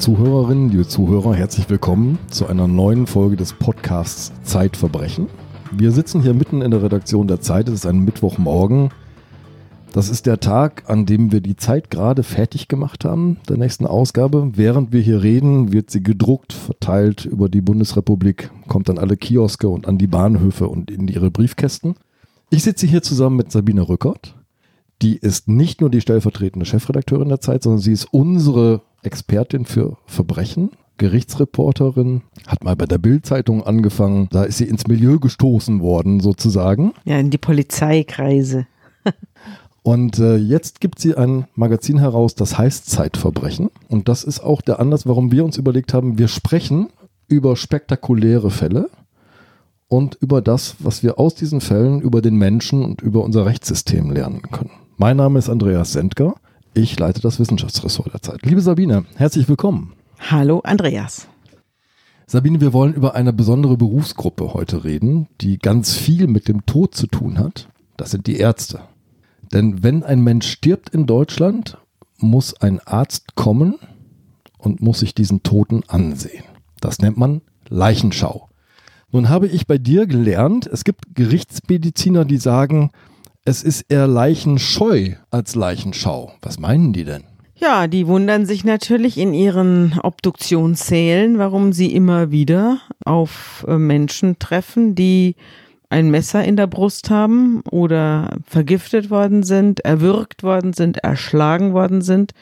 Zuhörerinnen, 0.00 0.70
liebe 0.70 0.88
Zuhörer, 0.88 1.34
herzlich 1.34 1.68
willkommen 1.68 2.18
zu 2.30 2.46
einer 2.46 2.66
neuen 2.66 3.06
Folge 3.06 3.36
des 3.36 3.52
Podcasts 3.52 4.32
Zeitverbrechen. 4.44 5.26
Wir 5.72 5.92
sitzen 5.92 6.22
hier 6.22 6.32
mitten 6.32 6.62
in 6.62 6.70
der 6.70 6.82
Redaktion 6.82 7.28
der 7.28 7.42
Zeit. 7.42 7.68
Es 7.68 7.74
ist 7.74 7.86
ein 7.86 7.98
Mittwochmorgen. 7.98 8.88
Das 9.92 10.08
ist 10.08 10.24
der 10.24 10.40
Tag, 10.40 10.84
an 10.86 11.04
dem 11.04 11.32
wir 11.32 11.42
die 11.42 11.56
Zeit 11.56 11.90
gerade 11.90 12.22
fertig 12.22 12.66
gemacht 12.66 13.04
haben, 13.04 13.36
der 13.46 13.58
nächsten 13.58 13.84
Ausgabe. 13.84 14.52
Während 14.54 14.90
wir 14.90 15.02
hier 15.02 15.22
reden, 15.22 15.70
wird 15.70 15.90
sie 15.90 16.02
gedruckt, 16.02 16.54
verteilt 16.54 17.26
über 17.26 17.50
die 17.50 17.60
Bundesrepublik, 17.60 18.50
kommt 18.68 18.88
an 18.88 18.96
alle 18.96 19.18
Kioske 19.18 19.68
und 19.68 19.86
an 19.86 19.98
die 19.98 20.06
Bahnhöfe 20.06 20.66
und 20.66 20.90
in 20.90 21.08
ihre 21.08 21.30
Briefkästen. 21.30 21.94
Ich 22.48 22.62
sitze 22.62 22.86
hier 22.86 23.02
zusammen 23.02 23.36
mit 23.36 23.52
Sabine 23.52 23.86
Rückert. 23.86 24.34
Die 25.02 25.18
ist 25.18 25.46
nicht 25.46 25.82
nur 25.82 25.90
die 25.90 26.00
stellvertretende 26.00 26.64
Chefredakteurin 26.64 27.28
der 27.28 27.40
Zeit, 27.40 27.62
sondern 27.62 27.80
sie 27.80 27.92
ist 27.92 28.06
unsere 28.12 28.80
Expertin 29.02 29.64
für 29.64 29.96
Verbrechen, 30.06 30.70
Gerichtsreporterin, 30.98 32.22
hat 32.46 32.62
mal 32.62 32.76
bei 32.76 32.86
der 32.86 32.98
Bild-Zeitung 32.98 33.62
angefangen. 33.62 34.28
Da 34.30 34.44
ist 34.44 34.58
sie 34.58 34.64
ins 34.64 34.86
Milieu 34.86 35.18
gestoßen 35.18 35.80
worden, 35.80 36.20
sozusagen. 36.20 36.92
Ja, 37.04 37.18
in 37.18 37.30
die 37.30 37.38
Polizeikreise. 37.38 38.66
Und 39.82 40.18
äh, 40.18 40.36
jetzt 40.36 40.80
gibt 40.80 40.98
sie 40.98 41.16
ein 41.16 41.46
Magazin 41.54 41.98
heraus, 41.98 42.34
das 42.34 42.58
heißt 42.58 42.88
Zeitverbrechen. 42.90 43.70
Und 43.88 44.08
das 44.08 44.24
ist 44.24 44.40
auch 44.40 44.60
der 44.60 44.78
Anlass, 44.78 45.06
warum 45.06 45.32
wir 45.32 45.44
uns 45.44 45.56
überlegt 45.56 45.94
haben, 45.94 46.18
wir 46.18 46.28
sprechen 46.28 46.90
über 47.28 47.56
spektakuläre 47.56 48.50
Fälle 48.50 48.90
und 49.88 50.16
über 50.20 50.42
das, 50.42 50.76
was 50.80 51.02
wir 51.02 51.18
aus 51.18 51.34
diesen 51.34 51.60
Fällen 51.60 52.00
über 52.00 52.20
den 52.20 52.36
Menschen 52.36 52.84
und 52.84 53.00
über 53.00 53.24
unser 53.24 53.46
Rechtssystem 53.46 54.10
lernen 54.10 54.42
können. 54.52 54.70
Mein 54.98 55.16
Name 55.16 55.38
ist 55.38 55.48
Andreas 55.48 55.92
Sendker. 55.92 56.34
Ich 56.72 56.96
leite 56.98 57.20
das 57.20 57.40
Wissenschaftsressort 57.40 58.12
der 58.12 58.22
Zeit. 58.22 58.46
Liebe 58.46 58.60
Sabine, 58.60 59.04
herzlich 59.16 59.48
willkommen. 59.48 59.94
Hallo 60.30 60.60
Andreas. 60.60 61.26
Sabine, 62.28 62.60
wir 62.60 62.72
wollen 62.72 62.94
über 62.94 63.16
eine 63.16 63.32
besondere 63.32 63.76
Berufsgruppe 63.76 64.54
heute 64.54 64.84
reden, 64.84 65.26
die 65.40 65.58
ganz 65.58 65.96
viel 65.96 66.28
mit 66.28 66.46
dem 66.46 66.64
Tod 66.66 66.94
zu 66.94 67.08
tun 67.08 67.38
hat. 67.38 67.68
Das 67.96 68.12
sind 68.12 68.28
die 68.28 68.36
Ärzte. 68.36 68.82
Denn 69.52 69.82
wenn 69.82 70.04
ein 70.04 70.20
Mensch 70.20 70.46
stirbt 70.48 70.90
in 70.90 71.06
Deutschland, 71.06 71.76
muss 72.18 72.54
ein 72.60 72.78
Arzt 72.86 73.34
kommen 73.34 73.74
und 74.56 74.80
muss 74.80 75.00
sich 75.00 75.12
diesen 75.12 75.42
Toten 75.42 75.82
ansehen. 75.88 76.44
Das 76.80 77.00
nennt 77.00 77.16
man 77.16 77.40
Leichenschau. 77.68 78.48
Nun 79.10 79.28
habe 79.28 79.48
ich 79.48 79.66
bei 79.66 79.76
dir 79.76 80.06
gelernt, 80.06 80.68
es 80.68 80.84
gibt 80.84 81.16
Gerichtsmediziner, 81.16 82.24
die 82.24 82.36
sagen, 82.36 82.92
es 83.44 83.62
ist 83.62 83.86
eher 83.88 84.06
Leichenscheu 84.06 85.14
als 85.30 85.54
Leichenschau. 85.54 86.32
Was 86.42 86.58
meinen 86.58 86.92
die 86.92 87.04
denn? 87.04 87.24
Ja, 87.56 87.86
die 87.86 88.06
wundern 88.06 88.46
sich 88.46 88.64
natürlich 88.64 89.18
in 89.18 89.34
ihren 89.34 89.98
Obduktionssälen, 90.02 91.38
warum 91.38 91.72
sie 91.72 91.94
immer 91.94 92.30
wieder 92.30 92.80
auf 93.04 93.66
äh, 93.68 93.76
Menschen 93.76 94.38
treffen, 94.38 94.94
die 94.94 95.36
ein 95.90 96.10
Messer 96.10 96.44
in 96.44 96.56
der 96.56 96.68
Brust 96.68 97.10
haben 97.10 97.62
oder 97.70 98.38
vergiftet 98.46 99.10
worden 99.10 99.42
sind, 99.42 99.80
erwürgt 99.80 100.42
worden 100.42 100.72
sind, 100.72 100.98
erschlagen 100.98 101.72
worden 101.74 102.00
sind. 102.00 102.32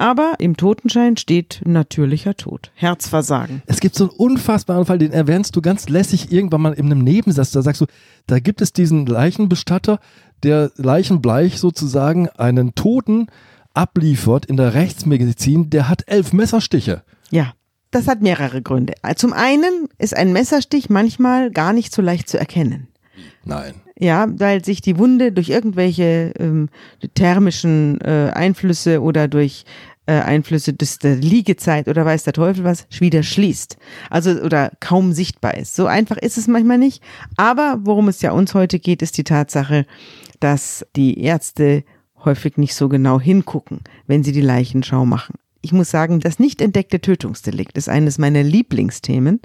Aber 0.00 0.34
im 0.38 0.56
Totenschein 0.56 1.18
steht 1.18 1.60
natürlicher 1.66 2.34
Tod, 2.34 2.70
Herzversagen. 2.74 3.62
Es 3.66 3.80
gibt 3.80 3.94
so 3.94 4.04
einen 4.04 4.16
unfassbaren 4.16 4.86
Fall, 4.86 4.96
den 4.96 5.12
erwähnst 5.12 5.56
du 5.56 5.60
ganz 5.60 5.90
lässig 5.90 6.32
irgendwann 6.32 6.62
mal 6.62 6.72
in 6.72 6.86
einem 6.86 7.00
Nebensatz. 7.00 7.50
Da 7.50 7.60
sagst 7.60 7.82
du, 7.82 7.86
da 8.26 8.38
gibt 8.38 8.62
es 8.62 8.72
diesen 8.72 9.04
Leichenbestatter, 9.04 10.00
der 10.42 10.70
leichenbleich 10.76 11.58
sozusagen 11.58 12.28
einen 12.30 12.74
Toten 12.74 13.26
abliefert 13.74 14.46
in 14.46 14.56
der 14.56 14.74
Rechtsmedizin, 14.74 15.70
der 15.70 15.88
hat 15.88 16.04
elf 16.06 16.32
Messerstiche. 16.32 17.02
Ja, 17.30 17.52
das 17.90 18.08
hat 18.08 18.22
mehrere 18.22 18.62
Gründe. 18.62 18.94
Zum 19.16 19.32
einen 19.32 19.88
ist 19.98 20.16
ein 20.16 20.32
Messerstich 20.32 20.90
manchmal 20.90 21.50
gar 21.50 21.72
nicht 21.72 21.92
so 21.92 22.02
leicht 22.02 22.28
zu 22.28 22.38
erkennen. 22.38 22.88
Nein. 23.44 23.74
Ja, 23.98 24.26
weil 24.30 24.64
sich 24.64 24.80
die 24.80 24.98
Wunde 24.98 25.32
durch 25.32 25.50
irgendwelche 25.50 26.32
ähm, 26.38 26.68
thermischen 27.14 28.00
äh, 28.00 28.30
Einflüsse 28.32 29.02
oder 29.02 29.28
durch 29.28 29.64
äh, 30.06 30.12
Einflüsse 30.12 30.72
des, 30.72 30.98
der 30.98 31.16
Liegezeit 31.16 31.86
oder 31.86 32.04
weiß 32.04 32.24
der 32.24 32.32
Teufel 32.32 32.64
was 32.64 32.86
wieder 32.98 33.22
schließt. 33.22 33.76
Also 34.08 34.30
oder 34.40 34.72
kaum 34.80 35.12
sichtbar 35.12 35.56
ist. 35.56 35.76
So 35.76 35.86
einfach 35.86 36.16
ist 36.16 36.38
es 36.38 36.48
manchmal 36.48 36.78
nicht. 36.78 37.02
Aber 37.36 37.78
worum 37.82 38.08
es 38.08 38.22
ja 38.22 38.32
uns 38.32 38.54
heute 38.54 38.78
geht, 38.78 39.02
ist 39.02 39.18
die 39.18 39.24
Tatsache, 39.24 39.84
dass 40.40 40.86
die 40.96 41.20
Ärzte 41.20 41.84
häufig 42.24 42.56
nicht 42.56 42.74
so 42.74 42.88
genau 42.88 43.20
hingucken, 43.20 43.80
wenn 44.06 44.22
sie 44.22 44.32
die 44.32 44.40
Leichenschau 44.40 45.06
machen. 45.06 45.36
Ich 45.62 45.72
muss 45.72 45.90
sagen, 45.90 46.20
das 46.20 46.38
nicht 46.38 46.60
entdeckte 46.60 47.00
Tötungsdelikt 47.00 47.76
ist 47.76 47.88
eines 47.88 48.18
meiner 48.18 48.42
Lieblingsthemen, 48.42 49.40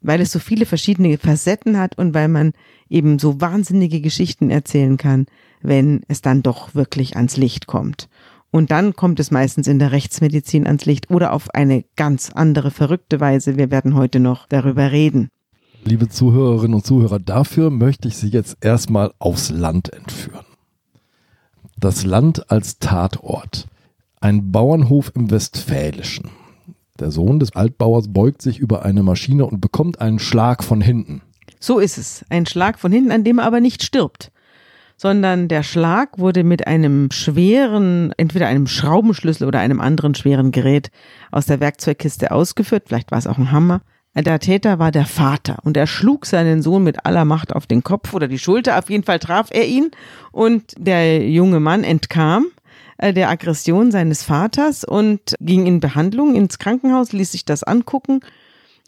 weil 0.00 0.20
es 0.20 0.32
so 0.32 0.38
viele 0.38 0.66
verschiedene 0.66 1.16
Facetten 1.16 1.78
hat 1.78 1.96
und 1.96 2.12
weil 2.12 2.28
man 2.28 2.52
eben 2.88 3.18
so 3.18 3.40
wahnsinnige 3.40 4.00
Geschichten 4.00 4.50
erzählen 4.50 4.96
kann, 4.96 5.26
wenn 5.62 6.02
es 6.08 6.20
dann 6.20 6.42
doch 6.42 6.74
wirklich 6.74 7.16
ans 7.16 7.36
Licht 7.36 7.66
kommt. 7.66 8.08
Und 8.50 8.70
dann 8.70 8.94
kommt 8.94 9.18
es 9.18 9.30
meistens 9.30 9.66
in 9.66 9.78
der 9.78 9.90
Rechtsmedizin 9.90 10.66
ans 10.66 10.84
Licht 10.84 11.10
oder 11.10 11.32
auf 11.32 11.52
eine 11.54 11.84
ganz 11.96 12.30
andere 12.30 12.70
verrückte 12.70 13.18
Weise. 13.18 13.56
Wir 13.56 13.70
werden 13.70 13.94
heute 13.94 14.20
noch 14.20 14.46
darüber 14.46 14.92
reden. 14.92 15.30
Liebe 15.86 16.08
Zuhörerinnen 16.08 16.74
und 16.76 16.86
Zuhörer, 16.86 17.18
dafür 17.18 17.68
möchte 17.68 18.08
ich 18.08 18.16
Sie 18.16 18.28
jetzt 18.28 18.56
erstmal 18.62 19.12
aufs 19.18 19.50
Land 19.50 19.92
entführen. 19.92 20.46
Das 21.76 22.06
Land 22.06 22.50
als 22.50 22.78
Tatort. 22.78 23.66
Ein 24.18 24.50
Bauernhof 24.50 25.12
im 25.14 25.30
Westfälischen. 25.30 26.30
Der 26.98 27.10
Sohn 27.10 27.38
des 27.38 27.54
Altbauers 27.54 28.08
beugt 28.08 28.40
sich 28.40 28.58
über 28.60 28.82
eine 28.82 29.02
Maschine 29.02 29.44
und 29.44 29.60
bekommt 29.60 30.00
einen 30.00 30.18
Schlag 30.18 30.64
von 30.64 30.80
hinten. 30.80 31.20
So 31.60 31.78
ist 31.78 31.98
es. 31.98 32.24
Ein 32.30 32.46
Schlag 32.46 32.78
von 32.78 32.90
hinten, 32.90 33.12
an 33.12 33.22
dem 33.22 33.38
er 33.38 33.44
aber 33.44 33.60
nicht 33.60 33.82
stirbt. 33.82 34.32
Sondern 34.96 35.48
der 35.48 35.62
Schlag 35.62 36.18
wurde 36.18 36.44
mit 36.44 36.66
einem 36.66 37.10
schweren, 37.10 38.14
entweder 38.16 38.46
einem 38.46 38.66
Schraubenschlüssel 38.66 39.46
oder 39.46 39.58
einem 39.58 39.82
anderen 39.82 40.14
schweren 40.14 40.50
Gerät 40.50 40.90
aus 41.30 41.44
der 41.44 41.60
Werkzeugkiste 41.60 42.30
ausgeführt. 42.30 42.84
Vielleicht 42.86 43.10
war 43.10 43.18
es 43.18 43.26
auch 43.26 43.36
ein 43.36 43.52
Hammer. 43.52 43.82
Der 44.16 44.38
Täter 44.38 44.78
war 44.78 44.92
der 44.92 45.06
Vater 45.06 45.58
und 45.64 45.76
er 45.76 45.88
schlug 45.88 46.26
seinen 46.26 46.62
Sohn 46.62 46.84
mit 46.84 47.04
aller 47.04 47.24
Macht 47.24 47.52
auf 47.52 47.66
den 47.66 47.82
Kopf 47.82 48.14
oder 48.14 48.28
die 48.28 48.38
Schulter. 48.38 48.78
Auf 48.78 48.88
jeden 48.88 49.02
Fall 49.02 49.18
traf 49.18 49.48
er 49.50 49.66
ihn 49.66 49.90
und 50.30 50.72
der 50.78 51.28
junge 51.28 51.58
Mann 51.58 51.82
entkam 51.82 52.46
äh, 52.98 53.12
der 53.12 53.28
Aggression 53.28 53.90
seines 53.90 54.22
Vaters 54.22 54.84
und 54.84 55.34
ging 55.40 55.66
in 55.66 55.80
Behandlung 55.80 56.36
ins 56.36 56.58
Krankenhaus, 56.58 57.12
ließ 57.12 57.32
sich 57.32 57.44
das 57.44 57.64
angucken 57.64 58.20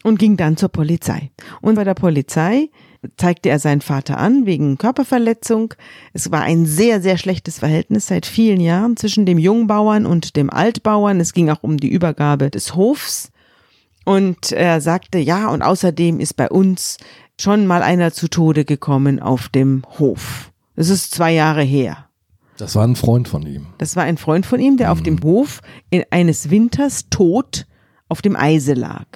und 0.03 0.17
ging 0.17 0.37
dann 0.37 0.55
zur 0.55 0.69
Polizei. 0.69 1.31
Und 1.61 1.75
bei 1.75 1.83
der 1.83 1.93
Polizei 1.93 2.69
zeigte 3.17 3.49
er 3.49 3.59
seinen 3.59 3.81
Vater 3.81 4.17
an 4.17 4.45
wegen 4.45 4.77
Körperverletzung. 4.77 5.73
Es 6.13 6.31
war 6.31 6.41
ein 6.41 6.65
sehr, 6.65 7.01
sehr 7.01 7.17
schlechtes 7.17 7.59
Verhältnis 7.59 8.07
seit 8.07 8.25
vielen 8.25 8.61
Jahren 8.61 8.95
zwischen 8.95 9.25
dem 9.25 9.37
Jungbauern 9.37 10.05
und 10.05 10.37
dem 10.37 10.49
Altbauern. 10.49 11.19
Es 11.19 11.33
ging 11.33 11.49
auch 11.49 11.63
um 11.63 11.77
die 11.77 11.89
Übergabe 11.89 12.49
des 12.49 12.75
Hofs. 12.75 13.31
Und 14.07 14.53
er 14.53 14.79
sagte, 14.79 15.17
ja, 15.17 15.49
und 15.49 15.61
außerdem 15.61 16.21
ist 16.21 16.37
bei 16.37 16.49
uns 16.49 16.95
schon 17.37 17.67
mal 17.67 17.81
einer 17.81 18.13
zu 18.13 18.29
Tode 18.29 18.63
gekommen 18.63 19.19
auf 19.19 19.49
dem 19.49 19.83
Hof. 19.99 20.53
Es 20.77 20.87
ist 20.89 21.13
zwei 21.13 21.33
Jahre 21.33 21.61
her. 21.61 22.05
Das 22.57 22.73
war 22.75 22.87
ein 22.87 22.95
Freund 22.95 23.27
von 23.27 23.45
ihm. 23.45 23.65
Das 23.79 23.97
war 23.97 24.03
ein 24.03 24.17
Freund 24.17 24.45
von 24.45 24.61
ihm, 24.61 24.77
der 24.77 24.87
mhm. 24.87 24.91
auf 24.93 25.03
dem 25.03 25.21
Hof 25.23 25.59
in 25.89 26.05
eines 26.09 26.49
Winters 26.49 27.09
tot 27.09 27.67
auf 28.07 28.21
dem 28.21 28.37
Eise 28.37 28.75
lag. 28.75 29.07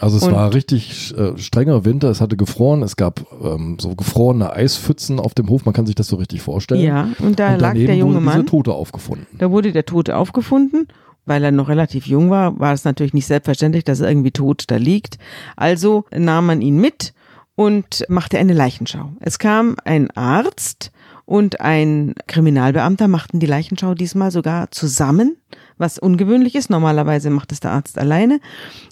Also 0.00 0.16
es 0.16 0.22
und 0.22 0.32
war 0.32 0.54
richtig 0.54 1.14
äh, 1.14 1.36
strenger 1.36 1.84
Winter, 1.84 2.08
es 2.08 2.22
hatte 2.22 2.38
gefroren, 2.38 2.82
es 2.82 2.96
gab 2.96 3.26
ähm, 3.44 3.76
so 3.78 3.94
gefrorene 3.94 4.50
Eispfützen 4.50 5.20
auf 5.20 5.34
dem 5.34 5.50
Hof, 5.50 5.66
man 5.66 5.74
kann 5.74 5.84
sich 5.84 5.94
das 5.94 6.08
so 6.08 6.16
richtig 6.16 6.40
vorstellen. 6.40 6.80
Ja, 6.80 7.08
und 7.18 7.38
da 7.38 7.52
und 7.52 7.60
lag 7.60 7.74
der 7.74 7.96
junge 7.96 8.14
wurde 8.14 8.24
Mann. 8.24 8.34
Diese 8.40 8.46
Tote 8.46 8.72
aufgefunden. 8.72 9.26
Da 9.36 9.50
wurde 9.50 9.72
der 9.72 9.84
Tote 9.84 10.16
aufgefunden 10.16 10.88
weil 11.24 11.44
er 11.44 11.52
noch 11.52 11.68
relativ 11.68 12.06
jung 12.06 12.30
war, 12.30 12.58
war 12.58 12.72
es 12.72 12.84
natürlich 12.84 13.14
nicht 13.14 13.26
selbstverständlich, 13.26 13.84
dass 13.84 14.00
er 14.00 14.08
irgendwie 14.08 14.32
tot 14.32 14.64
da 14.68 14.76
liegt. 14.76 15.18
Also 15.56 16.04
nahm 16.10 16.46
man 16.46 16.60
ihn 16.60 16.80
mit 16.80 17.14
und 17.54 18.04
machte 18.08 18.38
eine 18.38 18.54
Leichenschau. 18.54 19.12
Es 19.20 19.38
kam 19.38 19.76
ein 19.84 20.10
Arzt 20.10 20.90
und 21.32 21.62
ein 21.62 22.14
Kriminalbeamter, 22.26 23.08
machten 23.08 23.40
die 23.40 23.46
Leichenschau 23.46 23.94
diesmal 23.94 24.30
sogar 24.30 24.70
zusammen 24.70 25.38
was 25.82 25.98
ungewöhnlich 25.98 26.54
ist. 26.54 26.70
Normalerweise 26.70 27.28
macht 27.28 27.52
es 27.52 27.60
der 27.60 27.72
Arzt 27.72 27.98
alleine. 27.98 28.40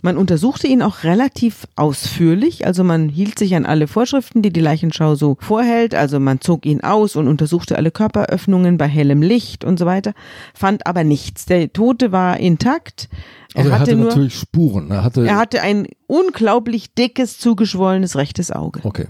Man 0.02 0.16
untersuchte 0.16 0.66
ihn 0.66 0.82
auch 0.82 1.04
relativ 1.04 1.66
ausführlich. 1.76 2.66
Also 2.66 2.84
man 2.84 3.08
hielt 3.08 3.38
sich 3.38 3.54
an 3.54 3.64
alle 3.64 3.86
Vorschriften, 3.86 4.42
die 4.42 4.52
die 4.52 4.60
Leichenschau 4.60 5.14
so 5.14 5.36
vorhält. 5.40 5.94
Also 5.94 6.20
man 6.20 6.40
zog 6.40 6.66
ihn 6.66 6.82
aus 6.82 7.16
und 7.16 7.28
untersuchte 7.28 7.76
alle 7.76 7.90
Körperöffnungen 7.90 8.76
bei 8.76 8.88
hellem 8.88 9.22
Licht 9.22 9.64
und 9.64 9.78
so 9.78 9.86
weiter, 9.86 10.12
fand 10.52 10.86
aber 10.86 11.04
nichts. 11.04 11.46
Der 11.46 11.72
Tote 11.72 12.12
war 12.12 12.38
intakt. 12.38 13.08
Er 13.54 13.60
also 13.60 13.70
er 13.70 13.78
hatte, 13.78 13.90
hatte 13.90 13.96
nur, 13.96 14.08
natürlich 14.08 14.34
Spuren. 14.34 14.90
Er 14.90 15.04
hatte, 15.04 15.26
er 15.26 15.36
hatte 15.36 15.62
ein 15.62 15.86
unglaublich 16.06 16.94
dickes, 16.94 17.38
zugeschwollenes 17.38 18.16
rechtes 18.16 18.50
Auge. 18.50 18.80
Okay. 18.82 19.06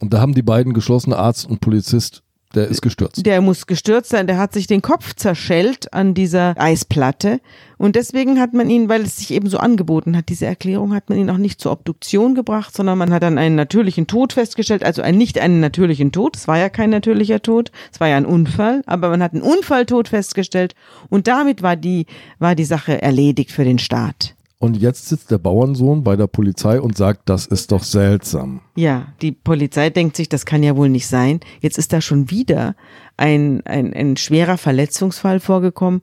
Und 0.00 0.14
da 0.14 0.20
haben 0.20 0.34
die 0.34 0.42
beiden 0.42 0.74
geschlossen, 0.74 1.12
Arzt 1.12 1.48
und 1.48 1.60
Polizist, 1.60 2.22
Der 2.54 2.68
ist 2.68 2.80
gestürzt. 2.80 3.26
Der 3.26 3.42
muss 3.42 3.66
gestürzt 3.66 4.08
sein, 4.10 4.26
der 4.26 4.38
hat 4.38 4.54
sich 4.54 4.66
den 4.66 4.80
Kopf 4.80 5.14
zerschellt 5.14 5.92
an 5.92 6.14
dieser 6.14 6.54
Eisplatte. 6.58 7.40
Und 7.76 7.94
deswegen 7.94 8.40
hat 8.40 8.54
man 8.54 8.70
ihn, 8.70 8.88
weil 8.88 9.02
es 9.02 9.18
sich 9.18 9.32
eben 9.32 9.50
so 9.50 9.58
angeboten 9.58 10.16
hat, 10.16 10.30
diese 10.30 10.46
Erklärung, 10.46 10.94
hat 10.94 11.10
man 11.10 11.18
ihn 11.18 11.28
auch 11.28 11.36
nicht 11.36 11.60
zur 11.60 11.72
Obduktion 11.72 12.34
gebracht, 12.34 12.74
sondern 12.74 12.96
man 12.96 13.12
hat 13.12 13.22
dann 13.22 13.36
einen 13.36 13.54
natürlichen 13.54 14.06
Tod 14.06 14.32
festgestellt, 14.32 14.82
also 14.82 15.02
einen, 15.02 15.18
nicht 15.18 15.38
einen 15.38 15.60
natürlichen 15.60 16.10
Tod, 16.10 16.36
es 16.36 16.48
war 16.48 16.58
ja 16.58 16.70
kein 16.70 16.90
natürlicher 16.90 17.42
Tod, 17.42 17.70
es 17.92 18.00
war 18.00 18.08
ja 18.08 18.16
ein 18.16 18.26
Unfall, 18.26 18.82
aber 18.86 19.10
man 19.10 19.22
hat 19.22 19.34
einen 19.34 19.42
Unfalltod 19.42 20.08
festgestellt 20.08 20.74
und 21.10 21.28
damit 21.28 21.62
war 21.62 21.76
die, 21.76 22.06
war 22.38 22.54
die 22.54 22.64
Sache 22.64 23.00
erledigt 23.02 23.52
für 23.52 23.64
den 23.64 23.78
Staat. 23.78 24.37
Und 24.60 24.76
jetzt 24.76 25.08
sitzt 25.08 25.30
der 25.30 25.38
Bauernsohn 25.38 26.02
bei 26.02 26.16
der 26.16 26.26
Polizei 26.26 26.80
und 26.80 26.96
sagt, 26.96 27.28
das 27.28 27.46
ist 27.46 27.70
doch 27.70 27.84
seltsam. 27.84 28.60
Ja, 28.76 29.12
die 29.22 29.30
Polizei 29.30 29.90
denkt 29.90 30.16
sich, 30.16 30.28
das 30.28 30.46
kann 30.46 30.64
ja 30.64 30.76
wohl 30.76 30.88
nicht 30.88 31.06
sein. 31.06 31.40
Jetzt 31.60 31.78
ist 31.78 31.92
da 31.92 32.00
schon 32.00 32.30
wieder 32.30 32.74
ein, 33.16 33.64
ein, 33.66 33.94
ein 33.94 34.16
schwerer 34.16 34.58
Verletzungsfall 34.58 35.38
vorgekommen. 35.38 36.02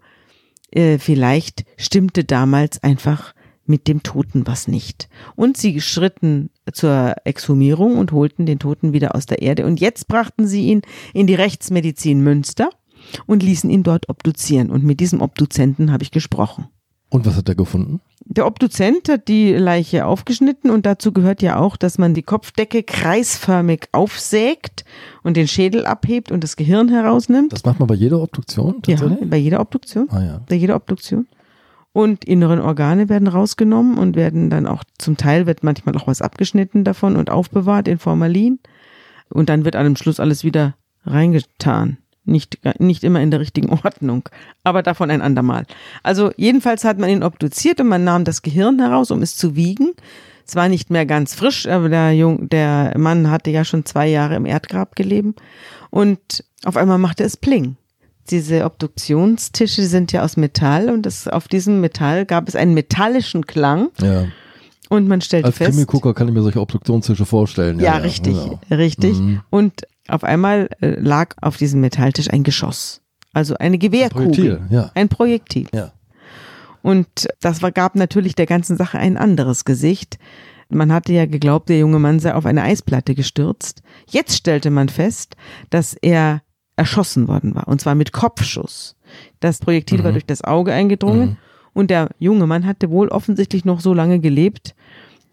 Äh, 0.72 1.00
vielleicht 1.00 1.66
stimmte 1.78 2.24
damals 2.24 2.82
einfach 2.82 3.36
mit 3.66 3.88
dem 3.90 4.04
Toten 4.04 4.48
was 4.48 4.70
nicht. 4.70 5.10
Und 5.36 5.58
sie 5.58 5.82
schritten 5.82 6.50
zur 6.72 7.16
Exhumierung 7.26 7.98
und 7.98 8.14
holten 8.14 8.46
den 8.46 8.60
Toten 8.60 8.94
wieder 8.94 9.16
aus 9.16 9.26
der 9.26 9.42
Erde. 9.42 9.66
Und 9.66 9.82
jetzt 9.82 10.08
brachten 10.08 10.48
sie 10.48 10.68
ihn 10.68 10.82
in 11.14 11.28
die 11.28 11.36
Rechtsmedizin 11.36 12.22
Münster 12.22 12.70
und 13.26 13.44
ließen 13.44 13.70
ihn 13.70 13.84
dort 13.84 14.08
obduzieren. 14.08 14.70
Und 14.70 14.84
mit 14.84 15.02
diesem 15.02 15.22
Obduzenten 15.22 15.92
habe 15.92 16.04
ich 16.04 16.12
gesprochen. 16.12 16.68
Und 17.10 17.26
was 17.26 17.36
hat 17.36 17.50
er 17.50 17.56
gefunden? 17.56 18.02
Der 18.28 18.48
Obduzent 18.48 19.08
hat 19.08 19.28
die 19.28 19.54
Leiche 19.54 20.08
aufgeschnitten 20.08 20.72
und 20.72 20.88
dazu 20.88 21.12
gehört 21.12 21.44
ja 21.44 21.60
auch, 21.60 21.78
dass 21.78 22.00
man 22.00 22.16
die 22.16 22.24
Kopfdecke 22.24 22.82
kreisförmig 22.82 23.88
aufsägt 23.92 24.84
und 25.22 25.38
den 25.38 25.48
Schädel 25.48 25.86
abhebt 25.86 26.32
und 26.32 26.44
das 26.44 26.56
Gehirn 26.56 26.90
herausnimmt. 26.90 27.54
Das 27.54 27.64
macht 27.66 27.80
man 27.80 27.88
bei 27.88 27.94
jeder 27.94 28.20
Obduktion? 28.20 28.82
Ja, 28.88 28.98
bei 29.26 29.38
jeder 29.38 29.60
Obduktion. 29.60 30.10
Ah, 30.10 30.24
ja. 30.24 30.42
Bei 30.50 30.56
jeder 30.56 30.76
Obduktion. 30.76 31.28
Und 31.94 32.26
inneren 32.26 32.60
Organe 32.60 33.10
werden 33.10 33.28
rausgenommen 33.28 33.98
und 33.98 34.16
werden 34.16 34.50
dann 34.50 34.66
auch, 34.66 34.84
zum 34.98 35.18
Teil 35.18 35.46
wird 35.46 35.64
manchmal 35.64 35.96
auch 35.96 36.08
was 36.08 36.22
abgeschnitten 36.22 36.84
davon 36.84 37.16
und 37.16 37.30
aufbewahrt 37.30 37.88
in 37.88 38.00
Formalin. 38.00 38.60
Und 39.30 39.50
dann 39.50 39.66
wird 39.66 39.76
am 39.76 39.96
Schluss 39.96 40.20
alles 40.20 40.44
wieder 40.44 40.76
reingetan. 41.06 42.00
Nicht, 42.26 42.60
nicht 42.80 43.04
immer 43.04 43.22
in 43.22 43.32
der 43.32 43.40
richtigen 43.40 43.70
Ordnung, 43.84 44.28
aber 44.64 44.84
davon 44.84 45.12
ein 45.12 45.22
andermal. 45.22 45.66
Also 46.04 46.32
jedenfalls 46.38 46.84
hat 46.84 46.98
man 46.98 47.10
ihn 47.10 47.24
obduziert 47.24 47.80
und 47.80 47.88
man 47.88 48.04
nahm 48.04 48.24
das 48.24 48.42
Gehirn 48.42 48.80
heraus, 48.80 49.12
um 49.12 49.22
es 49.22 49.38
zu 49.38 49.56
wiegen. 49.56 49.92
Es 50.48 50.56
war 50.56 50.70
nicht 50.70 50.92
mehr 50.92 51.06
ganz 51.06 51.34
frisch, 51.34 51.68
aber 51.68 51.90
der, 51.90 52.14
Jung, 52.14 52.50
der 52.50 52.94
Mann 52.98 53.32
hatte 53.32 53.50
ja 53.50 53.66
schon 53.66 53.86
zwei 53.86 54.08
Jahre 54.08 54.36
im 54.36 54.46
Erdgrab 54.46 54.96
gelebt 54.96 55.42
und 55.90 56.44
auf 56.66 56.78
einmal 56.78 56.98
machte 56.98 57.24
es 57.24 57.38
Pling. 57.38 57.78
Diese 58.30 58.66
Obduktionstische 58.66 59.84
sind 59.84 60.12
ja 60.12 60.24
aus 60.24 60.36
Metall 60.36 60.90
und 60.90 61.06
das, 61.06 61.28
auf 61.28 61.48
diesem 61.48 61.82
Metall 61.82 62.26
gab 62.26 62.48
es 62.48 62.56
einen 62.56 62.74
metallischen 62.74 63.46
Klang. 63.46 63.90
Ja. 64.02 64.26
Und 64.90 65.08
man 65.08 65.22
stellte 65.22 65.48
Als 65.48 65.58
fest. 65.58 65.68
Als 65.70 65.76
Krimi-Gucker 65.78 66.14
kann 66.14 66.28
ich 66.28 66.34
mir 66.34 66.42
solche 66.42 66.62
Obduktionstische 66.62 67.26
vorstellen. 67.26 67.80
Ja, 67.80 67.86
ja, 67.86 67.92
ja. 67.98 68.04
richtig, 68.04 68.34
genau. 68.36 68.60
richtig. 68.70 69.18
Mhm. 69.20 69.42
Und 69.50 69.82
auf 70.08 70.24
einmal 70.24 70.70
äh, 70.82 71.00
lag 71.00 71.36
auf 71.42 71.58
diesem 71.58 71.82
Metalltisch 71.82 72.30
ein 72.30 72.44
Geschoss. 72.44 73.02
Also 73.34 73.56
eine 73.58 73.78
Gewehrkugel. 73.78 74.28
Ein 74.28 74.32
Projektil, 74.32 74.62
ja. 74.70 74.92
Ein 74.94 75.10
Projektil. 75.10 75.68
Ja. 75.74 75.92
Und 76.82 77.08
das 77.42 77.62
war, 77.64 77.72
gab 77.72 77.96
natürlich 77.96 78.36
der 78.36 78.46
ganzen 78.46 78.78
Sache 78.78 79.00
ein 79.00 79.18
anderes 79.18 79.66
Gesicht. 79.66 80.20
Man 80.70 80.94
hatte 80.94 81.14
ja 81.14 81.26
geglaubt, 81.26 81.70
der 81.70 81.80
junge 81.80 82.00
Mann 82.00 82.20
sei 82.20 82.34
auf 82.34 82.46
eine 82.46 82.62
Eisplatte 82.62 83.16
gestürzt. 83.16 83.82
Jetzt 84.08 84.36
stellte 84.36 84.70
man 84.70 84.90
fest, 84.90 85.36
dass 85.70 85.96
er 85.96 86.44
erschossen 86.76 87.28
worden 87.28 87.56
war. 87.56 87.68
Und 87.68 87.82
zwar 87.82 87.96
mit 87.96 88.12
Kopfschuss. 88.12 88.96
Das 89.40 89.60
Projektil 89.60 90.00
Mhm. 90.00 90.04
war 90.04 90.12
durch 90.12 90.26
das 90.26 90.44
Auge 90.44 90.74
eingedrungen. 90.74 91.30
Mhm. 91.30 91.38
Und 91.76 91.92
der 91.92 92.10
junge 92.18 92.48
Mann 92.48 92.66
hatte 92.66 92.90
wohl 92.90 93.10
offensichtlich 93.10 93.64
noch 93.66 93.80
so 93.82 93.94
lange 93.94 94.20
gelebt, 94.20 94.74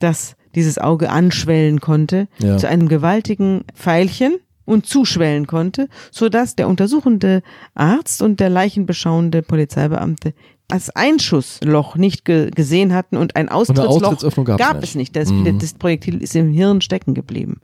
dass 0.00 0.37
dieses 0.55 0.77
Auge 0.77 1.09
anschwellen 1.09 1.81
konnte 1.81 2.29
Ja. 2.39 2.59
zu 2.59 2.69
einem 2.69 2.89
gewaltigen 2.89 3.65
Pfeilchen 3.75 4.35
und 4.67 4.85
zuschwellen 4.85 5.47
konnte, 5.47 5.89
so 6.11 6.29
dass 6.29 6.55
der 6.56 6.69
untersuchende 6.69 7.43
Arzt 7.75 8.21
und 8.21 8.39
der 8.39 8.50
leichenbeschauende 8.50 9.41
Polizeibeamte 9.43 10.35
das 10.69 10.91
Einschussloch 10.91 11.97
nicht 11.97 12.25
ge 12.25 12.50
gesehen 12.50 12.93
hatten 12.93 13.17
und 13.17 13.37
ein 13.37 13.49
Austrittsloch 13.49 14.19
gab's 14.44 14.59
gab 14.59 14.75
nicht. 14.77 14.85
es 14.91 14.94
nicht. 14.94 15.17
Das, 15.17 15.31
Mhm. 15.31 15.59
das 15.59 15.75
Projektil 15.75 16.23
ist 16.23 16.35
im 16.37 16.50
Hirn 16.53 16.81
stecken 16.81 17.15
geblieben. 17.15 17.61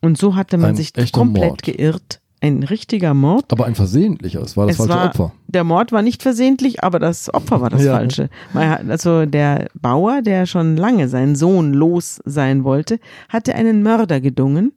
Und 0.00 0.16
so 0.18 0.34
hatte 0.34 0.58
man 0.58 0.70
Ein 0.70 0.76
sich 0.76 0.92
komplett 1.12 1.48
Mord. 1.50 1.62
geirrt. 1.62 2.20
Ein 2.42 2.64
richtiger 2.64 3.14
Mord. 3.14 3.52
Aber 3.52 3.66
ein 3.66 3.74
versehentlicher, 3.76 4.42
es 4.42 4.56
war 4.56 4.66
das 4.66 4.72
Es 4.72 4.78
falsche 4.78 4.94
war, 4.94 5.06
Opfer. 5.06 5.32
Der 5.46 5.62
Mord 5.64 5.92
war 5.92 6.02
nicht 6.02 6.22
versehentlich, 6.22 6.82
aber 6.82 6.98
das 6.98 7.32
Opfer 7.32 7.60
war 7.60 7.70
das 7.70 7.84
Ja. 7.84 7.92
falsche. 7.94 8.28
Hat- 8.52 8.88
Also 8.90 9.26
der 9.26 9.68
Bauer, 9.80 10.22
der 10.22 10.46
schon 10.46 10.76
lange 10.76 11.08
seinen 11.08 11.36
Sohn 11.36 11.72
los 11.72 12.20
sein 12.24 12.64
wollte, 12.64 12.98
hatte 13.28 13.54
einen 13.54 13.82
Mörder 13.84 14.20
gedungen, 14.20 14.72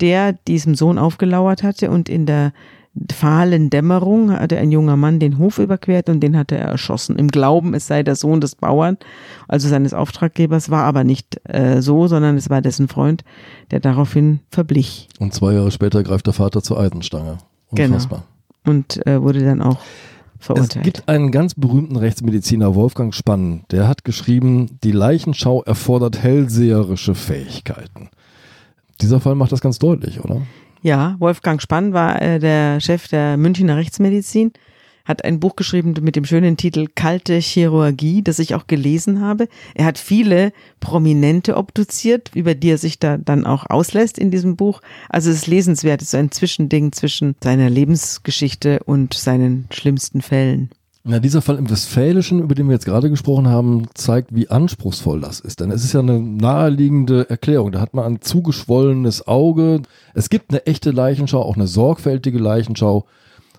der 0.00 0.32
diesem 0.32 0.76
Sohn 0.76 0.98
aufgelauert 0.98 1.62
hatte 1.64 1.90
und 1.90 2.08
in 2.08 2.26
der 2.26 2.52
fahlen 3.12 3.70
Dämmerung 3.70 4.32
hatte 4.32 4.58
ein 4.58 4.72
junger 4.72 4.96
Mann 4.96 5.20
den 5.20 5.38
Hof 5.38 5.58
überquert 5.58 6.08
und 6.08 6.20
den 6.20 6.36
hatte 6.36 6.56
er 6.56 6.68
erschossen. 6.68 7.16
Im 7.16 7.28
Glauben, 7.28 7.72
es 7.74 7.86
sei 7.86 8.02
der 8.02 8.16
Sohn 8.16 8.40
des 8.40 8.56
Bauern, 8.56 8.98
also 9.46 9.68
seines 9.68 9.94
Auftraggebers, 9.94 10.70
war 10.70 10.84
aber 10.84 11.04
nicht 11.04 11.40
äh, 11.44 11.80
so, 11.82 12.08
sondern 12.08 12.36
es 12.36 12.50
war 12.50 12.60
dessen 12.62 12.88
Freund, 12.88 13.22
der 13.70 13.80
daraufhin 13.80 14.40
verblich 14.50 15.08
Und 15.18 15.32
zwei 15.34 15.52
Jahre 15.54 15.70
später 15.70 16.02
greift 16.02 16.26
der 16.26 16.34
Vater 16.34 16.62
zur 16.62 16.80
Eisenstange. 16.80 17.38
Genau. 17.72 17.86
Unfassbar. 17.94 18.24
und 18.66 19.06
äh, 19.06 19.22
wurde 19.22 19.44
dann 19.44 19.62
auch 19.62 19.78
Es 20.40 20.46
verurteilt. 20.46 20.84
gibt 20.84 21.08
einen 21.08 21.30
ganz 21.30 21.54
berühmten 21.54 21.94
Rechtsmediziner, 21.94 22.74
Wolfgang 22.74 23.14
Spann, 23.14 23.62
der 23.70 23.86
hat 23.86 24.04
geschrieben, 24.04 24.78
die 24.82 24.92
Leichenschau 24.92 25.62
erfordert 25.62 26.20
hellseherische 26.20 27.14
Fähigkeiten. 27.14 28.08
Dieser 29.00 29.20
Fall 29.20 29.36
macht 29.36 29.52
das 29.52 29.60
ganz 29.60 29.78
deutlich, 29.78 30.22
oder? 30.24 30.42
Ja, 30.82 31.16
Wolfgang 31.18 31.60
Spann 31.60 31.92
war 31.92 32.22
äh, 32.22 32.38
der 32.38 32.80
Chef 32.80 33.06
der 33.08 33.36
Münchner 33.36 33.76
Rechtsmedizin, 33.76 34.52
hat 35.04 35.24
ein 35.24 35.38
Buch 35.38 35.54
geschrieben 35.54 35.94
mit 36.00 36.16
dem 36.16 36.24
schönen 36.24 36.56
Titel 36.56 36.86
Kalte 36.94 37.34
Chirurgie, 37.38 38.22
das 38.22 38.38
ich 38.38 38.54
auch 38.54 38.66
gelesen 38.66 39.20
habe. 39.20 39.48
Er 39.74 39.84
hat 39.84 39.98
viele 39.98 40.52
Prominente 40.78 41.58
obduziert, 41.58 42.30
über 42.34 42.54
die 42.54 42.70
er 42.70 42.78
sich 42.78 42.98
da 42.98 43.18
dann 43.18 43.44
auch 43.44 43.68
auslässt 43.68 44.18
in 44.18 44.30
diesem 44.30 44.56
Buch. 44.56 44.80
Also 45.10 45.30
es 45.30 45.36
ist 45.36 45.46
lesenswert, 45.48 46.00
es 46.00 46.06
ist 46.06 46.12
so 46.12 46.18
ein 46.18 46.30
Zwischending 46.32 46.92
zwischen 46.92 47.36
seiner 47.42 47.68
Lebensgeschichte 47.68 48.80
und 48.84 49.12
seinen 49.12 49.66
schlimmsten 49.70 50.22
Fällen. 50.22 50.70
Ja, 51.04 51.18
dieser 51.18 51.40
Fall 51.40 51.56
im 51.56 51.70
Westfälischen, 51.70 52.40
über 52.40 52.54
den 52.54 52.68
wir 52.68 52.74
jetzt 52.74 52.84
gerade 52.84 53.08
gesprochen 53.08 53.48
haben, 53.48 53.86
zeigt, 53.94 54.34
wie 54.34 54.50
anspruchsvoll 54.50 55.20
das 55.20 55.40
ist. 55.40 55.60
Denn 55.60 55.70
es 55.70 55.82
ist 55.82 55.94
ja 55.94 56.00
eine 56.00 56.20
naheliegende 56.20 57.28
Erklärung. 57.30 57.72
Da 57.72 57.80
hat 57.80 57.94
man 57.94 58.04
ein 58.04 58.20
zugeschwollenes 58.20 59.26
Auge. 59.26 59.80
Es 60.12 60.28
gibt 60.28 60.50
eine 60.50 60.66
echte 60.66 60.90
Leichenschau, 60.90 61.40
auch 61.40 61.56
eine 61.56 61.66
sorgfältige 61.66 62.38
Leichenschau. 62.38 63.06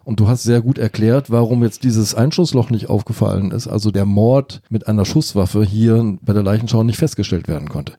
Und 0.04 0.20
du 0.20 0.28
hast 0.28 0.44
sehr 0.44 0.62
gut 0.62 0.78
erklärt, 0.78 1.32
warum 1.32 1.64
jetzt 1.64 1.84
dieses 1.84 2.14
Einschussloch 2.14 2.70
nicht 2.70 2.90
aufgefallen 2.90 3.52
ist. 3.52 3.68
Also 3.68 3.90
der 3.90 4.06
Mord 4.06 4.62
mit 4.70 4.88
einer 4.88 5.06
Schusswaffe 5.06 5.64
hier 5.64 6.18
bei 6.22 6.34
der 6.34 6.44
Leichenschau 6.44 6.84
nicht 6.84 6.98
festgestellt 6.98 7.48
werden 7.48 7.70
konnte. 7.70 7.94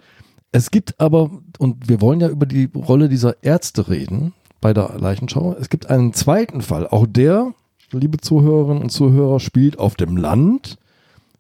Es 0.53 0.71
gibt 0.71 1.01
aber, 1.01 1.31
und 1.59 1.89
wir 1.89 2.01
wollen 2.01 2.21
ja 2.21 2.29
über 2.29 2.47
die 2.47 2.69
Rolle 2.75 3.09
dieser 3.09 3.43
Ärzte 3.43 3.89
reden 3.89 4.35
bei 4.61 4.73
der 4.73 4.95
Leichenschau. 4.99 5.57
Es 5.59 5.69
gibt 5.69 5.91
einen 5.91 6.13
zweiten 6.13 6.61
Fall. 6.61 6.87
Auch 6.87 7.07
der, 7.07 7.55
liebe 7.93 8.19
Zuhörerinnen 8.19 8.83
und 8.83 8.91
Zuhörer, 8.91 9.41
spielt 9.41 9.79
auf 9.79 9.95
dem 9.95 10.17
Land. 10.17 10.79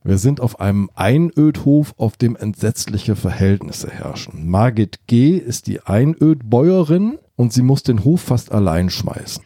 Wir 0.04 0.18
sind 0.18 0.40
auf 0.40 0.61
einem 0.61 0.90
Einödhof, 0.94 1.94
auf 1.97 2.16
dem 2.16 2.35
entsetzliche 2.35 3.14
Verhältnisse 3.14 3.88
herrschen. 3.88 4.49
Margit 4.49 5.06
G. 5.06 5.37
ist 5.37 5.68
die 5.68 5.80
Einödbäuerin 5.80 7.18
und 7.37 7.52
sie 7.52 7.62
muss 7.62 7.82
den 7.82 8.04
Hof 8.04 8.21
fast 8.21 8.50
allein 8.50 8.90
schmeißen. 8.90 9.44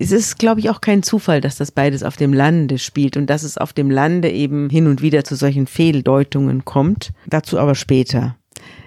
Es 0.00 0.12
ist, 0.12 0.38
glaube 0.38 0.60
ich, 0.60 0.70
auch 0.70 0.80
kein 0.80 1.02
Zufall, 1.02 1.40
dass 1.40 1.56
das 1.56 1.72
beides 1.72 2.04
auf 2.04 2.16
dem 2.16 2.32
Lande 2.32 2.78
spielt 2.78 3.16
und 3.16 3.26
dass 3.26 3.42
es 3.42 3.58
auf 3.58 3.72
dem 3.72 3.90
Lande 3.90 4.30
eben 4.30 4.70
hin 4.70 4.86
und 4.86 5.02
wieder 5.02 5.24
zu 5.24 5.34
solchen 5.34 5.66
Fehldeutungen 5.66 6.64
kommt. 6.64 7.10
Dazu 7.26 7.58
aber 7.58 7.74
später. 7.74 8.36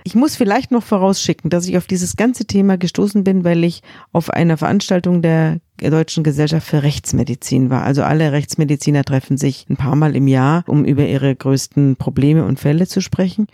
Ich 0.04 0.16
muss 0.16 0.36
vielleicht 0.36 0.72
noch 0.72 0.84
vorausschicken, 0.84 1.50
dass 1.50 1.68
ich 1.68 1.78
auf 1.78 1.86
dieses 1.86 2.16
ganze 2.16 2.46
Thema 2.46 2.78
gestoßen 2.78 3.24
bin, 3.24 3.44
weil 3.44 3.64
ich 3.64 3.82
auf 4.12 4.30
einer 4.30 4.58
Veranstaltung 4.58 5.22
der 5.22 5.60
Deutschen 5.78 6.24
Gesellschaft 6.24 6.68
für 6.68 6.84
Rechtsmedizin 6.84 7.70
war. 7.70 7.84
Also 7.84 8.04
alle 8.04 8.32
Rechtsmediziner 8.32 9.04
treffen 9.04 9.38
sich 9.38 9.66
ein 9.70 9.78
paar 9.78 9.96
Mal 9.96 10.16
im 10.16 10.28
Jahr, 10.28 10.64
um 10.68 10.86
über 10.86 11.06
ihre 11.06 11.36
größten 11.36 11.96
Probleme 11.96 12.46
und 12.46 12.60
Fälle 12.60 12.88
zu 12.88 13.02
sprechen. 13.02 13.48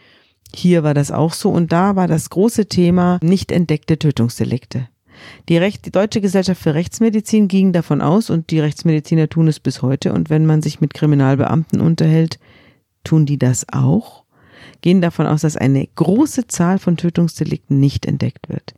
Hier 0.54 0.84
war 0.84 0.94
das 0.94 1.12
auch 1.12 1.34
so 1.34 1.50
und 1.50 1.72
da 1.72 1.96
war 1.96 2.08
das 2.08 2.30
große 2.30 2.68
Thema 2.68 3.20
nicht 3.22 3.52
entdeckte 3.52 4.00
Tötungsdelikte. 4.00 4.88
Die, 5.50 5.58
Recht, 5.58 5.86
die 5.86 5.92
Deutsche 5.92 6.22
Gesellschaft 6.22 6.62
für 6.62 6.74
Rechtsmedizin 6.74 7.48
ging 7.48 7.74
davon 7.74 8.02
aus, 8.02 8.30
und 8.30 8.52
die 8.52 8.60
Rechtsmediziner 8.60 9.28
tun 9.30 9.48
es 9.48 9.60
bis 9.60 9.82
heute, 9.82 10.14
und 10.14 10.30
wenn 10.30 10.46
man 10.46 10.62
sich 10.62 10.80
mit 10.80 10.94
Kriminalbeamten 10.94 11.82
unterhält, 11.82 12.40
tun 13.04 13.26
die 13.26 13.40
das 13.40 13.66
auch, 13.72 14.24
gehen 14.82 15.02
davon 15.02 15.28
aus, 15.28 15.42
dass 15.42 15.58
eine 15.58 15.88
große 15.96 16.48
Zahl 16.48 16.80
von 16.80 16.98
Tötungsdelikten 16.98 17.80
nicht 17.80 18.06
entdeckt 18.06 18.50
wird. 18.50 18.74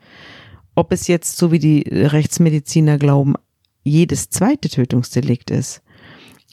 ob 0.75 0.93
es 0.93 1.07
jetzt, 1.07 1.35
so 1.37 1.51
wie 1.51 1.59
die 1.59 1.81
Rechtsmediziner 1.91 2.97
glauben, 2.97 3.35
jedes 3.83 4.29
zweite 4.29 4.69
Tötungsdelikt 4.69 5.51
ist 5.51 5.81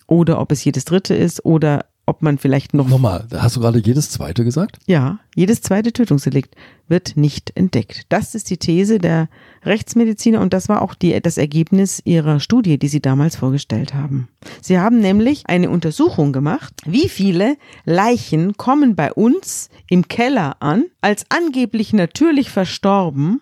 oder 0.07 0.41
ob 0.41 0.51
es 0.51 0.65
jedes 0.65 0.85
dritte 0.85 1.15
ist 1.15 1.45
oder 1.45 1.87
ob 2.07 2.23
man 2.23 2.39
vielleicht 2.39 2.73
noch. 2.73 2.89
Nochmal, 2.89 3.27
hast 3.33 3.57
du 3.57 3.61
gerade 3.61 3.81
jedes 3.81 4.11
zweite 4.11 4.45
gesagt? 4.45 4.79
Ja, 4.87 5.19
jedes 5.35 5.61
zweite 5.61 5.93
Tötungsdelikt 5.93 6.55
wird 6.89 7.17
nicht 7.17 7.51
entdeckt. 7.57 8.07
Das 8.09 8.37
ist 8.37 8.49
die 8.49 8.59
These 8.59 8.99
der 8.99 9.29
Rechtsmediziner 9.65 10.41
und 10.41 10.53
das 10.53 10.69
war 10.69 10.83
auch 10.83 10.95
die, 10.95 11.21
das 11.21 11.37
Ergebnis 11.37 12.01
ihrer 12.05 12.39
Studie, 12.39 12.79
die 12.79 12.87
sie 12.87 13.01
damals 13.01 13.35
vorgestellt 13.35 13.93
haben. 13.93 14.29
Sie 14.63 14.79
haben 14.79 15.01
nämlich 15.01 15.49
eine 15.49 15.69
Untersuchung 15.69 16.33
gemacht, 16.33 16.75
wie 16.87 17.09
viele 17.09 17.57
Leichen 17.85 18.57
kommen 18.57 18.95
bei 18.95 19.13
uns 19.13 19.69
im 19.91 20.07
Keller 20.07 20.57
an, 20.61 20.85
als 21.01 21.27
angeblich 21.29 21.93
natürlich 21.93 22.51
verstorben, 22.51 23.41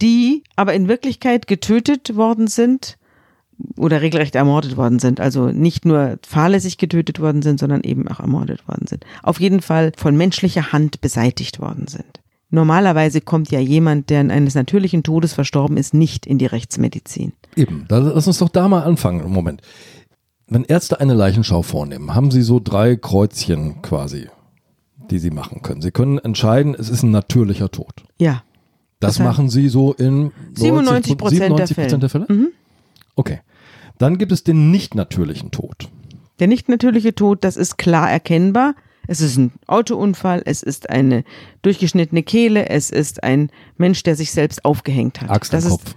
die 0.00 0.44
aber 0.54 0.74
in 0.74 0.86
Wirklichkeit 0.86 1.48
getötet 1.48 2.14
worden 2.14 2.46
sind 2.46 2.98
oder 3.76 4.02
regelrecht 4.02 4.34
ermordet 4.34 4.76
worden 4.76 4.98
sind. 4.98 5.20
Also 5.20 5.48
nicht 5.48 5.84
nur 5.84 6.18
fahrlässig 6.26 6.78
getötet 6.78 7.20
worden 7.20 7.42
sind, 7.42 7.58
sondern 7.60 7.82
eben 7.82 8.08
auch 8.08 8.20
ermordet 8.20 8.66
worden 8.68 8.86
sind. 8.86 9.04
Auf 9.22 9.40
jeden 9.40 9.60
Fall 9.60 9.92
von 9.96 10.16
menschlicher 10.16 10.72
Hand 10.72 11.00
beseitigt 11.00 11.60
worden 11.60 11.86
sind. 11.86 12.20
Normalerweise 12.50 13.20
kommt 13.20 13.50
ja 13.52 13.60
jemand, 13.60 14.10
der 14.10 14.20
eines 14.20 14.54
natürlichen 14.54 15.04
Todes 15.04 15.32
verstorben 15.32 15.76
ist, 15.76 15.94
nicht 15.94 16.26
in 16.26 16.38
die 16.38 16.46
Rechtsmedizin. 16.46 17.32
Eben, 17.54 17.86
lass 17.88 18.26
uns 18.26 18.38
doch 18.38 18.48
da 18.48 18.68
mal 18.68 18.82
anfangen. 18.82 19.30
Moment. 19.30 19.62
Wenn 20.48 20.64
Ärzte 20.64 20.98
eine 20.98 21.14
Leichenschau 21.14 21.62
vornehmen, 21.62 22.12
haben 22.12 22.32
sie 22.32 22.42
so 22.42 22.58
drei 22.58 22.96
Kreuzchen 22.96 23.82
quasi, 23.82 24.26
die 25.10 25.20
sie 25.20 25.30
machen 25.30 25.62
können. 25.62 25.80
Sie 25.80 25.92
können 25.92 26.18
entscheiden, 26.18 26.74
es 26.76 26.90
ist 26.90 27.04
ein 27.04 27.12
natürlicher 27.12 27.70
Tod. 27.70 28.02
Ja. 28.18 28.42
Das, 28.98 29.14
das 29.14 29.24
machen 29.24 29.48
sie 29.48 29.68
so 29.68 29.92
in 29.92 30.32
97 30.54 31.16
Prozent 31.16 31.58
der 31.58 31.68
Fälle. 31.68 31.98
Der 31.98 32.08
Fälle? 32.08 32.26
Mhm. 32.28 32.48
Okay. 33.14 33.40
Dann 34.00 34.16
gibt 34.16 34.32
es 34.32 34.42
den 34.42 34.70
nicht 34.70 34.94
natürlichen 34.94 35.50
Tod. 35.50 35.90
Der 36.38 36.46
nicht 36.46 36.70
natürliche 36.70 37.14
Tod, 37.14 37.44
das 37.44 37.58
ist 37.58 37.76
klar 37.76 38.10
erkennbar. 38.10 38.74
Es 39.06 39.20
ist 39.20 39.36
ein 39.36 39.52
Autounfall, 39.66 40.40
es 40.46 40.62
ist 40.62 40.88
eine 40.88 41.22
durchgeschnittene 41.60 42.22
Kehle, 42.22 42.70
es 42.70 42.88
ist 42.88 43.22
ein 43.22 43.50
Mensch, 43.76 44.02
der 44.02 44.16
sich 44.16 44.30
selbst 44.32 44.64
aufgehängt 44.64 45.20
hat. 45.20 45.28
Axt 45.28 45.52
das 45.52 45.68
Kopf. 45.68 45.94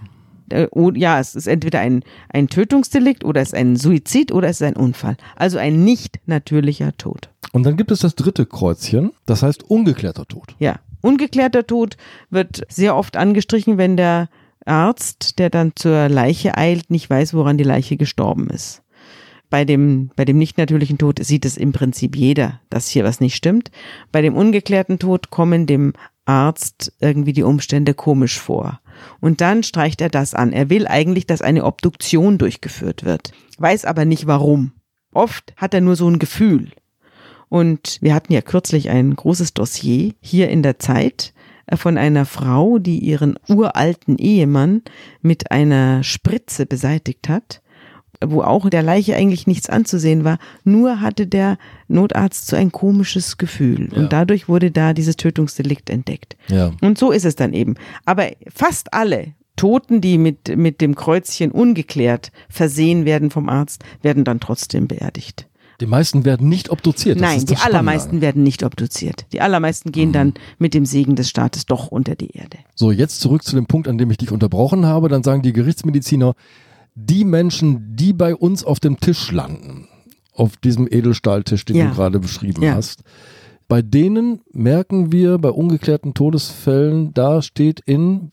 Ist, 0.50 0.52
äh, 0.52 0.68
ja, 0.96 1.18
es 1.18 1.34
ist 1.34 1.46
entweder 1.46 1.80
ein, 1.80 2.04
ein 2.28 2.48
Tötungsdelikt 2.48 3.24
oder 3.24 3.40
es 3.40 3.48
ist 3.48 3.54
ein 3.54 3.76
Suizid 3.76 4.32
oder 4.32 4.48
es 4.48 4.60
ist 4.60 4.66
ein 4.66 4.76
Unfall. 4.76 5.16
Also 5.34 5.56
ein 5.56 5.82
nicht 5.82 6.20
natürlicher 6.26 6.94
Tod. 6.98 7.30
Und 7.52 7.62
dann 7.62 7.78
gibt 7.78 7.90
es 7.90 8.00
das 8.00 8.16
dritte 8.16 8.44
Kreuzchen, 8.44 9.12
das 9.24 9.42
heißt 9.42 9.62
ungeklärter 9.62 10.26
Tod. 10.26 10.54
Ja, 10.58 10.78
ungeklärter 11.00 11.66
Tod 11.66 11.96
wird 12.28 12.66
sehr 12.68 12.96
oft 12.96 13.16
angestrichen, 13.16 13.78
wenn 13.78 13.96
der 13.96 14.28
Arzt, 14.66 15.38
der 15.38 15.50
dann 15.50 15.72
zur 15.74 16.08
Leiche 16.08 16.56
eilt, 16.56 16.90
nicht 16.90 17.08
weiß, 17.10 17.34
woran 17.34 17.58
die 17.58 17.64
Leiche 17.64 17.96
gestorben 17.96 18.48
ist. 18.50 18.82
Bei 19.50 19.64
dem, 19.64 20.10
bei 20.16 20.24
dem 20.24 20.38
nicht 20.38 20.58
natürlichen 20.58 20.98
Tod 20.98 21.24
sieht 21.24 21.44
es 21.44 21.56
im 21.56 21.72
Prinzip 21.72 22.16
jeder, 22.16 22.60
dass 22.70 22.88
hier 22.88 23.04
was 23.04 23.20
nicht 23.20 23.36
stimmt. 23.36 23.70
Bei 24.10 24.22
dem 24.22 24.34
ungeklärten 24.34 24.98
Tod 24.98 25.30
kommen 25.30 25.66
dem 25.66 25.92
Arzt 26.24 26.92
irgendwie 27.00 27.32
die 27.32 27.42
Umstände 27.42 27.94
komisch 27.94 28.40
vor. 28.40 28.80
Und 29.20 29.40
dann 29.40 29.62
streicht 29.62 30.00
er 30.00 30.08
das 30.08 30.34
an. 30.34 30.52
Er 30.52 30.70
will 30.70 30.86
eigentlich, 30.86 31.26
dass 31.26 31.42
eine 31.42 31.64
Obduktion 31.64 32.38
durchgeführt 32.38 33.04
wird, 33.04 33.32
weiß 33.58 33.84
aber 33.84 34.04
nicht 34.04 34.26
warum. 34.26 34.72
Oft 35.12 35.52
hat 35.56 35.74
er 35.74 35.80
nur 35.80 35.96
so 35.96 36.08
ein 36.08 36.18
Gefühl. 36.18 36.70
Und 37.48 37.98
wir 38.00 38.14
hatten 38.14 38.32
ja 38.32 38.40
kürzlich 38.40 38.90
ein 38.90 39.14
großes 39.14 39.54
Dossier 39.54 40.14
hier 40.20 40.48
in 40.48 40.62
der 40.62 40.78
Zeit 40.78 41.33
von 41.72 41.98
einer 41.98 42.24
Frau, 42.26 42.78
die 42.78 42.98
ihren 42.98 43.38
uralten 43.48 44.18
Ehemann 44.18 44.82
mit 45.22 45.50
einer 45.50 46.02
Spritze 46.02 46.66
beseitigt 46.66 47.28
hat, 47.28 47.62
wo 48.24 48.42
auch 48.42 48.68
der 48.70 48.82
Leiche 48.82 49.16
eigentlich 49.16 49.46
nichts 49.46 49.68
anzusehen 49.68 50.24
war, 50.24 50.38
nur 50.64 51.00
hatte 51.00 51.26
der 51.26 51.58
Notarzt 51.88 52.46
so 52.46 52.56
ein 52.56 52.72
komisches 52.72 53.38
Gefühl 53.38 53.90
ja. 53.90 53.98
und 53.98 54.12
dadurch 54.12 54.48
wurde 54.48 54.70
da 54.70 54.92
dieses 54.92 55.16
Tötungsdelikt 55.16 55.90
entdeckt. 55.90 56.36
Ja. 56.48 56.72
Und 56.80 56.98
so 56.98 57.10
ist 57.10 57.24
es 57.24 57.36
dann 57.36 57.52
eben. 57.52 57.74
Aber 58.04 58.28
fast 58.52 58.92
alle 58.92 59.34
Toten, 59.56 60.00
die 60.00 60.18
mit, 60.18 60.56
mit 60.56 60.80
dem 60.80 60.94
Kreuzchen 60.94 61.50
ungeklärt 61.50 62.32
versehen 62.48 63.04
werden 63.04 63.30
vom 63.30 63.48
Arzt, 63.48 63.84
werden 64.02 64.24
dann 64.24 64.40
trotzdem 64.40 64.88
beerdigt. 64.88 65.46
Die 65.80 65.86
meisten 65.86 66.24
werden 66.24 66.48
nicht 66.48 66.70
obduziert. 66.70 67.20
Das 67.20 67.22
Nein, 67.22 67.46
die 67.46 67.56
allermeisten 67.56 68.20
werden 68.20 68.42
nicht 68.42 68.62
obduziert. 68.62 69.26
Die 69.32 69.40
allermeisten 69.40 69.92
gehen 69.92 70.10
mhm. 70.10 70.12
dann 70.12 70.34
mit 70.58 70.74
dem 70.74 70.86
Segen 70.86 71.16
des 71.16 71.28
Staates 71.28 71.66
doch 71.66 71.88
unter 71.88 72.14
die 72.14 72.30
Erde. 72.30 72.58
So, 72.74 72.92
jetzt 72.92 73.20
zurück 73.20 73.42
zu 73.42 73.56
dem 73.56 73.66
Punkt, 73.66 73.88
an 73.88 73.98
dem 73.98 74.10
ich 74.10 74.18
dich 74.18 74.30
unterbrochen 74.30 74.86
habe. 74.86 75.08
Dann 75.08 75.22
sagen 75.22 75.42
die 75.42 75.52
Gerichtsmediziner, 75.52 76.34
die 76.94 77.24
Menschen, 77.24 77.96
die 77.96 78.12
bei 78.12 78.34
uns 78.34 78.64
auf 78.64 78.80
dem 78.80 79.00
Tisch 79.00 79.32
landen, 79.32 79.88
auf 80.32 80.56
diesem 80.56 80.86
Edelstahltisch, 80.86 81.64
den 81.64 81.76
ja. 81.76 81.88
du 81.88 81.94
gerade 81.94 82.20
beschrieben 82.20 82.62
ja. 82.62 82.74
hast, 82.74 83.02
bei 83.66 83.82
denen 83.82 84.40
merken 84.52 85.10
wir 85.10 85.38
bei 85.38 85.50
ungeklärten 85.50 86.14
Todesfällen, 86.14 87.14
da 87.14 87.42
steht 87.42 87.80
in 87.80 88.30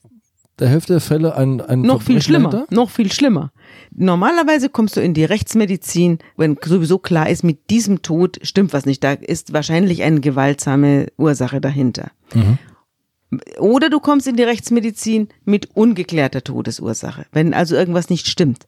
der 0.61 0.69
Hälfte 0.69 0.93
der 0.93 1.01
Fälle 1.01 1.35
ein, 1.35 1.59
ein 1.59 1.81
noch 1.81 2.03
viel 2.03 2.21
schlimmer, 2.21 2.65
noch 2.69 2.91
viel 2.91 3.11
schlimmer. 3.11 3.51
Normalerweise 3.93 4.69
kommst 4.69 4.95
du 4.95 5.01
in 5.01 5.13
die 5.13 5.25
Rechtsmedizin, 5.25 6.19
wenn 6.37 6.57
sowieso 6.63 6.99
klar 6.99 7.29
ist, 7.29 7.43
mit 7.43 7.69
diesem 7.71 8.03
Tod 8.03 8.39
stimmt 8.43 8.71
was 8.71 8.85
nicht. 8.85 9.03
Da 9.03 9.13
ist 9.13 9.53
wahrscheinlich 9.53 10.03
eine 10.03 10.21
gewaltsame 10.21 11.07
Ursache 11.17 11.59
dahinter. 11.59 12.11
Mhm. 12.33 12.59
Oder 13.59 13.89
du 13.89 13.99
kommst 13.99 14.27
in 14.27 14.35
die 14.35 14.43
Rechtsmedizin 14.43 15.29
mit 15.45 15.75
ungeklärter 15.75 16.43
Todesursache, 16.43 17.25
wenn 17.31 17.53
also 17.53 17.75
irgendwas 17.75 18.09
nicht 18.09 18.27
stimmt. 18.27 18.67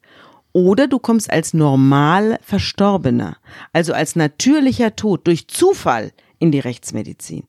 Oder 0.51 0.87
du 0.87 0.99
kommst 0.99 1.29
als 1.31 1.53
normal 1.53 2.39
Verstorbener, 2.41 3.37
also 3.71 3.93
als 3.93 4.15
natürlicher 4.15 4.95
Tod 4.95 5.27
durch 5.27 5.47
Zufall 5.47 6.11
in 6.39 6.51
die 6.51 6.59
Rechtsmedizin. 6.59 7.43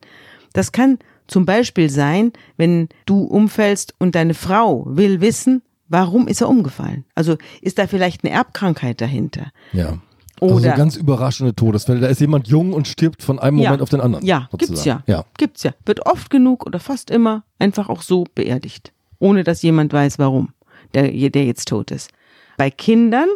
Das 0.52 0.72
kann 0.72 0.98
zum 1.26 1.46
Beispiel 1.46 1.90
sein, 1.90 2.32
wenn 2.56 2.88
du 3.06 3.22
umfällst 3.22 3.94
und 3.98 4.14
deine 4.14 4.34
Frau 4.34 4.84
will 4.86 5.20
wissen, 5.20 5.62
Warum 5.88 6.28
ist 6.28 6.40
er 6.40 6.48
umgefallen? 6.48 7.04
Also 7.14 7.36
ist 7.60 7.78
da 7.78 7.86
vielleicht 7.86 8.24
eine 8.24 8.32
Erbkrankheit 8.32 9.00
dahinter? 9.00 9.52
Ja. 9.72 9.98
Oder 10.40 10.54
also 10.54 10.70
ganz 10.70 10.96
überraschende 10.96 11.54
Todesfälle. 11.54 12.00
Da 12.00 12.08
ist 12.08 12.20
jemand 12.20 12.48
jung 12.48 12.72
und 12.72 12.88
stirbt 12.88 13.22
von 13.22 13.38
einem 13.38 13.58
Moment 13.58 13.76
ja, 13.76 13.82
auf 13.82 13.90
den 13.90 14.00
anderen. 14.00 14.24
Ja, 14.26 14.48
sozusagen. 14.50 14.74
gibt's 14.74 14.84
ja. 14.84 15.02
ja. 15.06 15.24
Gibt's 15.36 15.62
ja. 15.62 15.72
Wird 15.86 16.06
oft 16.06 16.30
genug 16.30 16.66
oder 16.66 16.80
fast 16.80 17.10
immer 17.10 17.44
einfach 17.58 17.88
auch 17.88 18.02
so 18.02 18.24
beerdigt. 18.34 18.92
Ohne 19.18 19.44
dass 19.44 19.62
jemand 19.62 19.92
weiß, 19.92 20.18
warum 20.18 20.50
der, 20.94 21.12
der 21.12 21.44
jetzt 21.44 21.68
tot 21.68 21.90
ist. 21.90 22.10
Bei 22.56 22.70
Kindern 22.70 23.28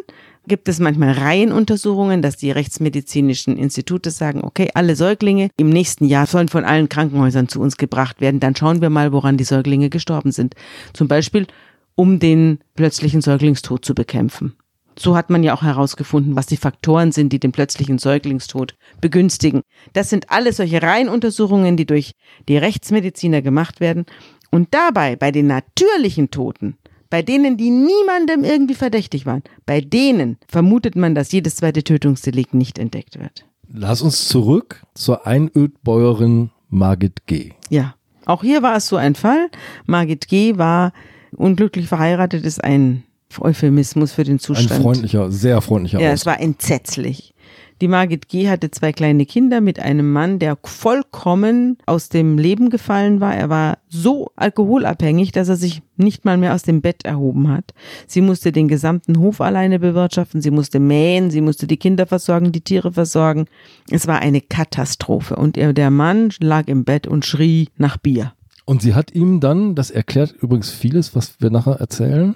gibt 0.49 0.67
es 0.67 0.79
manchmal 0.79 1.13
Reihenuntersuchungen, 1.13 2.21
dass 2.21 2.35
die 2.35 2.51
rechtsmedizinischen 2.51 3.55
Institute 3.55 4.11
sagen, 4.11 4.41
okay, 4.43 4.69
alle 4.73 4.97
Säuglinge 4.97 5.49
im 5.55 5.69
nächsten 5.69 6.03
Jahr 6.03 6.25
sollen 6.25 6.49
von 6.49 6.65
allen 6.65 6.89
Krankenhäusern 6.89 7.47
zu 7.47 7.61
uns 7.61 7.77
gebracht 7.77 8.19
werden. 8.19 8.41
Dann 8.41 8.57
schauen 8.57 8.81
wir 8.81 8.89
mal, 8.89 9.13
woran 9.13 9.37
die 9.37 9.45
Säuglinge 9.45 9.89
gestorben 9.89 10.33
sind. 10.33 10.55
Zum 10.91 11.07
Beispiel 11.07 11.47
um 11.95 12.19
den 12.19 12.59
plötzlichen 12.75 13.21
Säuglingstod 13.21 13.83
zu 13.83 13.93
bekämpfen. 13.93 14.55
So 14.97 15.15
hat 15.15 15.29
man 15.29 15.43
ja 15.43 15.53
auch 15.53 15.63
herausgefunden, 15.63 16.35
was 16.35 16.45
die 16.45 16.57
Faktoren 16.57 17.11
sind, 17.11 17.31
die 17.31 17.39
den 17.39 17.53
plötzlichen 17.53 17.99
Säuglingstod 17.99 18.75
begünstigen. 18.99 19.61
Das 19.93 20.09
sind 20.09 20.29
alles 20.29 20.57
solche 20.57 20.81
Reihenuntersuchungen, 20.81 21.77
die 21.77 21.85
durch 21.85 22.11
die 22.47 22.57
Rechtsmediziner 22.57 23.41
gemacht 23.41 23.79
werden. 23.79 24.05
Und 24.51 24.73
dabei, 24.73 25.15
bei 25.15 25.31
den 25.31 25.47
natürlichen 25.47 26.31
Toten, 26.31 26.77
bei 27.09 27.21
denen, 27.21 27.57
die 27.57 27.69
niemandem 27.69 28.43
irgendwie 28.43 28.75
verdächtig 28.75 29.25
waren, 29.25 29.43
bei 29.65 29.81
denen 29.81 30.37
vermutet 30.47 30.95
man, 30.95 31.15
dass 31.15 31.31
jedes 31.31 31.55
zweite 31.55 31.83
Tötungsdelikt 31.83 32.53
nicht 32.53 32.77
entdeckt 32.77 33.19
wird. 33.19 33.45
Lass 33.71 34.01
uns 34.01 34.27
zurück 34.27 34.83
zur 34.93 35.27
Einödbäuerin 35.27 36.49
Margit 36.69 37.25
G. 37.27 37.51
Ja, 37.69 37.95
auch 38.25 38.43
hier 38.43 38.61
war 38.61 38.77
es 38.77 38.87
so 38.87 38.95
ein 38.95 39.15
Fall. 39.15 39.49
Margit 39.85 40.27
G. 40.27 40.57
war 40.57 40.91
Unglücklich 41.35 41.87
verheiratet 41.87 42.45
ist 42.45 42.63
ein 42.63 43.03
Euphemismus 43.39 44.11
für 44.11 44.23
den 44.23 44.39
Zustand. 44.39 44.71
Ein 44.71 44.81
freundlicher, 44.81 45.31
sehr 45.31 45.61
freundlicher 45.61 45.99
Ja, 45.99 46.11
es 46.11 46.25
war 46.25 46.39
entsetzlich. 46.39 47.33
Die 47.81 47.87
Margit 47.87 48.27
G. 48.27 48.49
hatte 48.49 48.71
zwei 48.71 48.91
kleine 48.91 49.25
Kinder 49.25 49.61
mit 49.61 49.79
einem 49.79 50.11
Mann, 50.11 50.37
der 50.37 50.57
vollkommen 50.63 51.77
aus 51.85 52.09
dem 52.09 52.37
Leben 52.37 52.69
gefallen 52.69 53.21
war. 53.21 53.33
Er 53.33 53.49
war 53.49 53.77
so 53.87 54.31
alkoholabhängig, 54.35 55.31
dass 55.31 55.47
er 55.47 55.55
sich 55.55 55.81
nicht 55.95 56.25
mal 56.25 56.37
mehr 56.37 56.53
aus 56.53 56.63
dem 56.63 56.81
Bett 56.81 57.05
erhoben 57.05 57.47
hat. 57.47 57.73
Sie 58.05 58.19
musste 58.19 58.51
den 58.51 58.67
gesamten 58.67 59.19
Hof 59.19 59.39
alleine 59.39 59.79
bewirtschaften, 59.79 60.41
sie 60.41 60.51
musste 60.51 60.79
mähen, 60.79 61.31
sie 61.31 61.41
musste 61.41 61.67
die 61.67 61.77
Kinder 61.77 62.05
versorgen, 62.05 62.51
die 62.51 62.61
Tiere 62.61 62.91
versorgen. 62.91 63.45
Es 63.89 64.07
war 64.07 64.19
eine 64.19 64.41
Katastrophe 64.41 65.37
und 65.37 65.55
der 65.55 65.89
Mann 65.89 66.31
lag 66.41 66.67
im 66.67 66.83
Bett 66.83 67.07
und 67.07 67.25
schrie 67.25 67.69
nach 67.77 67.97
Bier. 67.97 68.33
Und 68.65 68.81
sie 68.81 68.93
hat 68.93 69.15
ihm 69.15 69.39
dann, 69.39 69.73
das 69.75 69.89
erklärt 69.89 70.35
übrigens 70.41 70.69
vieles, 70.69 71.15
was 71.15 71.39
wir 71.39 71.49
nachher 71.49 71.79
erzählen, 71.79 72.35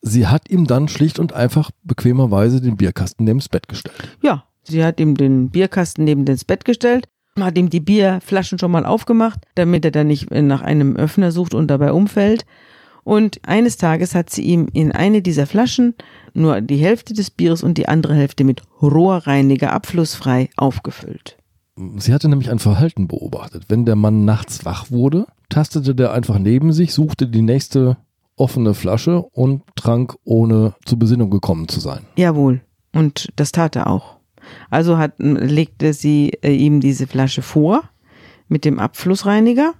sie 0.00 0.26
hat 0.28 0.48
ihm 0.48 0.66
dann 0.66 0.88
schlicht 0.88 1.18
und 1.18 1.32
einfach 1.32 1.70
bequemerweise 1.82 2.60
den 2.60 2.76
Bierkasten 2.76 3.24
neben 3.24 3.40
das 3.40 3.48
Bett 3.48 3.68
gestellt. 3.68 4.16
Ja, 4.22 4.44
sie 4.70 4.84
hat 4.84 5.00
ihm 5.00 5.16
den 5.16 5.50
Bierkasten 5.50 6.04
neben 6.04 6.24
das 6.24 6.44
Bett 6.44 6.64
gestellt, 6.64 7.08
hat 7.38 7.58
ihm 7.58 7.70
die 7.70 7.80
Bierflaschen 7.80 8.58
schon 8.58 8.70
mal 8.70 8.84
aufgemacht, 8.84 9.40
damit 9.54 9.84
er 9.84 9.90
dann 9.90 10.08
nicht 10.08 10.30
nach 10.30 10.62
einem 10.62 10.96
Öffner 10.96 11.32
sucht 11.32 11.54
und 11.54 11.68
dabei 11.68 11.92
umfällt. 11.92 12.44
Und 13.02 13.40
eines 13.46 13.76
Tages 13.76 14.14
hat 14.14 14.30
sie 14.30 14.42
ihm 14.42 14.68
in 14.72 14.92
eine 14.92 15.22
dieser 15.22 15.46
Flaschen 15.46 15.94
nur 16.34 16.60
die 16.60 16.76
Hälfte 16.76 17.14
des 17.14 17.30
Bieres 17.30 17.62
und 17.62 17.78
die 17.78 17.88
andere 17.88 18.14
Hälfte 18.14 18.44
mit 18.44 18.62
Rohrreiniger 18.82 19.72
abflussfrei 19.72 20.50
aufgefüllt. 20.56 21.36
Sie 21.96 22.12
hatte 22.12 22.28
nämlich 22.28 22.50
ein 22.50 22.58
Verhalten 22.58 23.08
beobachtet. 23.08 23.64
Wenn 23.68 23.86
der 23.86 23.96
Mann 23.96 24.24
nachts 24.24 24.64
wach 24.64 24.90
wurde, 24.90 25.26
tastete 25.48 25.94
der 25.94 26.12
einfach 26.12 26.38
neben 26.38 26.72
sich, 26.72 26.92
suchte 26.92 27.26
die 27.26 27.42
nächste 27.42 27.96
offene 28.36 28.74
Flasche 28.74 29.22
und 29.22 29.62
trank, 29.76 30.14
ohne 30.24 30.74
zur 30.84 30.98
Besinnung 30.98 31.30
gekommen 31.30 31.68
zu 31.68 31.80
sein. 31.80 32.00
Jawohl. 32.16 32.60
Und 32.92 33.28
das 33.36 33.52
tat 33.52 33.76
er 33.76 33.88
auch. 33.88 34.19
Also 34.70 34.98
hat, 34.98 35.14
legte 35.18 35.92
sie 35.92 36.30
äh, 36.42 36.52
ihm 36.52 36.80
diese 36.80 37.06
Flasche 37.06 37.42
vor 37.42 37.82
mit 38.48 38.64
dem 38.64 38.78
Abflussreiniger 38.78 39.74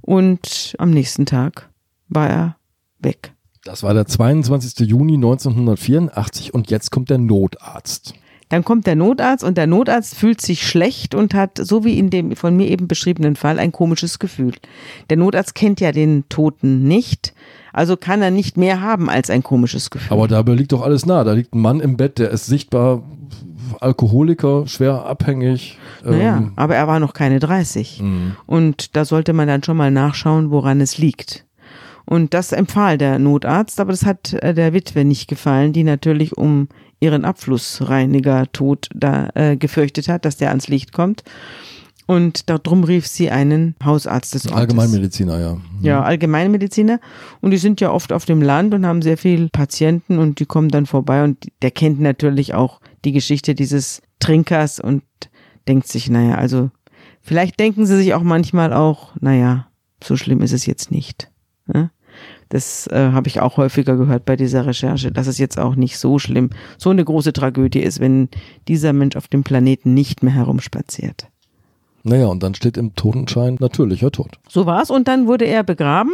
und 0.00 0.74
am 0.78 0.90
nächsten 0.90 1.26
Tag 1.26 1.70
war 2.08 2.28
er 2.28 2.56
weg. 2.98 3.32
Das 3.64 3.82
war 3.82 3.94
der 3.94 4.06
22. 4.06 4.88
Juni 4.88 5.14
1984 5.14 6.54
und 6.54 6.70
jetzt 6.70 6.90
kommt 6.90 7.10
der 7.10 7.18
Notarzt. 7.18 8.14
Dann 8.48 8.62
kommt 8.62 8.86
der 8.86 8.94
Notarzt 8.94 9.42
und 9.42 9.58
der 9.58 9.66
Notarzt 9.66 10.14
fühlt 10.14 10.40
sich 10.40 10.66
schlecht 10.66 11.16
und 11.16 11.34
hat, 11.34 11.58
so 11.58 11.84
wie 11.84 11.98
in 11.98 12.10
dem 12.10 12.36
von 12.36 12.56
mir 12.56 12.68
eben 12.68 12.86
beschriebenen 12.86 13.34
Fall, 13.34 13.58
ein 13.58 13.72
komisches 13.72 14.20
Gefühl. 14.20 14.52
Der 15.10 15.16
Notarzt 15.16 15.56
kennt 15.56 15.80
ja 15.80 15.90
den 15.90 16.28
Toten 16.28 16.86
nicht, 16.86 17.34
also 17.72 17.96
kann 17.96 18.22
er 18.22 18.30
nicht 18.30 18.56
mehr 18.56 18.80
haben 18.80 19.10
als 19.10 19.30
ein 19.30 19.42
komisches 19.42 19.90
Gefühl. 19.90 20.16
Aber 20.16 20.28
dabei 20.28 20.54
liegt 20.54 20.70
doch 20.70 20.82
alles 20.82 21.06
nah. 21.06 21.24
Da 21.24 21.32
liegt 21.32 21.54
ein 21.54 21.60
Mann 21.60 21.80
im 21.80 21.96
Bett, 21.96 22.18
der 22.18 22.30
ist 22.30 22.46
sichtbar 22.46 23.02
Alkoholiker, 23.80 24.66
schwer 24.66 25.06
abhängig. 25.06 25.78
Naja, 26.04 26.38
ähm, 26.38 26.52
aber 26.56 26.76
er 26.76 26.86
war 26.86 27.00
noch 27.00 27.12
keine 27.12 27.38
30. 27.38 28.00
Mhm. 28.02 28.36
Und 28.46 28.96
da 28.96 29.04
sollte 29.04 29.32
man 29.32 29.48
dann 29.48 29.62
schon 29.62 29.76
mal 29.76 29.90
nachschauen, 29.90 30.50
woran 30.50 30.80
es 30.80 30.98
liegt. 30.98 31.44
Und 32.04 32.34
das 32.34 32.52
empfahl 32.52 32.98
der 32.98 33.18
Notarzt, 33.18 33.80
aber 33.80 33.90
das 33.90 34.06
hat 34.06 34.32
äh, 34.32 34.54
der 34.54 34.72
Witwe 34.72 35.04
nicht 35.04 35.28
gefallen, 35.28 35.72
die 35.72 35.82
natürlich 35.82 36.36
um 36.36 36.68
ihren 37.00 37.24
Abflussreiniger-Tod 37.24 38.88
da 38.94 39.28
äh, 39.34 39.56
gefürchtet 39.56 40.08
hat, 40.08 40.24
dass 40.24 40.36
der 40.36 40.50
ans 40.50 40.68
Licht 40.68 40.92
kommt. 40.92 41.24
Und 42.06 42.48
darum 42.48 42.84
rief 42.84 43.06
sie 43.08 43.30
einen 43.30 43.74
Hausarzt 43.84 44.34
des 44.34 44.46
Ortes. 44.46 44.58
Allgemeinmediziner, 44.58 45.40
ja. 45.40 45.54
Mhm. 45.54 45.60
Ja, 45.82 46.02
Allgemeinmediziner. 46.04 47.00
Und 47.40 47.50
die 47.50 47.56
sind 47.56 47.80
ja 47.80 47.90
oft 47.90 48.12
auf 48.12 48.24
dem 48.24 48.40
Land 48.40 48.74
und 48.74 48.86
haben 48.86 49.02
sehr 49.02 49.18
viel 49.18 49.48
Patienten 49.48 50.18
und 50.18 50.38
die 50.38 50.46
kommen 50.46 50.68
dann 50.68 50.86
vorbei 50.86 51.24
und 51.24 51.48
der 51.62 51.72
kennt 51.72 52.00
natürlich 52.00 52.54
auch 52.54 52.80
die 53.06 53.12
Geschichte 53.12 53.54
dieses 53.54 54.02
Trinkers 54.18 54.80
und 54.80 55.02
denkt 55.68 55.86
sich, 55.86 56.10
naja, 56.10 56.34
also 56.34 56.70
vielleicht 57.22 57.58
denken 57.58 57.86
sie 57.86 57.96
sich 57.96 58.14
auch 58.14 58.22
manchmal 58.22 58.72
auch, 58.72 59.14
naja, 59.20 59.68
so 60.02 60.16
schlimm 60.16 60.42
ist 60.42 60.52
es 60.52 60.66
jetzt 60.66 60.90
nicht. 60.90 61.30
Ne? 61.66 61.90
Das 62.48 62.86
äh, 62.88 63.10
habe 63.12 63.28
ich 63.28 63.40
auch 63.40 63.56
häufiger 63.56 63.96
gehört 63.96 64.24
bei 64.24 64.36
dieser 64.36 64.66
Recherche, 64.66 65.10
dass 65.12 65.26
es 65.26 65.38
jetzt 65.38 65.58
auch 65.58 65.76
nicht 65.76 65.98
so 65.98 66.18
schlimm, 66.18 66.50
so 66.78 66.90
eine 66.90 67.04
große 67.04 67.32
Tragödie 67.32 67.80
ist, 67.80 68.00
wenn 68.00 68.28
dieser 68.68 68.92
Mensch 68.92 69.16
auf 69.16 69.28
dem 69.28 69.44
Planeten 69.44 69.94
nicht 69.94 70.22
mehr 70.22 70.34
herumspaziert. 70.34 71.28
Naja, 72.02 72.26
und 72.26 72.42
dann 72.42 72.54
steht 72.54 72.76
im 72.76 72.94
Totenschein 72.94 73.56
natürlicher 73.58 74.12
Tod. 74.12 74.38
So 74.48 74.66
war's 74.66 74.90
und 74.90 75.08
dann 75.08 75.26
wurde 75.26 75.44
er 75.44 75.64
begraben 75.64 76.12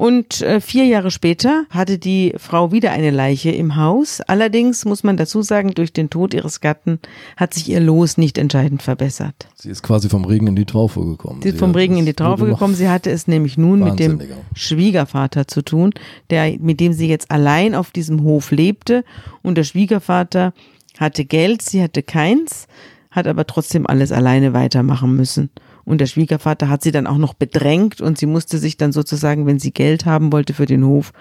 und 0.00 0.40
äh, 0.40 0.62
vier 0.62 0.86
Jahre 0.86 1.10
später 1.10 1.66
hatte 1.68 1.98
die 1.98 2.32
Frau 2.38 2.72
wieder 2.72 2.90
eine 2.90 3.10
Leiche 3.10 3.50
im 3.50 3.76
Haus. 3.76 4.22
Allerdings 4.22 4.86
muss 4.86 5.04
man 5.04 5.18
dazu 5.18 5.42
sagen, 5.42 5.74
durch 5.74 5.92
den 5.92 6.08
Tod 6.08 6.32
ihres 6.32 6.62
Gatten 6.62 7.00
hat 7.36 7.52
sich 7.52 7.68
ihr 7.68 7.80
Los 7.80 8.16
nicht 8.16 8.38
entscheidend 8.38 8.82
verbessert. 8.82 9.34
Sie 9.56 9.68
ist 9.68 9.82
quasi 9.82 10.08
vom 10.08 10.24
Regen 10.24 10.46
in 10.46 10.56
die 10.56 10.64
Traufe 10.64 11.04
gekommen. 11.04 11.42
Sie 11.42 11.50
ist 11.50 11.58
vom 11.58 11.72
Regen 11.72 11.98
in 11.98 12.06
die 12.06 12.14
Traufe 12.14 12.46
gekommen. 12.46 12.74
Sie 12.74 12.88
hatte 12.88 13.10
es 13.10 13.26
nämlich 13.26 13.58
nun 13.58 13.80
mit 13.80 13.98
dem 13.98 14.22
Schwiegervater 14.54 15.46
zu 15.46 15.60
tun, 15.60 15.92
der, 16.30 16.58
mit 16.58 16.80
dem 16.80 16.94
sie 16.94 17.06
jetzt 17.06 17.30
allein 17.30 17.74
auf 17.74 17.90
diesem 17.90 18.22
Hof 18.22 18.52
lebte. 18.52 19.04
Und 19.42 19.58
der 19.58 19.64
Schwiegervater 19.64 20.54
hatte 20.98 21.26
Geld, 21.26 21.60
sie 21.60 21.82
hatte 21.82 22.02
keins, 22.02 22.68
hat 23.10 23.26
aber 23.26 23.46
trotzdem 23.46 23.86
alles 23.86 24.12
alleine 24.12 24.54
weitermachen 24.54 25.14
müssen. 25.14 25.50
Und 25.90 26.00
der 26.00 26.06
Schwiegervater 26.06 26.68
hat 26.68 26.84
sie 26.84 26.92
dann 26.92 27.08
auch 27.08 27.18
noch 27.18 27.34
bedrängt 27.34 28.00
und 28.00 28.16
sie 28.16 28.26
musste 28.26 28.58
sich 28.58 28.76
dann 28.76 28.92
sozusagen, 28.92 29.46
wenn 29.46 29.58
sie 29.58 29.72
Geld 29.72 30.06
haben 30.06 30.32
wollte 30.32 30.54
für 30.54 30.66
den 30.66 30.84
Hof, 30.86 31.12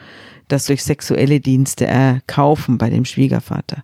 das 0.48 0.68
durch 0.68 0.84
sexuelle 0.84 1.40
Dienste 1.40 1.88
erkaufen 1.88 2.78
bei 2.78 2.92
dem 2.92 3.04
Schwiegervater. 3.04 3.84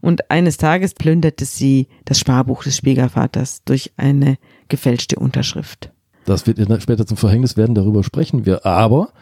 Und 0.00 0.28
eines 0.28 0.56
Tages 0.56 0.94
plünderte 0.94 1.44
sie 1.44 1.86
das 2.04 2.18
Sparbuch 2.18 2.64
des 2.64 2.78
Schwiegervaters 2.78 3.62
durch 3.64 3.92
eine 3.96 4.38
gefälschte 4.66 5.20
Unterschrift. 5.20 5.92
Das 6.24 6.48
wird 6.48 6.58
ihr 6.58 6.80
später 6.80 7.06
zum 7.06 7.16
Verhängnis 7.16 7.56
werden, 7.56 7.76
darüber 7.76 8.02
sprechen 8.02 8.44
wir. 8.44 8.66
Aber 8.66 9.12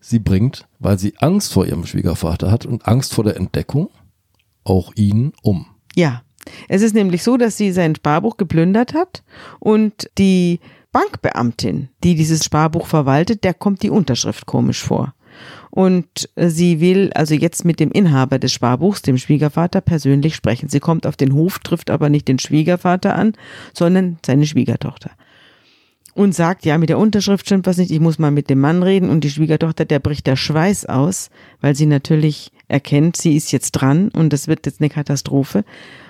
sie 0.00 0.18
bringt, 0.18 0.68
weil 0.78 0.98
sie 0.98 1.14
Angst 1.16 1.54
vor 1.54 1.64
ihrem 1.64 1.86
Schwiegervater 1.86 2.50
hat 2.50 2.66
und 2.66 2.86
Angst 2.86 3.14
vor 3.14 3.24
der 3.24 3.38
Entdeckung, 3.38 3.88
auch 4.64 4.92
ihn 4.96 5.32
um. 5.40 5.64
Ja, 5.94 6.20
es 6.68 6.82
ist 6.82 6.94
nämlich 6.94 7.22
so, 7.22 7.36
dass 7.36 7.56
sie 7.56 7.72
sein 7.72 7.94
Sparbuch 7.94 8.36
geplündert 8.36 8.94
hat 8.94 9.22
und 9.58 10.10
die 10.18 10.60
Bankbeamtin, 10.92 11.88
die 12.02 12.14
dieses 12.14 12.44
Sparbuch 12.44 12.86
verwaltet, 12.86 13.44
der 13.44 13.54
kommt 13.54 13.82
die 13.82 13.90
Unterschrift 13.90 14.46
komisch 14.46 14.82
vor. 14.82 15.12
Und 15.70 16.30
sie 16.36 16.80
will 16.80 17.10
also 17.14 17.34
jetzt 17.34 17.66
mit 17.66 17.80
dem 17.80 17.90
Inhaber 17.90 18.38
des 18.38 18.52
Sparbuchs, 18.52 19.02
dem 19.02 19.18
Schwiegervater, 19.18 19.82
persönlich 19.82 20.34
sprechen. 20.34 20.70
Sie 20.70 20.80
kommt 20.80 21.06
auf 21.06 21.16
den 21.16 21.34
Hof, 21.34 21.58
trifft 21.58 21.90
aber 21.90 22.08
nicht 22.08 22.28
den 22.28 22.38
Schwiegervater 22.38 23.14
an, 23.14 23.34
sondern 23.74 24.18
seine 24.24 24.46
Schwiegertochter. 24.46 25.10
Und 26.14 26.34
sagt, 26.34 26.64
ja, 26.64 26.78
mit 26.78 26.88
der 26.88 26.98
Unterschrift 26.98 27.44
stimmt 27.44 27.66
was 27.66 27.76
nicht, 27.76 27.90
ich 27.90 28.00
muss 28.00 28.18
mal 28.18 28.30
mit 28.30 28.48
dem 28.48 28.60
Mann 28.60 28.82
reden. 28.82 29.10
Und 29.10 29.22
die 29.22 29.28
Schwiegertochter, 29.28 29.84
der 29.84 29.98
bricht 29.98 30.26
der 30.26 30.36
Schweiß 30.36 30.86
aus, 30.86 31.28
weil 31.60 31.74
sie 31.74 31.84
natürlich 31.84 32.52
erkennt, 32.68 33.18
sie 33.18 33.36
ist 33.36 33.52
jetzt 33.52 33.72
dran 33.72 34.08
und 34.08 34.32
das 34.32 34.48
wird 34.48 34.64
jetzt 34.64 34.80
eine 34.80 34.88
Katastrophe. 34.88 35.64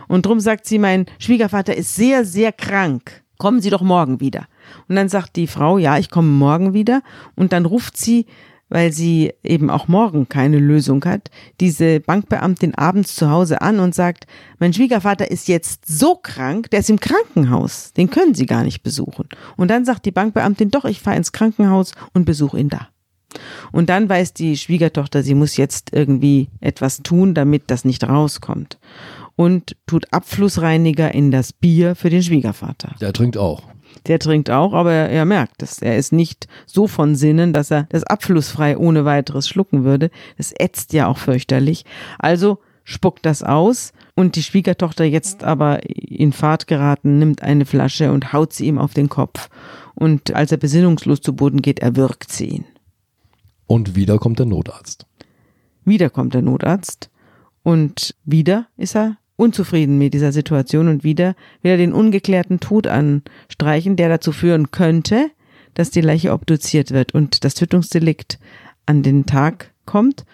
Und 0.09 0.27
drum 0.27 0.41
sagt 0.41 0.67
sie, 0.67 0.79
mein 0.79 1.07
Schwiegervater 1.19 1.77
ist 1.77 1.95
sehr, 1.95 2.25
sehr 2.25 2.53
krank. 2.53 3.23
Kommen 3.39 3.61
Sie 3.61 3.71
doch 3.71 3.83
morgen 3.83 4.21
wieder. 4.21 4.47
Und 4.89 4.97
dann 4.97 5.09
sagt 5.09 5.37
die 5.37 5.47
Frau, 5.47 5.79
ja, 5.79 5.99
ich 5.99 6.11
komme 6.11 6.29
morgen 6.29 6.73
wieder. 6.73 7.03
Und 7.35 7.53
dann 7.53 7.67
ruft 7.67 7.97
sie, 7.97 8.27
weil 8.69 8.93
sie 8.93 9.33
eben 9.45 9.71
auch 9.71 9.89
morgen 9.89 10.29
keine 10.29 10.59
Lösung 10.59 11.05
hat, 11.05 11.31
diese 11.61 12.01
Bankbeamtin 12.01 12.75
abends 12.75 13.15
zu 13.15 13.31
Hause 13.31 13.61
an 13.61 13.79
und 13.79 13.95
sagt, 13.95 14.27
mein 14.59 14.73
Schwiegervater 14.73 15.31
ist 15.31 15.49
jetzt 15.49 15.87
so 15.87 16.17
krank, 16.17 16.71
der 16.71 16.81
ist 16.81 16.91
im 16.91 16.99
Krankenhaus, 16.99 17.93
den 17.93 18.11
können 18.11 18.35
Sie 18.35 18.47
gar 18.47 18.65
nicht 18.65 18.83
besuchen. 18.83 19.29
Und 19.57 19.71
dann 19.71 19.85
sagt 19.85 20.05
die 20.05 20.11
Bankbeamtin, 20.11 20.71
doch, 20.71 20.85
ich 20.85 21.01
fahre 21.01 21.17
ins 21.17 21.33
Krankenhaus 21.33 21.93
und 22.13 22.25
besuche 22.25 22.59
ihn 22.59 22.69
da. 22.69 22.89
Und 23.71 23.91
dann 23.91 24.09
weiß 24.09 24.33
die 24.33 24.57
Schwiegertochter, 24.57 25.23
sie 25.23 25.35
muss 25.35 25.59
jetzt 25.59 25.93
irgendwie 25.93 26.49
etwas 26.61 27.03
tun, 27.03 27.35
damit 27.35 27.65
das 27.67 27.85
nicht 27.85 28.09
rauskommt 28.09 28.79
und 29.37 29.77
tut 29.87 30.13
Abflussreiniger 30.13 31.15
in 31.15 31.31
das 31.31 31.53
Bier 31.53 31.95
für 31.95 32.11
den 32.11 32.23
Schwiegervater. 32.23 32.95
Der 33.01 33.13
trinkt 33.13 33.37
auch. 33.37 33.63
Der 34.07 34.19
trinkt 34.19 34.51
auch, 34.51 34.73
aber 34.73 34.93
er 34.93 35.25
merkt 35.25 35.63
es. 35.63 35.81
Er 35.81 35.97
ist 35.97 36.13
nicht 36.13 36.49
so 36.67 36.87
von 36.87 37.15
Sinnen, 37.17 37.53
dass 37.53 37.71
er 37.71 37.85
das 37.85 38.05
abflussfrei 38.05 38.77
ohne 38.77 39.05
weiteres 39.05 39.49
schlucken 39.49 39.85
würde. 39.85 40.11
Das 40.37 40.53
ätzt 40.53 40.93
ja 40.93 41.07
auch 41.07 41.19
fürchterlich. 41.19 41.85
Also 42.19 42.59
spuckt 42.85 43.27
das 43.27 43.43
aus 43.43 43.93
und 44.15 44.37
die 44.37 44.43
Schwiegertochter 44.43 45.05
jetzt 45.05 45.45
aber 45.45 45.81
in 45.85 46.33
Fahrt 46.33 46.67
geraten, 46.67 47.19
nimmt 47.19 47.43
eine 47.43 47.67
Flasche 47.67 48.13
und 48.13 48.33
haut 48.33 48.53
sie 48.53 48.67
ihm 48.67 48.79
auf 48.79 48.95
den 48.95 49.09
Kopf. 49.09 49.49
Und 49.95 50.35
als 50.35 50.53
er 50.53 50.59
besinnungslos 50.59 51.21
zu 51.21 51.35
Boden 51.35 51.63
geht, 51.63 51.81
erwürgt 51.81 52.31
sie 52.31 52.47
ihn. 52.47 52.65
Und 53.67 53.97
wieder 53.97 54.19
kommt 54.19 54.39
der 54.39 54.47
Notarzt. 54.47 55.07
Wieder 55.85 56.11
kommt 56.11 56.35
der 56.35 56.43
Notarzt 56.43 57.11
und 57.63 58.15
wieder 58.25 58.67
ist 58.77 58.95
er 58.95 59.17
unzufrieden 59.37 59.99
mit 59.99 60.15
dieser 60.15 60.33
Situation 60.33 60.89
und 60.89 61.05
wieder 61.05 61.37
will 61.63 61.73
er 61.73 61.77
den 61.77 61.93
ungeklärten 61.93 62.61
Tod 62.61 62.87
anstreichen, 62.87 63.97
der 63.97 64.09
dazu 64.09 64.33
führen 64.33 64.71
könnte, 64.71 65.31
dass 65.75 65.91
die 65.91 66.01
Leiche 66.01 66.33
obduziert 66.33 66.91
wird 66.91 67.13
und 67.15 67.45
das 67.45 67.55
Tötungsdelikt 67.55 68.39
an 68.87 69.03
den 69.03 69.27
Tag 69.27 69.73
kommt. 69.85 70.25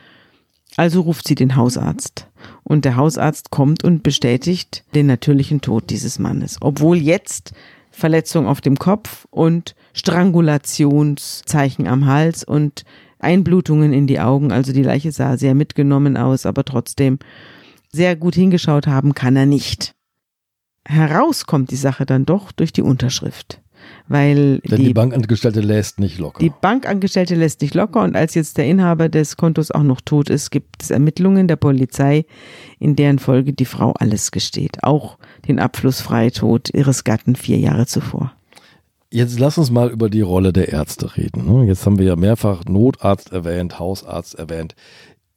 Also 0.76 1.00
ruft 1.02 1.26
sie 1.26 1.34
den 1.34 1.56
Hausarzt. 1.56 2.28
Und 2.62 2.84
der 2.84 2.96
Hausarzt 2.96 3.50
kommt 3.50 3.84
und 3.84 4.02
bestätigt 4.02 4.84
den 4.94 5.06
natürlichen 5.06 5.60
Tod 5.60 5.90
dieses 5.90 6.18
Mannes. 6.18 6.56
Obwohl 6.60 6.96
jetzt 6.96 7.52
Verletzung 7.90 8.46
auf 8.46 8.60
dem 8.62 8.76
Kopf 8.78 9.26
und 9.30 9.74
Strangulationszeichen 9.92 11.86
am 11.86 12.06
Hals 12.06 12.42
und 12.42 12.84
Einblutungen 13.18 13.92
in 13.92 14.06
die 14.06 14.20
Augen. 14.20 14.50
Also 14.50 14.72
die 14.72 14.82
Leiche 14.82 15.12
sah 15.12 15.36
sehr 15.36 15.54
mitgenommen 15.54 16.16
aus, 16.16 16.46
aber 16.46 16.64
trotzdem 16.64 17.18
sehr 17.92 18.16
gut 18.16 18.34
hingeschaut 18.34 18.86
haben 18.86 19.14
kann 19.14 19.36
er 19.36 19.46
nicht. 19.46 19.94
Heraus 20.86 21.46
kommt 21.46 21.70
die 21.70 21.76
Sache 21.76 22.06
dann 22.06 22.24
doch 22.24 22.50
durch 22.52 22.72
die 22.72 22.82
Unterschrift. 22.82 23.60
Weil 24.08 24.58
Denn 24.60 24.78
die, 24.78 24.84
die, 24.86 24.94
Bankangestellte 24.94 25.60
lässt 25.60 25.98
nicht 25.98 26.18
locker. 26.18 26.38
Die 26.38 26.50
Bankangestellte 26.60 27.34
lässt 27.34 27.62
nicht 27.62 27.74
locker 27.74 28.02
und 28.02 28.16
als 28.16 28.34
jetzt 28.34 28.58
der 28.58 28.66
Inhaber 28.66 29.08
des 29.08 29.36
Kontos 29.36 29.70
auch 29.70 29.82
noch 29.82 30.00
tot 30.00 30.30
ist, 30.30 30.50
gibt 30.50 30.82
es 30.82 30.90
Ermittlungen 30.90 31.48
der 31.48 31.56
Polizei, 31.56 32.24
in 32.78 32.94
deren 32.96 33.18
Folge 33.18 33.52
die 33.52 33.64
Frau 33.64 33.92
alles 33.92 34.30
gesteht. 34.30 34.84
Auch 34.84 35.18
den 35.48 35.58
Abflussfreitod 35.58 36.70
ihres 36.74 37.04
Gatten 37.04 37.36
vier 37.36 37.58
Jahre 37.58 37.86
zuvor. 37.86 38.32
Jetzt 39.10 39.38
lass 39.38 39.58
uns 39.58 39.70
mal 39.70 39.90
über 39.90 40.08
die 40.08 40.22
Rolle 40.22 40.54
der 40.54 40.68
Ärzte 40.72 41.16
reden. 41.16 41.44
ne? 41.44 41.66
Jetzt 41.66 41.84
haben 41.84 41.98
wir 41.98 42.06
ja 42.06 42.16
mehrfach 42.16 42.64
Notarzt 42.64 43.30
erwähnt, 43.30 43.78
Hausarzt 43.78 44.36
erwähnt. 44.36 44.74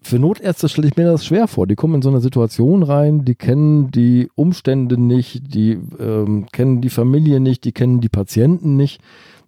Für 0.05 0.19
Notärzte 0.19 0.69
stelle 0.69 0.87
ich 0.87 0.97
mir 0.97 1.05
das 1.05 1.25
schwer 1.25 1.47
vor. 1.47 1.65
Die 1.65 1.73
kommen 1.73 1.95
in 1.95 2.01
so 2.03 2.09
eine 2.09 2.21
Situation 2.21 2.83
rein, 2.83 3.25
die 3.25 3.33
kennen 3.33 3.89
die 3.89 4.29
Umstände 4.35 5.01
nicht, 5.01 5.55
die 5.55 5.79
ähm, 5.99 6.45
kennen 6.51 6.79
die 6.79 6.91
Familie 6.91 7.39
nicht, 7.39 7.63
die 7.63 7.71
kennen 7.71 8.01
die 8.01 8.09
Patienten 8.09 8.75
nicht. 8.75 9.01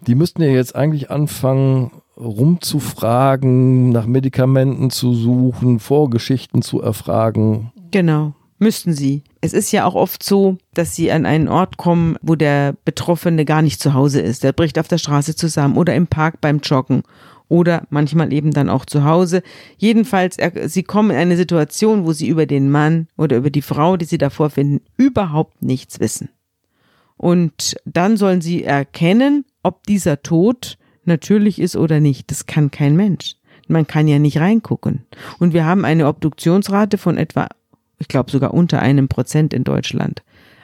Die 0.07 0.15
müssten 0.15 0.41
ja 0.41 0.49
jetzt 0.49 0.75
eigentlich 0.75 1.11
anfangen, 1.11 1.91
rumzufragen, 2.19 3.91
nach 3.91 4.07
Medikamenten 4.07 4.89
zu 4.89 5.13
suchen, 5.13 5.77
Vorgeschichten 5.77 6.63
zu 6.63 6.81
erfragen. 6.81 7.71
Genau, 7.91 8.33
müssten 8.57 8.93
sie. 8.93 9.21
Es 9.41 9.53
ist 9.53 9.71
ja 9.71 9.85
auch 9.85 9.93
oft 9.93 10.23
so, 10.23 10.57
dass 10.73 10.95
sie 10.95 11.11
an 11.11 11.27
einen 11.27 11.49
Ort 11.49 11.77
kommen, 11.77 12.17
wo 12.23 12.33
der 12.33 12.73
Betroffene 12.83 13.45
gar 13.45 13.61
nicht 13.61 13.79
zu 13.79 13.93
Hause 13.93 14.21
ist. 14.21 14.43
Der 14.43 14.53
bricht 14.53 14.79
auf 14.79 14.87
der 14.87 14.97
Straße 14.97 15.35
zusammen 15.35 15.77
oder 15.77 15.93
im 15.93 16.07
Park 16.07 16.41
beim 16.41 16.61
Joggen 16.61 17.03
oder 17.49 17.83
manchmal 17.89 18.33
eben 18.33 18.51
dann 18.51 18.69
auch 18.69 18.85
zu 18.85 19.03
Hause. 19.03 19.41
Jedenfalls, 19.77 20.37
er, 20.37 20.69
sie 20.69 20.83
kommen 20.83 21.11
in 21.11 21.17
eine 21.17 21.37
Situation, 21.37 22.05
wo 22.05 22.13
sie 22.13 22.27
über 22.27 22.45
den 22.45 22.69
Mann 22.69 23.07
oder 23.17 23.37
über 23.37 23.49
die 23.49 23.61
Frau, 23.61 23.97
die 23.97 24.05
sie 24.05 24.17
davor 24.17 24.49
finden, 24.49 24.81
überhaupt 24.97 25.61
nichts 25.61 25.99
wissen. 25.99 26.29
Und 27.15 27.77
dann 27.85 28.17
sollen 28.17 28.41
sie 28.41 28.63
erkennen, 28.63 29.45
ob 29.63 29.83
dieser 29.85 30.21
Tod 30.21 30.77
natürlich 31.05 31.59
ist 31.59 31.75
oder 31.75 31.99
nicht. 31.99 32.29
Das 32.29 32.45
kann 32.45 32.69
kein 32.69 32.95
Mensch. 32.95 33.35
Man 33.67 33.87
kann 33.87 34.07
ja 34.07 34.19
nicht 34.19 34.39
reingucken. 34.39 35.05
Und 35.39 35.53
wir 35.53 35.65
haben 35.65 35.83
eine 35.83 36.07
Obduktionsrate 36.07 36.97
von 36.97 37.17
etwa, 37.17 37.47
ich 37.97 38.07
glaube 38.07 38.31
sogar 38.31 38.53
unter 38.53 38.81
einem 38.81 39.07
Prozent 39.07 39.53
in 39.53 39.63
Deutschland. 39.63 40.21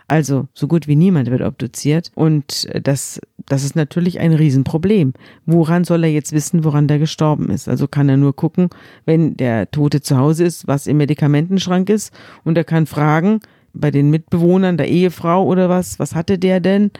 Also 0.08 0.48
so 0.54 0.68
gut 0.68 0.88
wie 0.88 0.96
niemand 0.96 1.30
wird 1.32 1.42
obduziert. 1.42 2.12
Und 2.16 2.68
das, 2.84 3.20
das 3.46 3.63
ist 3.63 3.76
natürlich 3.76 4.20
ein 4.20 4.34
Riesenproblem. 4.34 5.13
Woran 5.46 5.84
soll 5.86 6.04
er 6.04 6.12
jetzt 6.12 6.32
wissen, 6.34 6.63
woran 6.63 6.88
der 6.88 7.00
gestorben 7.00 7.50
ist? 7.50 7.68
Also 7.70 7.88
kann 7.88 8.10
er 8.10 8.18
nur 8.18 8.36
gucken, 8.36 8.70
wenn 9.06 9.38
der 9.38 9.72
Tote 9.72 10.02
zu 10.02 10.18
Hause 10.18 10.44
ist, 10.44 10.68
was 10.68 10.88
im 10.88 10.98
Medikamentenschrank 10.98 11.89
ist. 11.89 12.13
Und 12.44 12.58
er 12.58 12.63
kann 12.66 12.86
fragen 12.86 13.39
bei 13.74 13.89
den 13.92 14.10
Mitbewohnern, 14.10 14.78
der 14.78 14.88
Ehefrau 14.89 15.46
oder 15.46 15.70
was, 15.70 15.98
was 16.00 16.13
hatte 16.16 16.38
der 16.38 16.60
denn? 16.60 16.92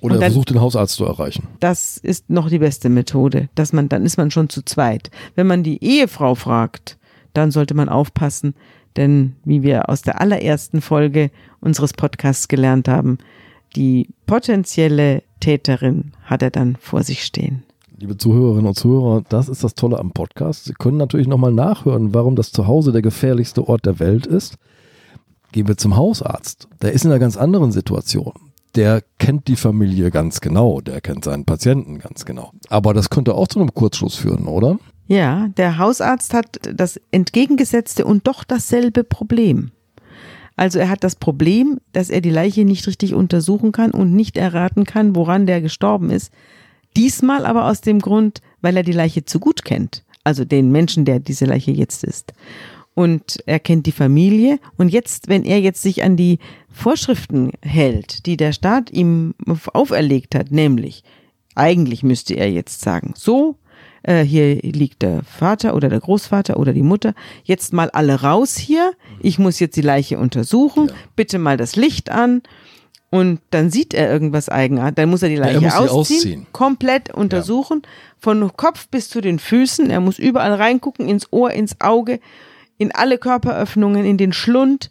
Oder 0.00 0.16
er 0.16 0.20
dann- 0.20 0.30
versucht 0.32 0.50
den 0.50 0.60
Hausarzt 0.60 0.96
zu 0.96 1.04
erreichen. 1.04 1.46
Das 1.60 1.96
ist 1.98 2.30
noch 2.30 2.48
die 2.48 2.58
beste 2.58 2.88
Methode, 2.88 3.48
dass 3.54 3.72
man, 3.72 3.88
dann 3.88 4.04
ist 4.04 4.16
man 4.16 4.30
schon 4.30 4.48
zu 4.48 4.62
zweit. 4.64 5.10
Wenn 5.34 5.46
man 5.46 5.62
die 5.62 5.82
Ehefrau 5.84 6.34
fragt, 6.34 6.98
dann 7.32 7.50
sollte 7.50 7.74
man 7.74 7.88
aufpassen, 7.88 8.54
denn 8.96 9.36
wie 9.44 9.62
wir 9.62 9.88
aus 9.88 10.02
der 10.02 10.20
allerersten 10.20 10.80
Folge 10.80 11.30
unseres 11.60 11.92
Podcasts 11.92 12.48
gelernt 12.48 12.88
haben, 12.88 13.18
die 13.76 14.08
potenzielle 14.26 15.22
Täterin 15.40 16.12
hat 16.24 16.42
er 16.42 16.50
dann 16.50 16.76
vor 16.80 17.02
sich 17.02 17.24
stehen. 17.24 17.64
Liebe 17.96 18.16
Zuhörerinnen 18.16 18.66
und 18.66 18.74
Zuhörer, 18.74 19.22
das 19.28 19.48
ist 19.48 19.62
das 19.62 19.74
Tolle 19.74 19.98
am 19.98 20.10
Podcast. 20.10 20.64
Sie 20.64 20.74
können 20.74 20.96
natürlich 20.96 21.28
nochmal 21.28 21.52
nachhören, 21.52 22.12
warum 22.12 22.36
das 22.36 22.50
Zuhause 22.52 22.92
der 22.92 23.02
gefährlichste 23.02 23.66
Ort 23.68 23.86
der 23.86 24.00
Welt 24.00 24.26
ist. 24.26 24.56
Gehen 25.52 25.68
wir 25.68 25.76
zum 25.76 25.96
Hausarzt. 25.96 26.68
Der 26.82 26.92
ist 26.92 27.04
in 27.04 27.10
einer 27.10 27.20
ganz 27.20 27.36
anderen 27.36 27.70
Situation. 27.70 28.32
Der 28.74 29.02
kennt 29.18 29.46
die 29.46 29.54
Familie 29.54 30.10
ganz 30.10 30.40
genau, 30.40 30.80
der 30.80 31.00
kennt 31.00 31.24
seinen 31.24 31.44
Patienten 31.44 32.00
ganz 32.00 32.24
genau. 32.24 32.50
Aber 32.68 32.92
das 32.92 33.08
könnte 33.08 33.34
auch 33.34 33.46
zu 33.46 33.60
einem 33.60 33.72
Kurzschluss 33.72 34.16
führen, 34.16 34.46
oder? 34.46 34.78
Ja, 35.06 35.48
der 35.56 35.78
Hausarzt 35.78 36.32
hat 36.32 36.60
das 36.72 36.98
entgegengesetzte 37.10 38.04
und 38.04 38.26
doch 38.26 38.44
dasselbe 38.44 39.04
Problem. 39.04 39.70
Also 40.56 40.78
er 40.78 40.88
hat 40.88 41.04
das 41.04 41.16
Problem, 41.16 41.80
dass 41.92 42.10
er 42.10 42.20
die 42.20 42.30
Leiche 42.30 42.64
nicht 42.64 42.86
richtig 42.86 43.14
untersuchen 43.14 43.72
kann 43.72 43.90
und 43.90 44.14
nicht 44.14 44.36
erraten 44.36 44.84
kann, 44.84 45.16
woran 45.16 45.46
der 45.46 45.60
gestorben 45.60 46.10
ist. 46.10 46.32
Diesmal 46.96 47.44
aber 47.44 47.66
aus 47.66 47.80
dem 47.80 47.98
Grund, 47.98 48.40
weil 48.60 48.76
er 48.76 48.84
die 48.84 48.92
Leiche 48.92 49.24
zu 49.24 49.40
gut 49.40 49.64
kennt. 49.64 50.04
Also 50.22 50.44
den 50.44 50.70
Menschen, 50.70 51.04
der 51.04 51.18
diese 51.18 51.44
Leiche 51.44 51.72
jetzt 51.72 52.04
ist. 52.04 52.32
Und 52.94 53.42
er 53.46 53.58
kennt 53.58 53.86
die 53.86 53.92
Familie. 53.92 54.60
Und 54.78 54.88
jetzt, 54.88 55.28
wenn 55.28 55.44
er 55.44 55.60
jetzt 55.60 55.82
sich 55.82 56.04
an 56.04 56.16
die 56.16 56.38
Vorschriften 56.70 57.50
hält, 57.60 58.24
die 58.26 58.36
der 58.36 58.52
Staat 58.52 58.90
ihm 58.90 59.34
auferlegt 59.72 60.36
hat, 60.36 60.52
nämlich, 60.52 61.02
eigentlich 61.56 62.04
müsste 62.04 62.34
er 62.34 62.50
jetzt 62.50 62.80
sagen, 62.80 63.14
so, 63.16 63.56
äh, 64.04 64.22
hier 64.22 64.56
liegt 64.56 65.02
der 65.02 65.22
Vater 65.24 65.74
oder 65.74 65.88
der 65.88 66.00
Großvater 66.00 66.58
oder 66.58 66.72
die 66.72 66.82
Mutter, 66.82 67.14
jetzt 67.42 67.72
mal 67.72 67.90
alle 67.90 68.20
raus 68.22 68.56
hier, 68.56 68.92
ich 69.20 69.38
muss 69.38 69.58
jetzt 69.58 69.76
die 69.76 69.82
Leiche 69.82 70.18
untersuchen, 70.18 70.92
bitte 71.16 71.38
mal 71.38 71.56
das 71.56 71.76
Licht 71.76 72.10
an. 72.10 72.42
Und 73.10 73.40
dann 73.50 73.70
sieht 73.70 73.94
er 73.94 74.10
irgendwas 74.10 74.48
eigenartig, 74.48 74.96
dann 74.96 75.08
muss 75.08 75.22
er 75.22 75.28
die 75.28 75.36
er 75.36 75.42
Leiche 75.42 75.60
muss 75.60 75.72
sie 75.72 75.78
ausziehen, 75.78 76.18
ausziehen. 76.18 76.46
komplett 76.50 77.14
untersuchen, 77.14 77.82
von 78.18 78.56
Kopf 78.56 78.88
bis 78.88 79.08
zu 79.08 79.20
den 79.20 79.38
Füßen, 79.38 79.88
er 79.88 80.00
muss 80.00 80.18
überall 80.18 80.52
reingucken, 80.52 81.08
ins 81.08 81.32
Ohr, 81.32 81.52
ins 81.52 81.80
Auge, 81.80 82.18
in 82.76 82.92
alle 82.92 83.18
Körperöffnungen, 83.18 84.04
in 84.04 84.18
den 84.18 84.32
Schlund, 84.32 84.90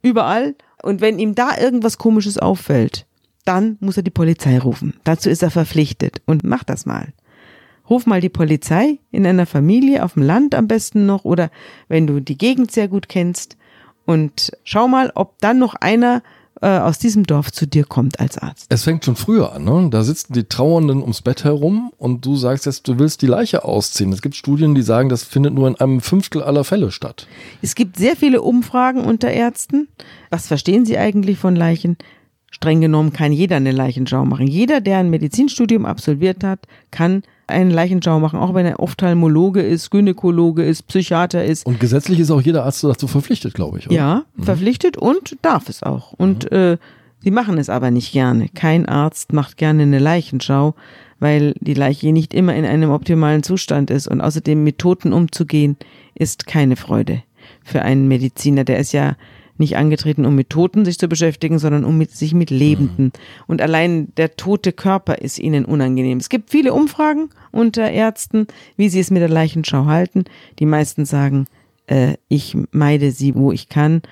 überall. 0.00 0.54
Und 0.82 1.02
wenn 1.02 1.18
ihm 1.18 1.34
da 1.34 1.58
irgendwas 1.58 1.98
Komisches 1.98 2.38
auffällt, 2.38 3.06
dann 3.44 3.76
muss 3.80 3.96
er 3.96 4.02
die 4.02 4.10
Polizei 4.10 4.58
rufen. 4.58 4.94
Dazu 5.04 5.28
ist 5.28 5.42
er 5.42 5.50
verpflichtet. 5.50 6.22
Und 6.24 6.44
mach 6.44 6.64
das 6.64 6.86
mal. 6.86 7.12
Ruf 7.88 8.06
mal 8.06 8.20
die 8.20 8.28
Polizei 8.28 8.98
in 9.10 9.26
einer 9.26 9.46
Familie, 9.46 10.04
auf 10.04 10.14
dem 10.14 10.22
Land 10.22 10.54
am 10.54 10.68
besten 10.68 11.06
noch, 11.06 11.24
oder 11.24 11.50
wenn 11.88 12.06
du 12.06 12.20
die 12.20 12.38
Gegend 12.38 12.70
sehr 12.70 12.88
gut 12.88 13.08
kennst. 13.08 13.56
Und 14.04 14.52
schau 14.64 14.88
mal, 14.88 15.12
ob 15.14 15.38
dann 15.40 15.58
noch 15.58 15.74
einer 15.74 16.22
äh, 16.60 16.78
aus 16.78 16.98
diesem 16.98 17.24
Dorf 17.24 17.52
zu 17.52 17.66
dir 17.66 17.84
kommt 17.84 18.20
als 18.20 18.38
Arzt. 18.38 18.66
Es 18.68 18.84
fängt 18.84 19.04
schon 19.04 19.16
früher 19.16 19.52
an, 19.52 19.64
ne? 19.64 19.88
Da 19.90 20.02
sitzen 20.02 20.32
die 20.32 20.44
Trauernden 20.44 21.02
ums 21.02 21.22
Bett 21.22 21.44
herum 21.44 21.92
und 21.98 22.24
du 22.24 22.36
sagst 22.36 22.66
jetzt, 22.66 22.88
du 22.88 22.98
willst 22.98 23.22
die 23.22 23.26
Leiche 23.26 23.64
ausziehen. 23.64 24.12
Es 24.12 24.22
gibt 24.22 24.34
Studien, 24.34 24.74
die 24.74 24.82
sagen, 24.82 25.08
das 25.08 25.22
findet 25.22 25.54
nur 25.54 25.68
in 25.68 25.76
einem 25.76 26.00
Fünftel 26.00 26.42
aller 26.42 26.64
Fälle 26.64 26.90
statt. 26.90 27.28
Es 27.62 27.74
gibt 27.74 27.96
sehr 27.96 28.16
viele 28.16 28.42
Umfragen 28.42 29.04
unter 29.04 29.30
Ärzten. 29.30 29.88
Was 30.30 30.48
verstehen 30.48 30.84
sie 30.84 30.98
eigentlich 30.98 31.38
von 31.38 31.54
Leichen? 31.54 31.96
Streng 32.50 32.80
genommen 32.80 33.12
kann 33.12 33.30
jeder 33.30 33.56
eine 33.56 33.72
Leichenschau 33.72 34.24
machen. 34.24 34.46
Jeder, 34.46 34.80
der 34.80 34.98
ein 34.98 35.10
Medizinstudium 35.10 35.84
absolviert 35.84 36.42
hat, 36.42 36.66
kann 36.90 37.22
einen 37.48 37.70
Leichenschau 37.70 38.20
machen, 38.20 38.38
auch 38.38 38.54
wenn 38.54 38.66
er 38.66 38.80
Ophthalmologe 38.80 39.60
ist, 39.60 39.90
Gynäkologe 39.90 40.64
ist, 40.64 40.82
Psychiater 40.82 41.44
ist. 41.44 41.66
Und 41.66 41.80
gesetzlich 41.80 42.20
ist 42.20 42.30
auch 42.30 42.40
jeder 42.40 42.64
Arzt 42.64 42.84
dazu 42.84 43.06
verpflichtet, 43.06 43.54
glaube 43.54 43.78
ich. 43.78 43.86
Oder? 43.86 43.96
Ja, 43.96 44.24
verpflichtet 44.38 44.96
und 44.96 45.36
darf 45.42 45.68
es 45.68 45.82
auch. 45.82 46.12
Und 46.12 46.50
äh, 46.52 46.76
sie 47.20 47.30
machen 47.30 47.58
es 47.58 47.68
aber 47.68 47.90
nicht 47.90 48.12
gerne. 48.12 48.48
Kein 48.54 48.86
Arzt 48.86 49.32
macht 49.32 49.56
gerne 49.56 49.84
eine 49.84 49.98
Leichenschau, 49.98 50.74
weil 51.20 51.54
die 51.60 51.74
Leiche 51.74 52.12
nicht 52.12 52.34
immer 52.34 52.54
in 52.54 52.64
einem 52.64 52.90
optimalen 52.90 53.42
Zustand 53.42 53.90
ist. 53.90 54.08
Und 54.08 54.20
außerdem 54.20 54.62
mit 54.62 54.78
Toten 54.78 55.12
umzugehen, 55.12 55.76
ist 56.14 56.46
keine 56.46 56.76
Freude 56.76 57.22
für 57.64 57.82
einen 57.82 58.08
Mediziner. 58.08 58.64
Der 58.64 58.78
ist 58.78 58.92
ja 58.92 59.16
nicht 59.58 59.76
angetreten, 59.76 60.24
um 60.24 60.34
mit 60.34 60.50
Toten 60.50 60.84
sich 60.84 60.98
zu 60.98 61.08
beschäftigen, 61.08 61.58
sondern 61.58 61.84
um 61.84 61.98
mit, 61.98 62.10
sich 62.10 62.34
mit 62.34 62.50
Lebenden. 62.50 63.12
Und 63.46 63.60
allein 63.62 64.14
der 64.16 64.36
tote 64.36 64.72
Körper 64.72 65.18
ist 65.18 65.38
ihnen 65.38 65.64
unangenehm. 65.64 66.18
Es 66.18 66.28
gibt 66.28 66.50
viele 66.50 66.72
Umfragen 66.72 67.30
unter 67.50 67.90
Ärzten, 67.90 68.46
wie 68.76 68.88
sie 68.88 69.00
es 69.00 69.10
mit 69.10 69.22
der 69.22 69.28
Leichenschau 69.28 69.86
halten. 69.86 70.24
Die 70.58 70.66
meisten 70.66 71.04
sagen, 71.04 71.46
äh, 71.86 72.14
ich 72.28 72.56
meide 72.70 73.10
sie, 73.10 73.34
wo 73.34 73.52
ich 73.52 73.68
kann. 73.68 74.02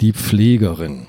Die 0.00 0.12
Pflegerin. 0.12 1.06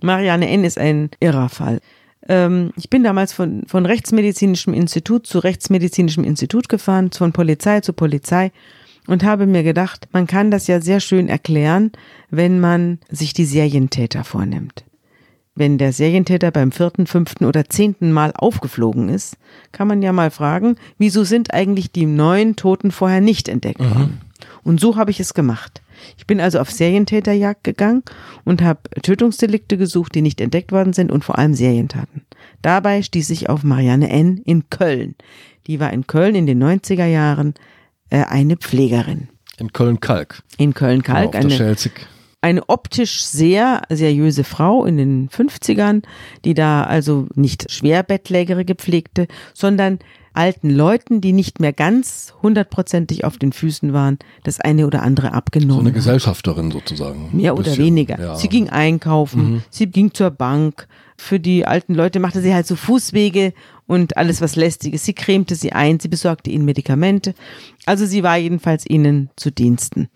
Marianne 0.00 0.48
N. 0.48 0.62
ist 0.62 0.78
ein 0.78 1.10
irrer 1.18 1.48
Fall. 1.48 1.80
Ähm, 2.28 2.70
ich 2.76 2.88
bin 2.88 3.02
damals 3.02 3.32
von, 3.32 3.64
von 3.66 3.84
Rechtsmedizinischem 3.84 4.74
Institut 4.74 5.26
zu 5.26 5.40
Rechtsmedizinischem 5.40 6.22
Institut 6.22 6.68
gefahren, 6.68 7.10
von 7.10 7.32
Polizei 7.32 7.80
zu 7.80 7.92
Polizei 7.92 8.52
und 9.06 9.24
habe 9.24 9.46
mir 9.46 9.62
gedacht, 9.62 10.08
man 10.12 10.26
kann 10.26 10.50
das 10.50 10.66
ja 10.66 10.80
sehr 10.80 11.00
schön 11.00 11.28
erklären, 11.28 11.92
wenn 12.30 12.60
man 12.60 12.98
sich 13.10 13.32
die 13.32 13.44
Serientäter 13.44 14.24
vornimmt. 14.24 14.84
Wenn 15.54 15.76
der 15.76 15.92
Serientäter 15.92 16.50
beim 16.50 16.72
vierten, 16.72 17.06
fünften 17.06 17.44
oder 17.44 17.68
zehnten 17.68 18.10
Mal 18.10 18.32
aufgeflogen 18.34 19.10
ist, 19.10 19.36
kann 19.70 19.86
man 19.86 20.00
ja 20.00 20.12
mal 20.12 20.30
fragen, 20.30 20.76
wieso 20.96 21.24
sind 21.24 21.52
eigentlich 21.52 21.92
die 21.92 22.06
neun 22.06 22.56
Toten 22.56 22.90
vorher 22.90 23.20
nicht 23.20 23.48
entdeckt 23.48 23.80
worden? 23.80 24.20
Und 24.64 24.80
so 24.80 24.96
habe 24.96 25.10
ich 25.10 25.20
es 25.20 25.34
gemacht. 25.34 25.82
Ich 26.16 26.26
bin 26.26 26.40
also 26.40 26.58
auf 26.58 26.70
Serientäterjagd 26.70 27.64
gegangen 27.64 28.02
und 28.44 28.62
habe 28.62 28.80
Tötungsdelikte 29.02 29.76
gesucht, 29.76 30.14
die 30.14 30.22
nicht 30.22 30.40
entdeckt 30.40 30.72
worden 30.72 30.94
sind 30.94 31.12
und 31.12 31.24
vor 31.24 31.38
allem 31.38 31.54
Serientaten. 31.54 32.22
Dabei 32.62 33.02
stieß 33.02 33.30
ich 33.30 33.48
auf 33.48 33.62
Marianne 33.62 34.08
N. 34.08 34.38
in 34.38 34.70
Köln. 34.70 35.14
Die 35.66 35.80
war 35.80 35.92
in 35.92 36.06
Köln 36.06 36.34
in 36.34 36.46
den 36.46 36.62
90er 36.62 37.06
Jahren 37.06 37.54
eine 38.12 38.56
Pflegerin. 38.56 39.28
In 39.58 39.72
Köln-Kalk. 39.72 40.42
In 40.58 40.74
Köln-Kalk, 40.74 41.32
der 41.32 41.40
eine, 41.42 41.76
eine 42.40 42.68
optisch 42.68 43.22
sehr 43.22 43.82
seriöse 43.88 44.44
Frau 44.44 44.84
in 44.84 44.96
den 44.96 45.28
50ern, 45.28 46.02
die 46.44 46.54
da 46.54 46.84
also 46.84 47.26
nicht 47.34 47.70
Schwerbettlägerige 47.70 48.74
pflegte, 48.74 49.28
sondern 49.54 50.00
alten 50.34 50.70
Leuten, 50.70 51.20
die 51.20 51.32
nicht 51.32 51.60
mehr 51.60 51.72
ganz 51.72 52.34
hundertprozentig 52.42 53.24
auf 53.24 53.36
den 53.38 53.52
Füßen 53.52 53.92
waren, 53.92 54.18
das 54.44 54.60
eine 54.60 54.86
oder 54.86 55.02
andere 55.02 55.28
So 55.28 55.32
abgenommen. 55.32 55.80
eine 55.80 55.88
hat. 55.90 55.94
Gesellschafterin 55.94 56.70
sozusagen. 56.70 57.30
Mehr 57.32 57.54
oder 57.54 57.64
bisschen, 57.64 57.84
weniger. 57.84 58.20
Ja. 58.20 58.32
Mhm. 58.34 58.38
Sie 58.38 58.48
ging 58.48 58.68
einkaufen, 58.70 59.62
sie 59.70 59.86
ging 59.86 60.14
zur 60.14 60.30
Bank. 60.30 60.86
Für 61.16 61.38
die 61.38 61.66
alten 61.66 61.94
Leute 61.94 62.18
machte 62.18 62.40
sie 62.40 62.52
halt 62.54 62.66
so 62.66 62.74
Fußwege 62.74 63.52
und 63.86 64.16
alles 64.16 64.40
was 64.40 64.56
lästiges. 64.56 65.04
Sie 65.04 65.12
cremte 65.12 65.54
sie 65.54 65.72
ein, 65.72 66.00
sie 66.00 66.08
besorgte 66.08 66.50
ihnen 66.50 66.64
Medikamente. 66.64 67.34
Also 67.86 68.06
sie 68.06 68.22
war 68.22 68.36
jedenfalls 68.38 68.84
ihnen 68.88 69.30
zu 69.36 69.52
Diensten 69.52 70.08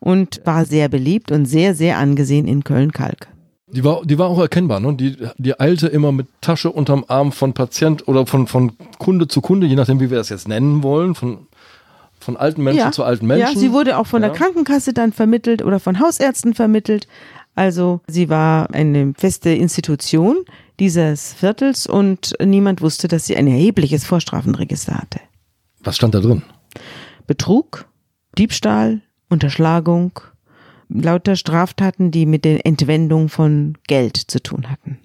und 0.00 0.40
war 0.44 0.64
sehr 0.64 0.88
beliebt 0.88 1.32
und 1.32 1.46
sehr, 1.46 1.74
sehr 1.74 1.98
angesehen 1.98 2.46
in 2.46 2.64
Köln-Kalk. 2.64 3.28
Die 3.74 3.82
war, 3.82 4.02
die 4.04 4.18
war 4.18 4.28
auch 4.28 4.38
erkennbar, 4.38 4.78
ne? 4.78 4.94
Die, 4.94 5.16
die 5.36 5.58
eilte 5.58 5.88
immer 5.88 6.12
mit 6.12 6.28
Tasche 6.40 6.70
unterm 6.70 7.04
Arm 7.08 7.32
von 7.32 7.54
Patient 7.54 8.06
oder 8.06 8.24
von, 8.26 8.46
von 8.46 8.72
Kunde 8.98 9.26
zu 9.26 9.40
Kunde, 9.40 9.66
je 9.66 9.74
nachdem, 9.74 9.98
wie 9.98 10.10
wir 10.10 10.18
das 10.18 10.28
jetzt 10.28 10.46
nennen 10.46 10.84
wollen, 10.84 11.16
von, 11.16 11.48
von 12.20 12.36
alten 12.36 12.62
Menschen 12.62 12.92
zu 12.92 13.02
alten 13.02 13.26
Menschen. 13.26 13.52
Ja, 13.52 13.58
sie 13.58 13.72
wurde 13.72 13.98
auch 13.98 14.06
von 14.06 14.22
Ja. 14.22 14.28
der 14.28 14.36
Krankenkasse 14.38 14.92
dann 14.92 15.12
vermittelt 15.12 15.60
oder 15.62 15.80
von 15.80 15.98
Hausärzten 15.98 16.54
vermittelt. 16.54 17.08
Also 17.56 18.00
sie 18.06 18.28
war 18.28 18.72
eine 18.72 19.12
feste 19.16 19.50
Institution 19.50 20.36
dieses 20.78 21.32
Viertels 21.34 21.86
und 21.88 22.34
niemand 22.44 22.80
wusste, 22.80 23.08
dass 23.08 23.26
sie 23.26 23.36
ein 23.36 23.46
erhebliches 23.48 24.04
Vorstrafenregister 24.04 24.94
hatte. 24.94 25.20
Was 25.82 25.96
stand 25.96 26.14
da 26.14 26.20
drin? 26.20 26.42
Betrug, 27.26 27.86
Diebstahl, 28.38 29.00
Unterschlagung, 29.28 30.20
lauter 30.88 31.36
Straftaten, 31.36 32.10
die 32.10 32.26
mit 32.26 32.44
der 32.44 32.64
Entwendung 32.66 33.28
von 33.28 33.76
Geld 33.86 34.16
zu 34.16 34.42
tun 34.42 34.70
hatten. 34.70 34.98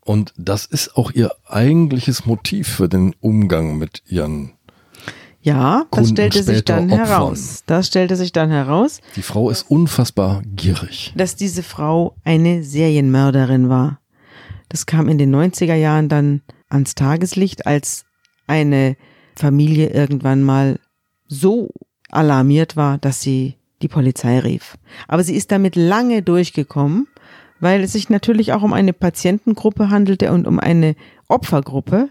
Und 0.00 0.32
das 0.36 0.66
ist 0.66 0.96
auch 0.96 1.10
ihr 1.10 1.32
eigentliches 1.46 2.26
Motiv 2.26 2.68
für 2.68 2.88
den 2.88 3.14
Umgang 3.20 3.76
mit 3.78 4.02
ihren. 4.06 4.52
Ja, 5.40 5.80
das 5.82 5.90
Kunden 5.90 6.10
stellte 6.10 6.42
sich 6.42 6.64
dann 6.64 6.90
Opfern. 6.90 7.06
heraus. 7.06 7.62
Das 7.66 7.86
stellte 7.88 8.16
sich 8.16 8.32
dann 8.32 8.50
heraus, 8.50 9.00
Die 9.16 9.22
Frau 9.22 9.50
ist 9.50 9.62
unfassbar 9.70 10.42
gierig. 10.54 11.12
dass 11.16 11.36
diese 11.36 11.62
Frau 11.62 12.16
eine 12.24 12.62
Serienmörderin 12.64 13.68
war. 13.68 14.00
Das 14.68 14.86
kam 14.86 15.08
in 15.08 15.18
den 15.18 15.34
90er 15.34 15.74
Jahren 15.76 16.08
dann 16.08 16.42
ans 16.68 16.94
Tageslicht, 16.96 17.66
als 17.66 18.04
eine 18.48 18.96
Familie 19.36 19.90
irgendwann 19.90 20.42
mal 20.42 20.80
so 21.28 21.70
alarmiert 22.10 22.76
war, 22.76 22.98
dass 22.98 23.20
sie 23.20 23.54
die 23.86 23.92
Polizei 23.92 24.40
rief. 24.40 24.76
Aber 25.06 25.22
sie 25.22 25.36
ist 25.36 25.52
damit 25.52 25.76
lange 25.76 26.22
durchgekommen, 26.22 27.06
weil 27.60 27.82
es 27.82 27.92
sich 27.92 28.10
natürlich 28.10 28.52
auch 28.52 28.62
um 28.62 28.72
eine 28.72 28.92
Patientengruppe 28.92 29.90
handelte 29.90 30.32
und 30.32 30.46
um 30.46 30.58
eine 30.58 30.96
Opfergruppe, 31.28 32.08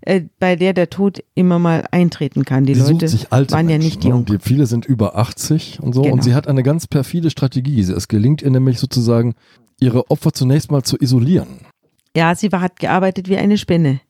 äh, 0.00 0.22
bei 0.38 0.56
der 0.56 0.72
der 0.72 0.88
Tod 0.88 1.22
immer 1.34 1.58
mal 1.58 1.84
eintreten 1.90 2.46
kann. 2.46 2.64
Die 2.64 2.74
sie 2.74 2.80
Leute 2.80 2.92
sucht 2.92 3.08
sich 3.08 3.32
alte 3.32 3.54
waren 3.54 3.68
ja 3.68 3.74
Menschen, 3.74 3.86
nicht 3.86 4.04
ne? 4.04 4.10
jung. 4.10 4.24
Die, 4.24 4.38
viele 4.40 4.64
sind 4.64 4.86
über 4.86 5.16
80 5.16 5.80
und 5.82 5.94
so. 5.94 6.02
Genau. 6.02 6.14
Und 6.14 6.24
sie 6.24 6.34
hat 6.34 6.48
eine 6.48 6.62
ganz 6.62 6.86
perfide 6.86 7.28
Strategie. 7.28 7.80
Es 7.80 8.08
gelingt 8.08 8.40
ihr 8.40 8.50
nämlich 8.50 8.78
sozusagen, 8.78 9.34
ihre 9.78 10.10
Opfer 10.10 10.32
zunächst 10.32 10.70
mal 10.70 10.82
zu 10.82 10.96
isolieren. 10.98 11.60
Ja, 12.16 12.34
sie 12.34 12.50
war, 12.50 12.62
hat 12.62 12.80
gearbeitet 12.80 13.28
wie 13.28 13.36
eine 13.36 13.58
Spinne. 13.58 14.00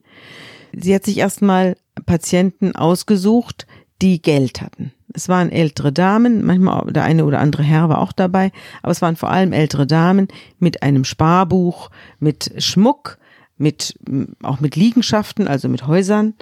Sie 0.73 0.95
hat 0.95 1.03
sich 1.03 1.17
erstmal 1.17 1.75
Patienten 2.05 2.73
ausgesucht, 2.73 3.67
die 4.01 4.21
Geld 4.21 4.61
hatten. 4.61 4.93
Es 5.13 5.29
waren 5.29 5.51
ältere 5.51 5.91
Damen, 5.91 6.45
manchmal 6.45 6.91
der 6.91 7.03
eine 7.03 7.25
oder 7.25 7.39
andere 7.39 7.63
Herr 7.63 7.89
war 7.89 7.99
auch 7.99 8.11
dabei, 8.11 8.51
aber 8.81 8.91
es 8.91 9.01
waren 9.01 9.15
vor 9.15 9.29
allem 9.29 9.53
ältere 9.53 9.87
Damen 9.87 10.27
mit 10.59 10.83
einem 10.83 11.03
Sparbuch, 11.03 11.89
mit 12.19 12.51
Schmuck, 12.57 13.17
mit 13.57 13.97
auch 14.41 14.59
mit 14.59 14.75
Liegenschaften, 14.75 15.47
also 15.47 15.69
mit 15.69 15.87
Häusern. 15.87 16.33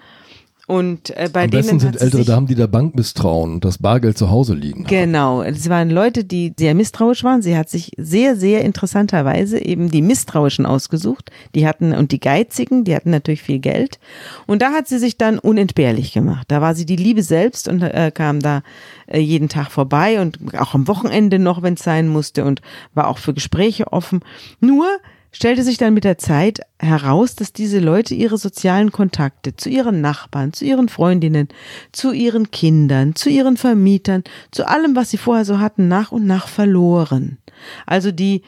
Und 0.70 1.10
äh, 1.18 1.32
bei 1.34 1.46
Am 1.46 1.50
denen 1.50 1.64
besten 1.64 1.80
sind 1.80 2.00
ältere 2.00 2.24
Damen, 2.24 2.46
die 2.46 2.54
der 2.54 2.68
Bank 2.68 2.94
misstrauen 2.94 3.54
und 3.54 3.66
das 3.66 3.80
Bargeld 3.80 4.20
zu 4.20 4.30
Hause 4.30 4.54
liegen. 4.54 4.84
Genau, 4.84 5.42
es 5.42 5.68
waren 5.68 5.90
Leute, 5.90 6.24
die 6.24 6.54
sehr 6.60 6.76
misstrauisch 6.76 7.24
waren. 7.24 7.42
Sie 7.42 7.58
hat 7.58 7.72
sich 7.72 7.94
sehr, 7.98 8.36
sehr 8.36 8.64
interessanterweise 8.64 9.66
eben 9.66 9.90
die 9.90 10.04
Misstrauischen 10.04 10.68
ausgesucht. 10.68 11.32
Die 11.56 11.66
hatten, 11.66 11.92
und 11.94 12.12
die 12.12 12.20
Geizigen, 12.20 12.84
die 12.84 12.96
hatten 12.96 13.10
natürlich 13.10 13.42
viel 13.42 13.58
Geld. 13.58 13.98
Und 14.46 14.62
da 14.62 14.70
hat 14.70 14.88
sie 14.88 15.00
sich 15.00 15.18
dann 15.18 15.40
unentbehrlich 15.40 16.14
gemacht. 16.14 16.46
Da 16.50 16.62
war 16.62 16.76
sie 16.76 16.86
die 16.86 16.98
Liebe 16.98 17.24
selbst 17.24 17.68
und 17.68 17.82
äh, 17.82 18.12
kam 18.14 18.40
da 18.40 18.62
äh, 19.08 19.18
jeden 19.18 19.50
Tag 19.50 19.72
vorbei 19.72 20.22
und 20.22 20.38
auch 20.56 20.76
am 20.76 20.88
Wochenende 20.88 21.40
noch, 21.40 21.64
wenn 21.64 21.74
es 21.74 21.84
sein 21.84 22.08
musste 22.08 22.46
und 22.46 22.62
war 22.94 23.08
auch 23.08 23.18
für 23.18 23.34
Gespräche 23.34 23.92
offen. 23.92 24.20
Nur 24.60 24.86
stellte 25.32 25.64
sich 25.64 25.78
dann 25.78 25.94
mit 25.94 26.04
der 26.04 26.18
Zeit 26.18 26.62
heraus, 26.80 27.36
dass 27.36 27.54
diese 27.54 27.80
Leute 27.80 28.16
ihre 28.16 28.38
sozialen 28.38 28.92
Kontakte 28.92 29.56
zu 29.56 29.70
ihren 29.70 30.02
Nachbarn, 30.02 30.54
zu 30.54 30.66
ihren 30.66 30.90
Freundinnen, 30.90 31.50
zu 31.92 32.12
ihren 32.12 32.52
Kindern, 32.52 33.16
zu 33.16 33.30
ihren 33.30 33.58
Vermietern, 33.58 34.24
zu 34.52 34.68
allem, 34.68 34.96
was 34.96 35.12
sie 35.12 35.18
vorher 35.18 35.46
so 35.46 35.60
hatten, 35.60 35.88
nach 35.88 36.12
und 36.12 36.26
nach 36.26 36.48
verloren. 36.48 37.38
Also 37.86 38.12
die 38.12 38.42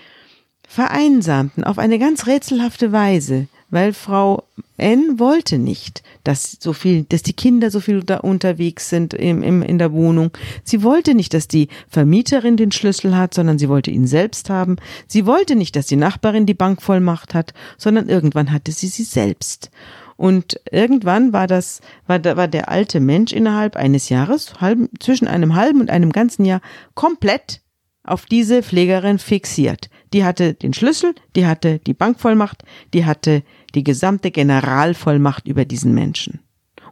vereinsamten 0.68 1.64
auf 1.64 1.78
eine 1.78 2.00
ganz 2.00 2.28
rätselhafte 2.28 2.92
Weise, 2.92 3.48
weil 3.72 3.94
Frau 3.94 4.44
N 4.78 5.20
wollte 5.20 5.58
nicht, 5.58 6.04
dass 6.24 6.58
so 6.60 6.74
viel, 6.74 7.04
dass 7.04 7.24
die 7.24 7.34
Kinder 7.34 7.72
so 7.72 7.80
viel 7.80 8.04
da 8.04 8.18
unterwegs 8.18 8.90
sind 8.90 9.14
im, 9.14 9.42
im, 9.42 9.62
in 9.62 9.80
der 9.80 9.92
Wohnung. 9.92 10.32
Sie 10.64 10.84
wollte 10.84 11.16
nicht, 11.16 11.34
dass 11.34 11.48
die 11.48 11.68
Vermieterin 11.88 12.58
den 12.58 12.72
Schlüssel 12.72 13.18
hat, 13.18 13.34
sondern 13.34 13.58
sie 13.58 13.70
wollte 13.70 13.92
ihn 13.92 14.08
selbst 14.08 14.50
haben. 14.50 14.76
Sie 15.08 15.26
wollte 15.26 15.56
nicht, 15.56 15.76
dass 15.76 15.88
die 15.88 15.96
Nachbarin 15.96 16.46
die 16.46 16.54
Bankvollmacht 16.54 17.34
hat, 17.34 17.54
sondern 17.78 18.10
irgendwann 18.10 18.52
hatte 18.52 18.72
sie 18.72 18.88
sie 18.88 19.04
selbst. 19.04 19.72
Und 20.18 20.60
irgendwann 20.72 21.34
war 21.34 21.48
das, 21.48 21.82
war, 22.06 22.24
war 22.24 22.48
der 22.48 22.70
alte 22.70 23.00
Mensch 23.00 23.32
innerhalb 23.32 23.76
eines 23.76 24.10
Jahres, 24.10 24.62
halb, 24.62 24.78
zwischen 25.00 25.28
einem 25.28 25.56
halben 25.56 25.82
und 25.82 25.90
einem 25.90 26.12
ganzen 26.12 26.46
Jahr, 26.46 26.62
komplett 26.94 27.62
auf 28.04 28.26
diese 28.26 28.64
Pflegerin 28.64 29.20
fixiert. 29.20 29.90
Die 30.14 30.24
hatte 30.24 30.54
den 30.54 30.74
Schlüssel, 30.74 31.16
die 31.36 31.46
hatte 31.46 31.80
die 31.80 31.94
Bankvollmacht, 31.94 32.64
die 32.94 33.06
hatte 33.06 33.44
die 33.76 33.84
gesamte 33.84 34.32
Generalvollmacht 34.32 35.48
über 35.48 35.66
diesen 35.66 35.94
Menschen. 35.94 36.40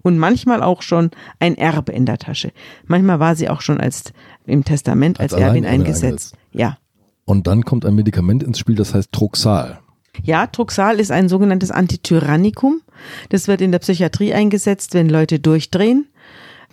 Und 0.02 0.18
manchmal 0.18 0.63
auch 0.63 0.82
schon 0.82 1.12
ein 1.39 1.58
Erbe 1.58 1.92
in 1.92 2.06
der 2.06 2.18
Tasche. 2.18 2.52
Manchmal 2.86 3.20
war 3.20 3.36
sie 3.36 3.50
auch 3.50 3.62
schon 3.62 3.80
als 3.80 4.13
im 4.46 4.63
Testament 4.63 5.20
als, 5.20 5.34
als 5.34 5.42
Erbin 5.42 5.65
eingesetzt. 5.65 6.36
Ja. 6.52 6.78
Und 7.26 7.48
dann 7.48 7.63
kommt 7.63 7.86
ein 7.86 7.96
Medikament 7.96 8.42
ins 8.42 8.60
Spiel, 8.60 8.76
das 8.76 8.94
heißt 8.94 9.12
Truxal. 9.12 9.80
Ja, 10.24 10.48
Truxal 10.48 11.00
ist 11.00 11.12
ein 11.12 11.30
sogenanntes 11.30 11.72
Antityrannikum. 11.72 12.82
Das 13.30 13.48
wird 13.48 13.62
in 13.62 13.72
der 13.72 13.80
Psychiatrie 13.80 14.34
eingesetzt, 14.34 14.94
wenn 14.94 15.10
Leute 15.10 15.39
durchdrehen, 15.39 16.08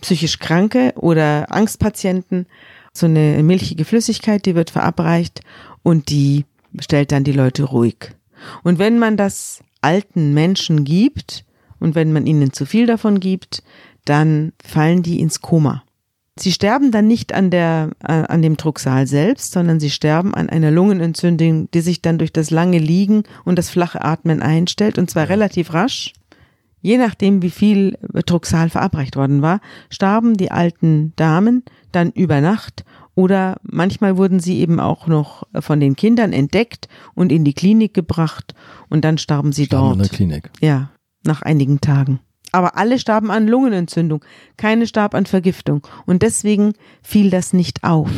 psychisch 0.01 0.39
Kranke 0.39 0.93
oder 0.95 1.51
Angstpatienten. 1.53 2.47
So 2.93 3.05
eine 3.05 3.43
milchige 3.43 3.85
Flüssigkeit, 3.85 4.45
die 4.45 4.55
wird 4.55 4.71
verabreicht 4.71 5.41
und 5.83 6.09
die 6.09 6.45
stellt 6.79 7.11
dann 7.11 7.23
die 7.23 7.31
Leute 7.31 7.63
ruhig. 7.63 8.15
Und 8.63 8.79
wenn 8.79 8.99
man 8.99 9.17
das 9.17 9.61
alten 9.81 10.33
Menschen 10.33 10.83
gibt 10.83 11.45
und 11.79 11.95
wenn 11.95 12.13
man 12.13 12.25
ihnen 12.25 12.53
zu 12.53 12.65
viel 12.65 12.85
davon 12.85 13.19
gibt, 13.19 13.63
dann 14.05 14.53
fallen 14.63 15.03
die 15.03 15.19
ins 15.19 15.41
Koma. 15.41 15.83
Sie 16.39 16.51
sterben 16.51 16.91
dann 16.91 17.07
nicht 17.07 17.33
an 17.33 17.49
der, 17.49 17.89
äh, 18.03 18.11
an 18.11 18.41
dem 18.41 18.57
Drucksal 18.57 19.07
selbst, 19.07 19.51
sondern 19.51 19.79
sie 19.79 19.89
sterben 19.89 20.35
an 20.35 20.49
einer 20.49 20.71
Lungenentzündung, 20.71 21.69
die 21.71 21.81
sich 21.81 22.01
dann 22.01 22.19
durch 22.19 22.31
das 22.31 22.51
lange 22.51 22.77
Liegen 22.77 23.23
und 23.43 23.57
das 23.57 23.69
flache 23.69 24.03
Atmen 24.03 24.41
einstellt, 24.41 24.99
und 24.99 25.09
zwar 25.09 25.29
relativ 25.29 25.73
rasch. 25.73 26.13
Je 26.81 26.97
nachdem, 26.97 27.41
wie 27.41 27.49
viel 27.49 27.97
Drucksal 28.25 28.69
verabreicht 28.69 29.15
worden 29.15 29.41
war, 29.41 29.61
starben 29.89 30.37
die 30.37 30.51
alten 30.51 31.13
Damen 31.15 31.63
dann 31.91 32.11
über 32.11 32.39
Nacht 32.39 32.85
oder 33.17 33.57
manchmal 33.63 34.15
wurden 34.15 34.39
sie 34.39 34.59
eben 34.59 34.79
auch 34.79 35.07
noch 35.07 35.47
von 35.59 35.79
den 35.79 35.95
Kindern 35.95 36.33
entdeckt 36.33 36.87
und 37.15 37.31
in 37.31 37.43
die 37.43 37.55
Klinik 37.55 37.95
gebracht 37.95 38.53
und 38.89 39.03
dann 39.03 39.17
starben 39.17 39.53
sie 39.53 39.65
starben 39.65 39.85
dort. 39.85 39.95
In 39.95 40.01
der 40.03 40.09
Klinik. 40.09 40.51
Ja, 40.61 40.91
nach 41.23 41.41
einigen 41.41 41.81
Tagen. 41.81 42.19
Aber 42.51 42.77
alle 42.77 42.99
starben 42.99 43.31
an 43.31 43.47
Lungenentzündung, 43.47 44.23
keine 44.55 44.85
starb 44.85 45.15
an 45.15 45.25
Vergiftung. 45.25 45.85
Und 46.05 46.21
deswegen 46.21 46.73
fiel 47.01 47.31
das 47.31 47.53
nicht 47.53 47.83
auf. 47.83 48.11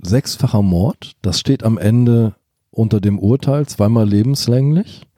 Sechsfacher 0.00 0.62
Mord, 0.62 1.16
das 1.20 1.40
steht 1.40 1.64
am 1.64 1.76
Ende 1.76 2.36
unter 2.70 3.00
dem 3.00 3.18
Urteil, 3.18 3.66
zweimal 3.66 4.08
lebenslänglich. 4.08 5.08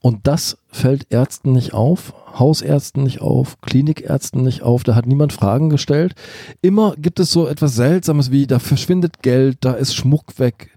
Und 0.00 0.26
das 0.26 0.56
fällt 0.72 1.06
Ärzten 1.10 1.52
nicht 1.52 1.74
auf, 1.74 2.14
Hausärzten 2.36 3.04
nicht 3.04 3.20
auf, 3.20 3.60
Klinikärzten 3.60 4.42
nicht 4.42 4.62
auf, 4.62 4.82
da 4.82 4.94
hat 4.94 5.06
niemand 5.06 5.32
Fragen 5.32 5.70
gestellt. 5.70 6.14
Immer 6.62 6.94
gibt 6.96 7.20
es 7.20 7.30
so 7.30 7.46
etwas 7.46 7.76
Seltsames 7.76 8.32
wie, 8.32 8.46
da 8.46 8.58
verschwindet 8.58 9.22
Geld, 9.22 9.58
da 9.60 9.74
ist 9.74 9.94
Schmuck 9.94 10.38
weg, 10.38 10.70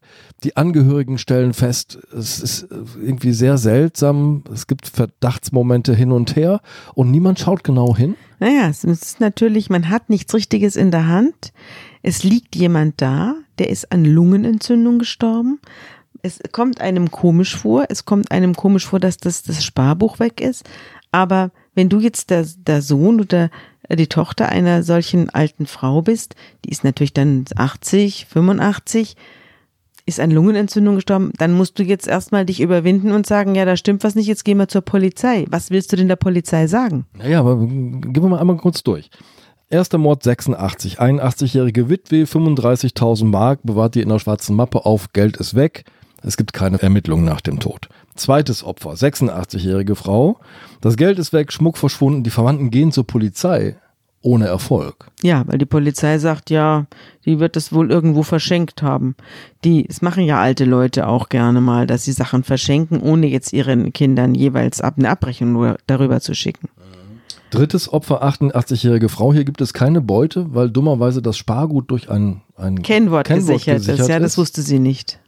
die 0.44 0.58
Angehörigen 0.58 1.18
stellen 1.18 1.54
fest, 1.54 1.98
es 2.16 2.40
ist 2.40 2.68
irgendwie 2.70 3.32
sehr 3.32 3.58
seltsam. 3.58 4.44
Es 4.54 4.68
gibt 4.68 4.88
Verdachtsmomente 4.88 5.96
hin 5.96 6.12
und 6.12 6.36
her 6.36 6.62
und 6.94 7.10
niemand 7.10 7.40
schaut 7.40 7.64
genau 7.64 7.96
hin. 7.96 8.16
Naja, 8.40 8.70
es 8.70 8.84
ist 8.84 9.20
natürlich, 9.20 9.70
man 9.70 9.90
hat 9.90 10.10
nichts 10.10 10.34
Richtiges 10.34 10.76
in 10.76 10.92
der 10.92 11.08
Hand. 11.08 11.54
Es 12.04 12.24
liegt 12.24 12.56
jemand 12.56 13.02
da, 13.02 13.36
der 13.58 13.70
ist 13.70 13.92
an 13.92 14.06
Lungenentzündung 14.06 15.00
gestorben. 15.00 15.60
Es 16.22 16.40
kommt 16.52 16.82
einem 16.82 17.12
komisch 17.12 17.56
vor. 17.56 17.86
Es 17.90 18.06
kommt 18.06 18.32
einem 18.32 18.56
komisch 18.56 18.86
vor, 18.88 19.00
dass 19.00 19.18
das, 19.18 19.44
das 19.44 19.64
Sparbuch 19.64 20.20
weg 20.20 20.42
ist. 20.42 20.68
Aber 21.12 21.52
wenn 21.76 21.90
du 21.90 22.00
jetzt 22.00 22.30
der, 22.30 22.46
der 22.58 22.82
Sohn 22.82 23.22
oder 23.22 23.50
die 23.90 24.08
Tochter 24.08 24.50
einer 24.50 24.84
solchen 24.84 25.30
alten 25.30 25.66
Frau 25.66 26.02
bist, 26.02 26.36
die 26.64 26.70
ist 26.70 26.84
natürlich 26.84 27.14
dann 27.14 27.46
80, 27.56 28.26
85, 28.28 29.16
ist 30.06 30.20
an 30.20 30.32
Lungenentzündung 30.32 30.96
gestorben, 30.96 31.32
dann 31.38 31.54
musst 31.54 31.80
du 31.80 31.84
jetzt 31.84 32.08
erstmal 32.08 32.46
dich 32.46 32.62
überwinden 32.62 33.12
und 33.12 33.26
sagen, 33.26 33.56
ja, 33.56 33.66
da 33.66 33.76
stimmt 33.76 34.04
was 34.04 34.16
nicht, 34.16 34.28
jetzt 34.28 34.46
gehen 34.46 34.58
wir 34.58 34.68
zur 34.68 34.82
Polizei. 34.82 35.46
Was 35.50 35.72
willst 35.72 35.92
du 35.92 35.96
denn 35.96 36.08
der 36.08 36.16
Polizei 36.16 36.68
sagen? 36.68 37.06
Naja, 37.18 37.40
aber 37.40 37.58
gehen 37.58 38.16
wir 38.16 38.30
mal 38.30 38.40
einmal 38.40 38.58
kurz 38.58 38.84
durch. 38.84 39.10
Erster 39.70 39.98
Mord 39.98 40.22
86, 40.22 41.02
81-jährige 41.02 41.90
Witwe, 41.90 42.26
35.000 42.26 43.26
Mark, 43.26 43.62
bewahrt 43.64 43.96
die 43.96 44.02
in 44.02 44.10
der 44.10 44.20
schwarzen 44.20 44.56
Mappe 44.56 44.86
auf, 44.86 45.12
Geld 45.12 45.38
ist 45.38 45.56
weg. 45.56 45.86
Es 46.26 46.38
gibt 46.38 46.54
keine 46.54 46.82
Ermittlungen 46.82 47.24
nach 47.24 47.42
dem 47.42 47.60
Tod. 47.60 47.88
Zweites 48.16 48.64
Opfer, 48.64 48.94
86-jährige 48.94 49.96
Frau. 49.96 50.40
Das 50.82 50.98
Geld 50.98 51.20
ist 51.20 51.34
weg, 51.34 51.54
Schmuck 51.54 51.78
verschwunden, 51.78 52.24
die 52.24 52.32
Verwandten 52.32 52.72
gehen 52.72 52.92
zur 52.92 53.06
Polizei 53.06 53.76
ohne 54.22 54.48
Erfolg. 54.48 55.12
Ja, 55.22 55.44
weil 55.46 55.60
die 55.60 55.68
Polizei 55.68 56.18
sagt, 56.18 56.50
ja, 56.50 56.88
die 57.26 57.40
wird 57.40 57.56
es 57.56 57.72
wohl 57.72 57.92
irgendwo 57.92 58.24
verschenkt 58.24 58.82
haben. 58.82 59.16
Die, 59.64 59.88
es 59.88 60.02
machen 60.02 60.24
ja 60.24 60.42
alte 60.42 60.66
Leute 60.66 61.08
auch 61.08 61.30
gerne 61.30 61.62
mal, 61.62 61.86
dass 61.86 62.06
sie 62.06 62.12
Sachen 62.12 62.44
verschenken, 62.44 63.02
ohne 63.02 63.28
jetzt 63.28 63.54
ihren 63.54 63.94
Kindern 63.94 64.34
jeweils 64.34 64.82
ab 64.82 64.96
eine 64.98 65.12
Abrechnung 65.12 65.76
darüber 65.86 66.22
zu 66.22 66.34
schicken. 66.34 66.70
Drittes 67.52 67.94
Opfer, 67.94 68.24
88-jährige 68.24 69.10
Frau. 69.10 69.32
Hier 69.32 69.46
gibt 69.46 69.62
es 69.62 69.74
keine 69.74 70.02
Beute, 70.02 70.48
weil 70.56 70.72
dummerweise 70.72 71.22
das 71.22 71.38
Spargut 71.38 71.92
durch 71.92 72.10
ein, 72.10 72.42
ein 72.58 72.82
Kennwort, 72.82 73.28
Kennwort 73.28 73.48
gesichert, 73.48 73.78
gesichert 73.78 74.00
ist. 74.00 74.10
Ja, 74.10 74.20
das 74.20 74.40
wusste 74.40 74.64
sie 74.64 74.80
nicht. 74.80 75.20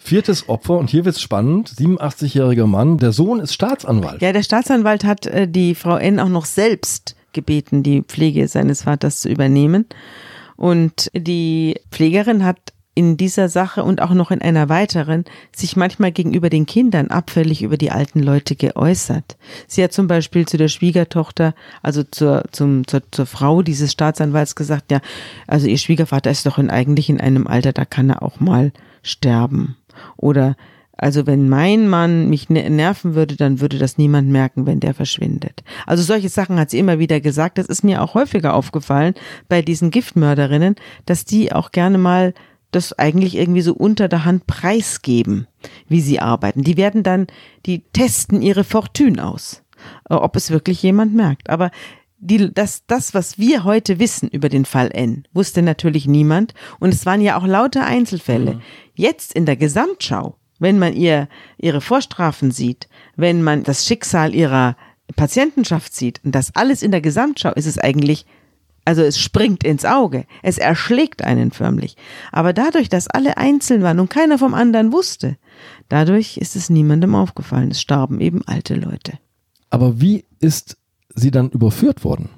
Viertes 0.00 0.48
Opfer, 0.48 0.78
und 0.78 0.90
hier 0.90 1.04
wird 1.04 1.16
es 1.16 1.22
spannend, 1.22 1.70
87-jähriger 1.70 2.66
Mann, 2.66 2.98
der 2.98 3.12
Sohn 3.12 3.40
ist 3.40 3.54
Staatsanwalt. 3.54 4.20
Ja, 4.22 4.32
der 4.32 4.42
Staatsanwalt 4.42 5.04
hat 5.04 5.26
äh, 5.26 5.48
die 5.48 5.74
Frau 5.74 5.96
N 5.96 6.20
auch 6.20 6.28
noch 6.28 6.44
selbst 6.44 7.16
gebeten, 7.32 7.82
die 7.82 8.02
Pflege 8.02 8.48
seines 8.48 8.82
Vaters 8.82 9.20
zu 9.20 9.28
übernehmen. 9.28 9.86
Und 10.56 11.10
die 11.14 11.76
Pflegerin 11.90 12.44
hat 12.44 12.58
in 12.94 13.16
dieser 13.16 13.48
Sache 13.48 13.84
und 13.84 14.02
auch 14.02 14.12
noch 14.12 14.30
in 14.30 14.42
einer 14.42 14.68
weiteren 14.68 15.24
sich 15.54 15.76
manchmal 15.76 16.12
gegenüber 16.12 16.50
den 16.50 16.66
Kindern 16.66 17.06
abfällig 17.08 17.62
über 17.62 17.76
die 17.76 17.92
alten 17.92 18.20
Leute 18.20 18.56
geäußert. 18.56 19.38
Sie 19.68 19.82
hat 19.82 19.92
zum 19.92 20.06
Beispiel 20.06 20.46
zu 20.46 20.56
der 20.56 20.68
Schwiegertochter, 20.68 21.54
also 21.82 22.02
zur, 22.02 22.44
zum, 22.50 22.86
zur, 22.86 23.02
zur 23.10 23.26
Frau 23.26 23.62
dieses 23.62 23.92
Staatsanwalts 23.92 24.56
gesagt, 24.56 24.90
ja, 24.90 25.00
also 25.46 25.66
ihr 25.66 25.78
Schwiegervater 25.78 26.30
ist 26.30 26.44
doch 26.46 26.58
in, 26.58 26.68
eigentlich 26.68 27.08
in 27.08 27.20
einem 27.20 27.46
Alter, 27.46 27.72
da 27.72 27.84
kann 27.84 28.10
er 28.10 28.22
auch 28.22 28.40
mal 28.40 28.72
sterben. 29.02 29.76
Oder 30.16 30.56
also 31.00 31.26
wenn 31.26 31.48
mein 31.48 31.88
Mann 31.88 32.28
mich 32.28 32.50
ne-, 32.50 32.68
nerven 32.68 33.14
würde, 33.14 33.34
dann 33.36 33.60
würde 33.60 33.78
das 33.78 33.96
niemand 33.96 34.28
merken, 34.28 34.66
wenn 34.66 34.80
der 34.80 34.92
verschwindet. 34.92 35.62
Also 35.86 36.02
solche 36.02 36.28
Sachen 36.28 36.58
hat 36.58 36.68
sie 36.68 36.78
immer 36.78 36.98
wieder 36.98 37.20
gesagt. 37.20 37.56
Das 37.56 37.66
ist 37.66 37.82
mir 37.82 38.02
auch 38.02 38.14
häufiger 38.14 38.52
aufgefallen 38.52 39.14
bei 39.48 39.62
diesen 39.62 39.90
Giftmörderinnen, 39.90 40.76
dass 41.06 41.24
die 41.24 41.52
auch 41.52 41.72
gerne 41.72 41.96
mal 41.96 42.34
das 42.70 42.92
eigentlich 42.98 43.36
irgendwie 43.36 43.62
so 43.62 43.72
unter 43.72 44.08
der 44.08 44.26
Hand 44.26 44.46
preisgeben, 44.46 45.46
wie 45.88 46.02
sie 46.02 46.20
arbeiten. 46.20 46.62
Die 46.62 46.76
werden 46.76 47.02
dann, 47.02 47.26
die 47.64 47.82
testen 47.92 48.42
ihre 48.42 48.62
Fortune 48.62 49.24
aus, 49.24 49.62
äh, 50.08 50.14
ob 50.14 50.36
es 50.36 50.50
wirklich 50.50 50.82
jemand 50.82 51.14
merkt. 51.14 51.48
Aber 51.48 51.70
die, 52.20 52.52
das, 52.52 52.84
das, 52.86 53.14
was 53.14 53.38
wir 53.38 53.64
heute 53.64 53.98
wissen 53.98 54.28
über 54.28 54.48
den 54.48 54.64
Fall 54.64 54.90
N, 54.92 55.26
wusste 55.32 55.62
natürlich 55.62 56.06
niemand. 56.06 56.54
Und 56.78 56.94
es 56.94 57.06
waren 57.06 57.20
ja 57.20 57.38
auch 57.38 57.46
lauter 57.46 57.84
Einzelfälle. 57.84 58.54
Mhm. 58.54 58.60
Jetzt 58.94 59.34
in 59.34 59.46
der 59.46 59.56
Gesamtschau 59.56 60.36
wenn 60.60 60.78
man 60.78 60.94
ihr 60.94 61.28
ihre 61.58 61.80
Vorstrafen 61.80 62.52
sieht, 62.52 62.88
wenn 63.16 63.42
man 63.42 63.64
das 63.64 63.86
Schicksal 63.86 64.34
ihrer 64.34 64.76
Patientenschaft 65.16 65.92
sieht 65.92 66.20
und 66.22 66.34
das 66.34 66.54
alles 66.54 66.82
in 66.82 66.92
der 66.92 67.00
Gesamtschau, 67.00 67.52
ist 67.54 67.66
es 67.66 67.78
eigentlich, 67.78 68.26
also 68.84 69.02
es 69.02 69.18
springt 69.18 69.64
ins 69.64 69.84
Auge, 69.84 70.26
es 70.42 70.58
erschlägt 70.58 71.24
einen 71.24 71.50
förmlich. 71.50 71.96
Aber 72.30 72.52
dadurch, 72.52 72.88
dass 72.88 73.08
alle 73.08 73.36
einzeln 73.38 73.82
waren 73.82 73.98
und 73.98 74.10
keiner 74.10 74.38
vom 74.38 74.54
anderen 74.54 74.92
wusste, 74.92 75.36
dadurch 75.88 76.36
ist 76.36 76.54
es 76.54 76.70
niemandem 76.70 77.14
aufgefallen. 77.16 77.72
Es 77.72 77.80
starben 77.80 78.20
eben 78.20 78.42
alte 78.46 78.74
Leute. 78.74 79.18
Aber 79.70 80.00
wie 80.00 80.26
ist 80.40 80.76
sie 81.14 81.30
dann 81.30 81.50
überführt 81.50 82.04
worden? 82.04 82.30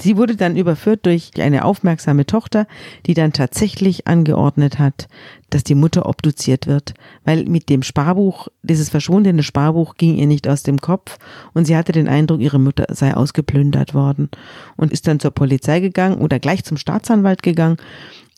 Sie 0.00 0.16
wurde 0.16 0.34
dann 0.34 0.56
überführt 0.56 1.04
durch 1.04 1.30
eine 1.38 1.64
aufmerksame 1.64 2.24
Tochter, 2.24 2.66
die 3.04 3.12
dann 3.12 3.34
tatsächlich 3.34 4.06
angeordnet 4.06 4.78
hat, 4.78 5.08
dass 5.50 5.62
die 5.62 5.74
Mutter 5.74 6.06
obduziert 6.06 6.66
wird, 6.66 6.94
weil 7.24 7.44
mit 7.44 7.68
dem 7.68 7.82
Sparbuch, 7.82 8.48
dieses 8.62 8.88
verschwundene 8.88 9.42
Sparbuch 9.42 9.96
ging 9.96 10.16
ihr 10.16 10.26
nicht 10.26 10.48
aus 10.48 10.62
dem 10.62 10.80
Kopf 10.80 11.18
und 11.52 11.66
sie 11.66 11.76
hatte 11.76 11.92
den 11.92 12.08
Eindruck, 12.08 12.40
ihre 12.40 12.58
Mutter 12.58 12.86
sei 12.90 13.14
ausgeplündert 13.14 13.92
worden 13.92 14.30
und 14.76 14.90
ist 14.90 15.06
dann 15.06 15.20
zur 15.20 15.32
Polizei 15.32 15.80
gegangen 15.80 16.18
oder 16.18 16.38
gleich 16.38 16.64
zum 16.64 16.78
Staatsanwalt 16.78 17.42
gegangen 17.42 17.76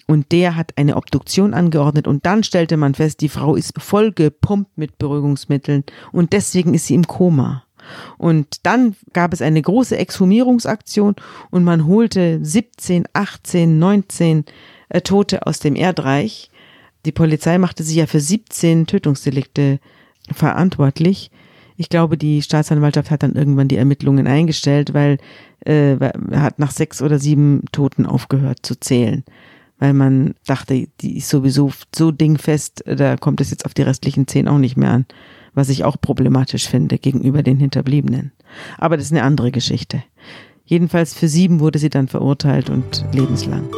und 0.08 0.32
der 0.32 0.56
hat 0.56 0.72
eine 0.76 0.96
Obduktion 0.96 1.54
angeordnet 1.54 2.08
und 2.08 2.26
dann 2.26 2.42
stellte 2.42 2.76
man 2.76 2.94
fest, 2.94 3.20
die 3.20 3.28
Frau 3.28 3.54
ist 3.54 3.80
voll 3.80 4.10
gepumpt 4.10 4.76
mit 4.76 4.98
Beruhigungsmitteln 4.98 5.84
und 6.10 6.32
deswegen 6.32 6.74
ist 6.74 6.86
sie 6.86 6.94
im 6.94 7.06
Koma. 7.06 7.61
Und 8.18 8.58
dann 8.64 8.96
gab 9.12 9.32
es 9.32 9.42
eine 9.42 9.62
große 9.62 9.96
Exhumierungsaktion 9.96 11.16
und 11.50 11.64
man 11.64 11.86
holte 11.86 12.38
17, 12.42 13.04
18, 13.12 13.78
19 13.78 14.44
äh, 14.88 15.00
Tote 15.00 15.46
aus 15.46 15.58
dem 15.58 15.76
Erdreich. 15.76 16.50
Die 17.04 17.12
Polizei 17.12 17.58
machte 17.58 17.82
sich 17.82 17.96
ja 17.96 18.06
für 18.06 18.20
17 18.20 18.86
Tötungsdelikte 18.86 19.80
verantwortlich. 20.30 21.30
Ich 21.76 21.88
glaube, 21.88 22.16
die 22.16 22.42
Staatsanwaltschaft 22.42 23.10
hat 23.10 23.22
dann 23.22 23.34
irgendwann 23.34 23.68
die 23.68 23.76
Ermittlungen 23.76 24.26
eingestellt, 24.26 24.94
weil 24.94 25.18
äh, 25.64 25.96
hat 26.32 26.58
nach 26.58 26.70
sechs 26.70 27.02
oder 27.02 27.18
sieben 27.18 27.64
Toten 27.72 28.06
aufgehört 28.06 28.60
zu 28.62 28.78
zählen, 28.78 29.24
weil 29.78 29.94
man 29.94 30.34
dachte, 30.46 30.86
die 31.00 31.16
ist 31.16 31.28
sowieso 31.28 31.72
so 31.94 32.10
dingfest, 32.10 32.84
da 32.86 33.16
kommt 33.16 33.40
es 33.40 33.50
jetzt 33.50 33.64
auf 33.64 33.74
die 33.74 33.82
restlichen 33.82 34.28
zehn 34.28 34.48
auch 34.48 34.58
nicht 34.58 34.76
mehr 34.76 34.90
an, 34.90 35.06
was 35.54 35.68
ich 35.68 35.84
auch 35.84 36.00
problematisch 36.00 36.68
finde 36.68 36.98
gegenüber 36.98 37.42
den 37.42 37.58
Hinterbliebenen. 37.58 38.32
Aber 38.78 38.96
das 38.96 39.06
ist 39.06 39.12
eine 39.12 39.22
andere 39.22 39.50
Geschichte. 39.50 40.02
Jedenfalls 40.64 41.14
für 41.14 41.28
sieben 41.28 41.60
wurde 41.60 41.78
sie 41.78 41.90
dann 41.90 42.08
verurteilt 42.08 42.70
und 42.70 43.04
lebenslang. 43.12 43.68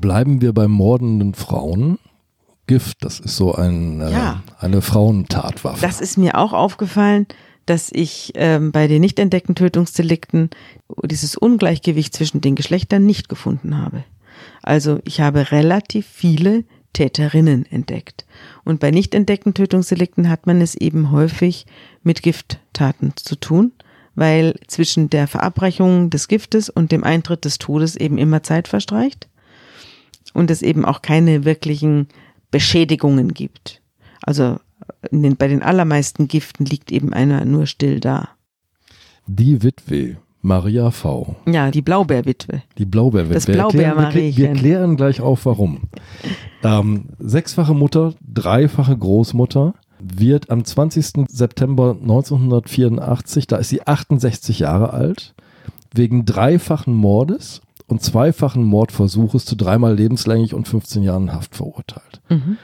Bleiben 0.00 0.40
wir 0.40 0.54
bei 0.54 0.68
mordenden 0.68 1.34
Frauen. 1.34 1.98
Gift, 2.68 2.98
das 3.00 3.18
ist 3.18 3.34
so 3.36 3.54
ein, 3.54 4.00
äh, 4.00 4.12
Ja. 4.12 4.42
eine 4.60 4.80
Frauentatwaffe. 4.80 5.80
Das 5.80 6.00
ist 6.00 6.16
mir 6.16 6.38
auch 6.38 6.52
aufgefallen, 6.52 7.26
dass 7.66 7.90
ich 7.92 8.32
ähm, 8.36 8.70
bei 8.70 8.86
den 8.86 9.00
nicht 9.00 9.18
entdeckten 9.18 9.56
Tötungsdelikten 9.56 10.50
dieses 11.04 11.36
Ungleichgewicht 11.36 12.14
zwischen 12.14 12.40
den 12.40 12.54
Geschlechtern 12.54 13.04
nicht 13.04 13.28
gefunden 13.28 13.76
habe. 13.76 14.04
Also 14.62 15.00
ich 15.04 15.20
habe 15.20 15.50
relativ 15.50 16.06
viele 16.06 16.64
Täterinnen 16.92 17.66
entdeckt. 17.66 18.24
Und 18.64 18.80
bei 18.80 18.90
nicht 18.90 19.14
entdeckten 19.14 19.54
Tötungsdelikten 19.54 20.28
hat 20.28 20.46
man 20.46 20.60
es 20.60 20.74
eben 20.74 21.10
häufig 21.10 21.66
mit 22.02 22.22
Gifttaten 22.22 23.12
zu 23.16 23.36
tun, 23.36 23.72
weil 24.14 24.54
zwischen 24.66 25.10
der 25.10 25.28
Verabreichung 25.28 26.10
des 26.10 26.28
Giftes 26.28 26.70
und 26.70 26.90
dem 26.90 27.04
Eintritt 27.04 27.44
des 27.44 27.58
Todes 27.58 27.96
eben 27.96 28.18
immer 28.18 28.42
Zeit 28.42 28.66
verstreicht 28.68 29.28
und 30.32 30.50
es 30.50 30.62
eben 30.62 30.84
auch 30.84 31.02
keine 31.02 31.44
wirklichen 31.44 32.08
Beschädigungen 32.50 33.34
gibt. 33.34 33.82
Also 34.22 34.58
den, 35.10 35.36
bei 35.36 35.48
den 35.48 35.62
allermeisten 35.62 36.28
Giften 36.28 36.64
liegt 36.64 36.90
eben 36.92 37.12
einer 37.12 37.44
nur 37.44 37.66
still 37.66 38.00
da. 38.00 38.28
Die 39.26 39.62
Witwe, 39.62 40.16
Maria 40.40 40.90
V. 40.90 41.36
Ja, 41.46 41.70
die 41.70 41.82
Blaubeerwitwe. 41.82 42.62
Die 42.78 42.86
Blaubeerwitwe. 42.86 43.34
Das 43.34 43.46
Wir 43.48 43.56
erklären- 43.56 43.72
wir, 43.74 43.92
Blaubeermariechen. 43.92 44.42
wir 44.42 44.52
klären 44.52 44.96
gleich 44.96 45.20
auf, 45.20 45.44
warum. 45.46 45.82
ähm, 46.62 47.06
sechsfache 47.18 47.74
Mutter, 47.74 48.14
dreifache 48.26 48.96
Großmutter, 48.96 49.74
wird 50.00 50.50
am 50.50 50.64
20. 50.64 51.26
September 51.28 51.96
1984, 52.00 53.46
da 53.46 53.56
ist 53.56 53.68
sie 53.68 53.86
68 53.86 54.60
Jahre 54.60 54.92
alt, 54.92 55.34
wegen 55.92 56.24
dreifachen 56.24 56.94
Mordes 56.94 57.60
und 57.88 58.02
zweifachen 58.02 58.62
Mordversuches 58.62 59.44
zu 59.44 59.56
dreimal 59.56 59.96
lebenslänglich 59.96 60.54
und 60.54 60.68
15 60.68 61.02
Jahren 61.02 61.32
Haft 61.32 61.56
verurteilt. 61.56 62.20
Mhm. 62.28 62.58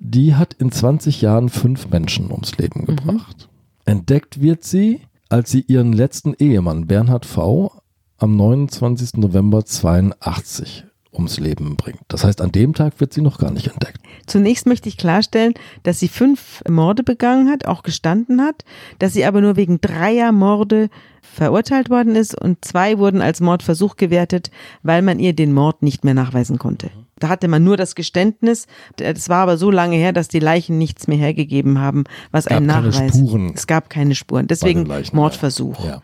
Die 0.00 0.34
hat 0.34 0.52
in 0.54 0.70
20 0.70 1.22
Jahren 1.22 1.48
fünf 1.48 1.88
Menschen 1.88 2.30
ums 2.30 2.56
Leben 2.58 2.84
gebracht. 2.84 3.48
Entdeckt 3.84 4.42
wird 4.42 4.64
sie, 4.64 5.00
als 5.28 5.50
sie 5.50 5.62
ihren 5.62 5.92
letzten 5.92 6.34
Ehemann 6.34 6.86
Bernhard 6.86 7.24
V. 7.24 7.72
am 8.18 8.36
29. 8.36 9.14
November 9.14 9.64
82 9.64 10.84
ums 11.18 11.38
Leben 11.38 11.76
bringt. 11.76 12.00
Das 12.08 12.24
heißt, 12.24 12.40
an 12.40 12.52
dem 12.52 12.74
Tag 12.74 13.00
wird 13.00 13.12
sie 13.12 13.20
noch 13.20 13.38
gar 13.38 13.50
nicht 13.50 13.66
entdeckt. 13.66 14.00
Zunächst 14.26 14.66
möchte 14.66 14.88
ich 14.88 14.96
klarstellen, 14.96 15.54
dass 15.82 16.00
sie 16.00 16.08
fünf 16.08 16.62
Morde 16.68 17.02
begangen 17.02 17.50
hat, 17.50 17.66
auch 17.66 17.82
gestanden 17.82 18.40
hat, 18.40 18.64
dass 18.98 19.12
sie 19.12 19.24
aber 19.24 19.40
nur 19.40 19.56
wegen 19.56 19.80
dreier 19.80 20.32
Morde 20.32 20.88
verurteilt 21.20 21.90
worden 21.90 22.16
ist 22.16 22.34
und 22.40 22.64
zwei 22.64 22.98
wurden 22.98 23.20
als 23.20 23.40
Mordversuch 23.40 23.96
gewertet, 23.96 24.50
weil 24.82 25.02
man 25.02 25.18
ihr 25.18 25.34
den 25.34 25.52
Mord 25.52 25.82
nicht 25.82 26.04
mehr 26.04 26.14
nachweisen 26.14 26.58
konnte. 26.58 26.90
Da 27.18 27.28
hatte 27.28 27.48
man 27.48 27.64
nur 27.64 27.76
das 27.76 27.94
Geständnis. 27.94 28.66
Das 28.96 29.28
war 29.28 29.42
aber 29.42 29.56
so 29.56 29.70
lange 29.70 29.96
her, 29.96 30.12
dass 30.12 30.28
die 30.28 30.38
Leichen 30.38 30.78
nichts 30.78 31.06
mehr 31.08 31.18
hergegeben 31.18 31.78
haben, 31.78 32.04
was 32.30 32.46
gab 32.46 32.58
einen 32.58 32.68
keine 32.68 32.88
Nachweis. 32.88 33.16
Spuren 33.16 33.52
Es 33.54 33.66
gab 33.66 33.90
keine 33.90 34.14
Spuren. 34.14 34.46
Deswegen. 34.46 34.88
Mordversuch. 35.12 35.84
Ja. 35.84 36.02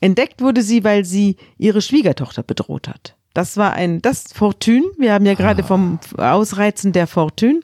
Entdeckt 0.00 0.40
wurde 0.40 0.62
sie, 0.62 0.84
weil 0.84 1.04
sie 1.04 1.36
ihre 1.56 1.80
Schwiegertochter 1.80 2.42
bedroht 2.42 2.88
hat. 2.88 3.16
Das 3.34 3.56
war 3.56 3.74
ein, 3.74 4.00
das 4.00 4.32
Fortune. 4.32 4.84
Wir 4.96 5.12
haben 5.12 5.26
ja 5.26 5.34
gerade 5.34 5.64
vom 5.64 5.98
Ausreizen 6.16 6.92
der 6.92 7.06
Fortune 7.08 7.60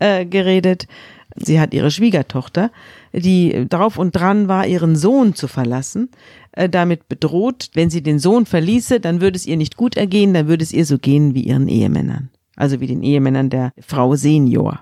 äh, 0.00 0.26
geredet. 0.26 0.88
Sie 1.36 1.60
hat 1.60 1.72
ihre 1.72 1.90
Schwiegertochter, 1.90 2.70
die 3.12 3.66
drauf 3.68 3.98
und 3.98 4.14
dran 4.14 4.48
war, 4.48 4.66
ihren 4.66 4.96
Sohn 4.96 5.34
zu 5.34 5.48
verlassen, 5.48 6.10
äh, 6.52 6.68
damit 6.68 7.08
bedroht, 7.08 7.70
wenn 7.74 7.88
sie 7.88 8.02
den 8.02 8.18
Sohn 8.18 8.44
verließe, 8.44 9.00
dann 9.00 9.20
würde 9.20 9.36
es 9.36 9.46
ihr 9.46 9.56
nicht 9.56 9.76
gut 9.76 9.96
ergehen, 9.96 10.34
dann 10.34 10.48
würde 10.48 10.64
es 10.64 10.72
ihr 10.72 10.84
so 10.84 10.98
gehen 10.98 11.34
wie 11.34 11.42
ihren 11.42 11.68
Ehemännern. 11.68 12.28
Also 12.56 12.80
wie 12.80 12.86
den 12.86 13.02
Ehemännern 13.02 13.48
der 13.48 13.72
Frau 13.80 14.14
Senior. 14.14 14.80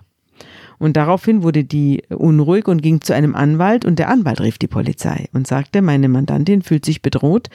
Und 0.80 0.96
daraufhin 0.96 1.42
wurde 1.42 1.62
die 1.62 2.04
unruhig 2.08 2.66
und 2.66 2.80
ging 2.80 3.02
zu 3.02 3.14
einem 3.14 3.34
Anwalt 3.34 3.84
und 3.84 3.98
der 3.98 4.08
Anwalt 4.08 4.40
rief 4.40 4.56
die 4.56 4.66
Polizei 4.66 5.28
und 5.34 5.46
sagte, 5.46 5.82
meine 5.82 6.08
Mandantin 6.08 6.62
fühlt 6.62 6.86
sich 6.86 7.02
bedroht. 7.02 7.50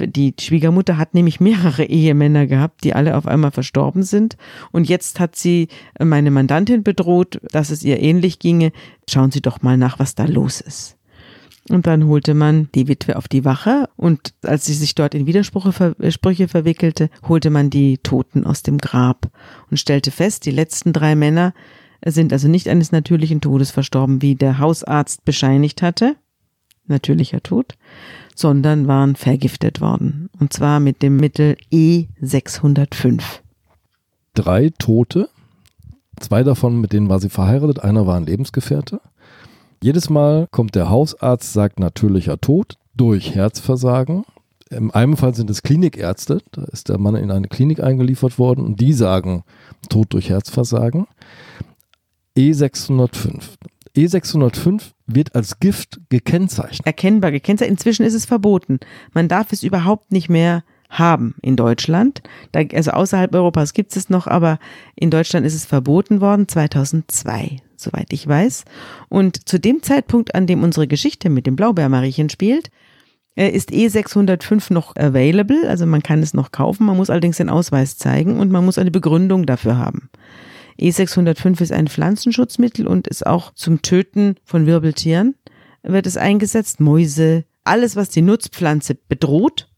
Die 0.00 0.34
Schwiegermutter 0.38 0.98
hat 0.98 1.14
nämlich 1.14 1.38
mehrere 1.38 1.84
Ehemänner 1.84 2.48
gehabt, 2.48 2.82
die 2.82 2.92
alle 2.92 3.16
auf 3.16 3.28
einmal 3.28 3.52
verstorben 3.52 4.02
sind. 4.02 4.36
Und 4.72 4.88
jetzt 4.88 5.20
hat 5.20 5.36
sie 5.36 5.68
meine 6.00 6.32
Mandantin 6.32 6.82
bedroht, 6.82 7.40
dass 7.52 7.70
es 7.70 7.84
ihr 7.84 8.02
ähnlich 8.02 8.40
ginge. 8.40 8.72
Schauen 9.08 9.30
Sie 9.30 9.40
doch 9.40 9.62
mal 9.62 9.76
nach, 9.76 10.00
was 10.00 10.16
da 10.16 10.24
los 10.24 10.60
ist. 10.60 10.96
Und 11.68 11.86
dann 11.86 12.06
holte 12.08 12.34
man 12.34 12.68
die 12.74 12.88
Witwe 12.88 13.14
auf 13.14 13.28
die 13.28 13.44
Wache 13.44 13.88
und 13.96 14.34
als 14.42 14.66
sie 14.66 14.74
sich 14.74 14.94
dort 14.94 15.14
in 15.14 15.26
Widersprüche 15.26 15.72
ver 15.72 15.94
Sprüche 16.10 16.48
verwickelte, 16.48 17.10
holte 17.26 17.50
man 17.50 17.70
die 17.70 17.98
Toten 17.98 18.44
aus 18.44 18.62
dem 18.62 18.78
Grab 18.78 19.28
und 19.70 19.78
stellte 19.78 20.10
fest, 20.10 20.46
die 20.46 20.52
letzten 20.52 20.92
drei 20.92 21.16
Männer 21.16 21.54
sind 22.12 22.32
also 22.32 22.48
nicht 22.48 22.68
eines 22.68 22.92
natürlichen 22.92 23.40
Todes 23.40 23.70
verstorben, 23.70 24.22
wie 24.22 24.34
der 24.34 24.58
Hausarzt 24.58 25.24
bescheinigt 25.24 25.82
hatte, 25.82 26.16
natürlicher 26.86 27.42
Tod, 27.42 27.76
sondern 28.34 28.86
waren 28.86 29.16
vergiftet 29.16 29.80
worden. 29.80 30.30
Und 30.38 30.52
zwar 30.52 30.80
mit 30.80 31.02
dem 31.02 31.16
Mittel 31.16 31.56
E 31.70 32.06
E605. 32.22 33.22
Drei 34.34 34.70
Tote, 34.78 35.28
zwei 36.20 36.42
davon, 36.42 36.80
mit 36.80 36.92
denen 36.92 37.08
war 37.08 37.20
sie 37.20 37.30
verheiratet, 37.30 37.82
einer 37.82 38.06
war 38.06 38.16
ein 38.16 38.26
Lebensgefährte. 38.26 39.00
Jedes 39.82 40.10
Mal 40.10 40.46
kommt 40.50 40.74
der 40.74 40.90
Hausarzt, 40.90 41.52
sagt 41.52 41.80
natürlicher 41.80 42.40
Tod 42.40 42.76
durch 42.94 43.34
Herzversagen. 43.34 44.24
In 44.70 44.90
einem 44.90 45.16
Fall 45.16 45.34
sind 45.34 45.48
es 45.48 45.62
Klinikärzte, 45.62 46.42
da 46.52 46.64
ist 46.64 46.88
der 46.88 46.98
Mann 46.98 47.14
in 47.14 47.30
eine 47.30 47.46
Klinik 47.46 47.80
eingeliefert 47.80 48.38
worden 48.38 48.64
und 48.64 48.80
die 48.80 48.92
sagen 48.92 49.44
Tod 49.88 50.12
durch 50.12 50.28
Herzversagen. 50.28 51.06
E 52.36 52.50
E605. 52.50 53.42
E605 53.96 54.82
wird 55.06 55.34
als 55.34 55.58
Gift 55.58 56.00
gekennzeichnet. 56.10 56.86
erkennbar 56.86 57.32
gekennzeichnet. 57.32 57.78
Inzwischen 57.78 58.04
ist 58.04 58.14
es 58.14 58.26
verboten. 58.26 58.78
Man 59.14 59.28
darf 59.28 59.52
es 59.52 59.62
überhaupt 59.62 60.12
nicht 60.12 60.28
mehr 60.28 60.62
haben 60.90 61.34
in 61.42 61.56
Deutschland. 61.56 62.22
Da, 62.52 62.60
also 62.74 62.92
außerhalb 62.92 63.34
Europas 63.34 63.72
gibt 63.72 63.96
es 63.96 64.10
noch, 64.10 64.26
aber 64.26 64.58
in 64.94 65.10
Deutschland 65.10 65.46
ist 65.46 65.54
es 65.54 65.64
verboten 65.64 66.20
worden 66.20 66.46
2002, 66.46 67.56
soweit 67.76 68.12
ich 68.12 68.26
weiß. 68.28 68.64
Und 69.08 69.48
zu 69.48 69.58
dem 69.58 69.82
Zeitpunkt, 69.82 70.34
an 70.34 70.46
dem 70.46 70.62
unsere 70.62 70.86
Geschichte 70.86 71.30
mit 71.30 71.46
dem 71.46 71.56
Blaubeermariechen 71.56 72.28
spielt, 72.28 72.70
äh, 73.34 73.48
ist 73.48 73.70
E605 73.70 74.72
noch 74.72 74.94
available, 74.96 75.68
also 75.68 75.86
man 75.86 76.02
kann 76.02 76.22
es 76.22 76.34
noch 76.34 76.52
kaufen, 76.52 76.86
man 76.86 76.96
muss 76.96 77.10
allerdings 77.10 77.38
den 77.38 77.50
Ausweis 77.50 77.96
zeigen 77.96 78.38
und 78.38 78.50
man 78.50 78.64
muss 78.64 78.78
eine 78.78 78.90
Begründung 78.90 79.46
dafür 79.46 79.78
haben. 79.78 80.10
E605 80.80 81.60
ist 81.60 81.72
ein 81.72 81.88
Pflanzenschutzmittel 81.88 82.86
und 82.86 83.06
ist 83.06 83.26
auch 83.26 83.54
zum 83.54 83.82
Töten 83.82 84.36
von 84.44 84.66
Wirbeltieren 84.66 85.34
wird 85.86 86.06
es 86.06 86.16
eingesetzt. 86.16 86.80
Mäuse, 86.80 87.44
alles, 87.64 87.96
was 87.96 88.10
die 88.10 88.22
Nutzpflanze 88.22 88.94
bedroht. 88.94 89.68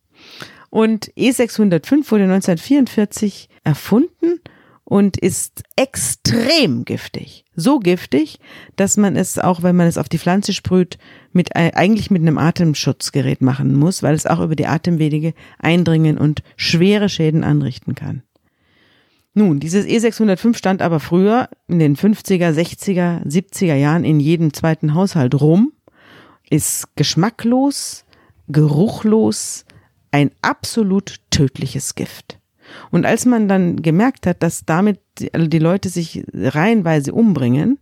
Und 0.71 1.13
E605 1.17 2.11
wurde 2.11 2.25
1944 2.25 3.49
erfunden 3.65 4.41
und 4.85 5.19
ist 5.19 5.63
extrem 5.77 6.85
giftig. 6.85 7.45
So 7.55 7.79
giftig, 7.79 8.39
dass 8.77 8.97
man 8.97 9.17
es 9.17 9.39
auch, 9.39 9.63
wenn 9.63 9.77
man 9.77 9.87
es 9.87 9.99
auf 9.99 10.09
die 10.09 10.19
Pflanze 10.19 10.53
sprüht, 10.53 10.99
mit, 11.33 11.57
eigentlich 11.57 12.11
mit 12.11 12.23
einem 12.23 12.39
Atemschutzgerät 12.39 13.43
machen 13.43 13.75
muss, 13.75 14.03
weil 14.03 14.15
es 14.15 14.27
auch 14.27 14.41
über 14.41 14.57
die 14.57 14.67
Atemwege 14.67 15.35
eindringen 15.59 16.17
und 16.17 16.43
schwere 16.57 17.09
Schäden 17.09 17.45
anrichten 17.45 17.95
kann. 17.95 18.23
Nun, 19.39 19.61
dieses 19.61 19.87
E605 19.87 20.57
stand 20.57 20.83
aber 20.83 20.99
früher 20.99 21.49
in 21.69 21.79
den 21.79 21.95
50er, 21.95 22.51
60er, 22.51 23.25
70er 23.25 23.77
Jahren 23.77 24.03
in 24.03 24.19
jedem 24.19 24.53
zweiten 24.53 24.95
Haushalt 24.95 25.41
rum, 25.41 25.73
ist 26.51 26.97
geschmacklos, 26.97 28.05
geruchlos, 28.49 29.65
ein 30.11 30.33
absolut 30.43 31.21
tödliches 31.31 31.95
Gift. 31.95 32.41
Und 32.91 33.07
als 33.07 33.27
man 33.27 33.47
dann 33.47 33.81
gemerkt 33.81 34.27
hat, 34.27 34.43
dass 34.43 34.65
damit 34.65 34.99
die, 35.21 35.33
also 35.33 35.47
Leute 35.59 35.89
sich 35.89 36.25
reihenweise 36.35 37.13
umbringen, 37.13 37.79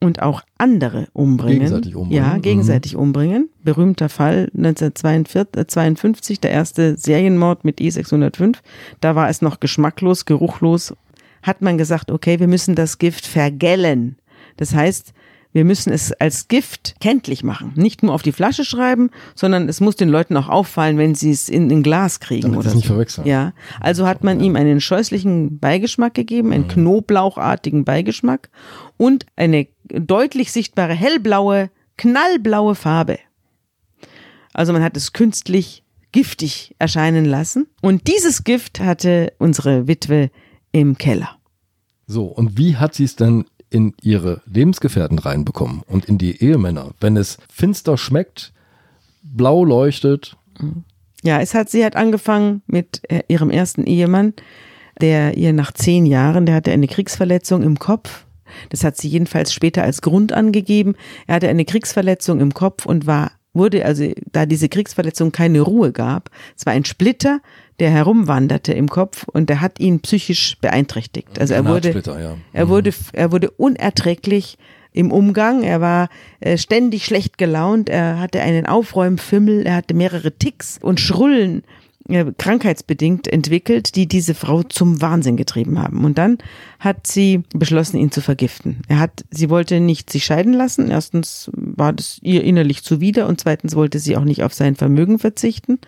und 0.00 0.22
auch 0.22 0.42
andere 0.58 1.08
umbringen. 1.12 1.58
Gegenseitig 1.60 1.96
umbringen. 1.96 2.24
Ja, 2.24 2.38
gegenseitig 2.38 2.94
Mhm. 2.94 3.00
umbringen. 3.00 3.48
Berühmter 3.64 4.08
Fall 4.08 4.50
1952, 4.54 6.40
der 6.40 6.50
erste 6.50 6.96
Serienmord 6.96 7.64
mit 7.64 7.80
E605. 7.80 8.58
Da 9.00 9.14
war 9.14 9.28
es 9.28 9.42
noch 9.42 9.60
geschmacklos, 9.60 10.24
geruchlos. 10.24 10.94
Hat 11.42 11.62
man 11.62 11.78
gesagt, 11.78 12.10
okay, 12.10 12.40
wir 12.40 12.48
müssen 12.48 12.74
das 12.74 12.98
Gift 12.98 13.26
vergällen. 13.26 14.16
Das 14.56 14.74
heißt, 14.74 15.12
wir 15.52 15.64
müssen 15.64 15.90
es 15.90 16.12
als 16.12 16.48
Gift 16.48 16.96
kenntlich 17.00 17.42
machen. 17.42 17.72
Nicht 17.76 18.02
nur 18.02 18.12
auf 18.12 18.20
die 18.20 18.32
Flasche 18.32 18.62
schreiben, 18.64 19.08
sondern 19.34 19.70
es 19.70 19.80
muss 19.80 19.96
den 19.96 20.10
Leuten 20.10 20.36
auch 20.36 20.50
auffallen, 20.50 20.98
wenn 20.98 21.14
sie 21.14 21.30
es 21.30 21.48
in 21.48 21.70
ein 21.70 21.82
Glas 21.82 22.20
kriegen 22.20 22.42
Damit 22.42 22.58
oder 22.58 22.68
es 22.68 22.74
nicht 22.74 22.86
verwechseln. 22.88 23.26
Ja, 23.26 23.54
also 23.80 24.06
hat 24.06 24.22
man 24.22 24.40
ihm 24.40 24.54
einen 24.54 24.80
scheußlichen 24.82 25.58
Beigeschmack 25.58 26.12
gegeben, 26.12 26.48
Mhm. 26.48 26.54
einen 26.54 26.68
knoblauchartigen 26.68 27.84
Beigeschmack 27.84 28.50
und 28.98 29.24
eine 29.36 29.66
deutlich 29.88 30.52
sichtbare 30.52 30.94
hellblaue, 30.94 31.70
knallblaue 31.96 32.74
Farbe. 32.74 33.18
Also 34.52 34.72
man 34.72 34.82
hat 34.82 34.96
es 34.96 35.12
künstlich 35.12 35.82
giftig 36.12 36.74
erscheinen 36.78 37.24
lassen. 37.24 37.66
Und 37.82 38.06
dieses 38.06 38.44
Gift 38.44 38.80
hatte 38.80 39.32
unsere 39.38 39.86
Witwe 39.86 40.30
im 40.72 40.96
Keller. 40.96 41.36
So, 42.06 42.24
und 42.24 42.56
wie 42.56 42.76
hat 42.76 42.94
sie 42.94 43.04
es 43.04 43.16
denn 43.16 43.44
in 43.68 43.94
ihre 44.00 44.42
Lebensgefährten 44.46 45.18
reinbekommen 45.18 45.82
und 45.86 46.06
in 46.06 46.18
die 46.18 46.40
Ehemänner, 46.40 46.92
wenn 47.00 47.16
es 47.16 47.38
finster 47.52 47.98
schmeckt, 47.98 48.52
blau 49.22 49.64
leuchtet? 49.64 50.36
Ja, 51.22 51.40
es 51.40 51.52
hat, 51.54 51.68
sie 51.68 51.84
hat 51.84 51.96
angefangen 51.96 52.62
mit 52.66 53.02
äh, 53.10 53.22
ihrem 53.28 53.50
ersten 53.50 53.84
Ehemann, 53.84 54.34
der 55.00 55.36
ihr 55.36 55.52
nach 55.52 55.72
zehn 55.72 56.06
Jahren, 56.06 56.46
der 56.46 56.54
hatte 56.54 56.70
eine 56.70 56.86
Kriegsverletzung 56.86 57.62
im 57.62 57.78
Kopf. 57.78 58.25
Das 58.70 58.84
hat 58.84 58.96
sie 58.96 59.08
jedenfalls 59.08 59.52
später 59.52 59.82
als 59.82 60.02
Grund 60.02 60.32
angegeben. 60.32 60.94
Er 61.26 61.36
hatte 61.36 61.48
eine 61.48 61.64
Kriegsverletzung 61.64 62.40
im 62.40 62.54
Kopf 62.54 62.86
und 62.86 63.06
war, 63.06 63.32
wurde 63.52 63.84
also, 63.84 64.10
da 64.32 64.46
diese 64.46 64.68
Kriegsverletzung 64.68 65.32
keine 65.32 65.60
Ruhe 65.60 65.92
gab, 65.92 66.30
es 66.56 66.66
war 66.66 66.72
ein 66.72 66.84
Splitter, 66.84 67.40
der 67.78 67.90
herumwanderte 67.90 68.72
im 68.72 68.88
Kopf 68.88 69.24
und 69.28 69.50
der 69.50 69.60
hat 69.60 69.80
ihn 69.80 70.00
psychisch 70.00 70.56
beeinträchtigt. 70.60 71.38
Also 71.38 71.54
er 71.54 71.66
wurde, 71.66 71.90
ja. 71.90 72.36
er 72.52 72.68
wurde, 72.68 72.92
er 73.12 73.32
wurde 73.32 73.50
unerträglich 73.50 74.56
im 74.92 75.12
Umgang. 75.12 75.62
Er 75.62 75.80
war 75.80 76.08
äh, 76.40 76.56
ständig 76.56 77.04
schlecht 77.04 77.36
gelaunt. 77.36 77.88
Er 77.88 78.18
hatte 78.18 78.40
einen 78.40 78.66
Aufräumfimmel. 78.66 79.66
Er 79.66 79.76
hatte 79.76 79.94
mehrere 79.94 80.32
Ticks 80.32 80.78
und 80.80 81.00
Schrullen 81.00 81.62
krankheitsbedingt 82.38 83.28
entwickelt, 83.28 83.96
die 83.96 84.06
diese 84.06 84.34
Frau 84.34 84.62
zum 84.62 85.00
Wahnsinn 85.00 85.36
getrieben 85.36 85.80
haben. 85.82 86.04
Und 86.04 86.18
dann 86.18 86.38
hat 86.78 87.06
sie 87.06 87.42
beschlossen, 87.52 87.98
ihn 87.98 88.12
zu 88.12 88.20
vergiften. 88.20 88.82
Er 88.88 88.98
hat, 89.00 89.24
sie 89.30 89.50
wollte 89.50 89.80
nicht 89.80 90.10
sich 90.10 90.24
scheiden 90.24 90.52
lassen. 90.52 90.90
Erstens 90.90 91.50
war 91.54 91.92
das 91.92 92.18
ihr 92.22 92.44
innerlich 92.44 92.84
zuwider 92.84 93.26
und 93.26 93.40
zweitens 93.40 93.74
wollte 93.74 93.98
sie 93.98 94.16
auch 94.16 94.24
nicht 94.24 94.42
auf 94.42 94.54
sein 94.54 94.76
Vermögen 94.76 95.18
verzichten. 95.18 95.78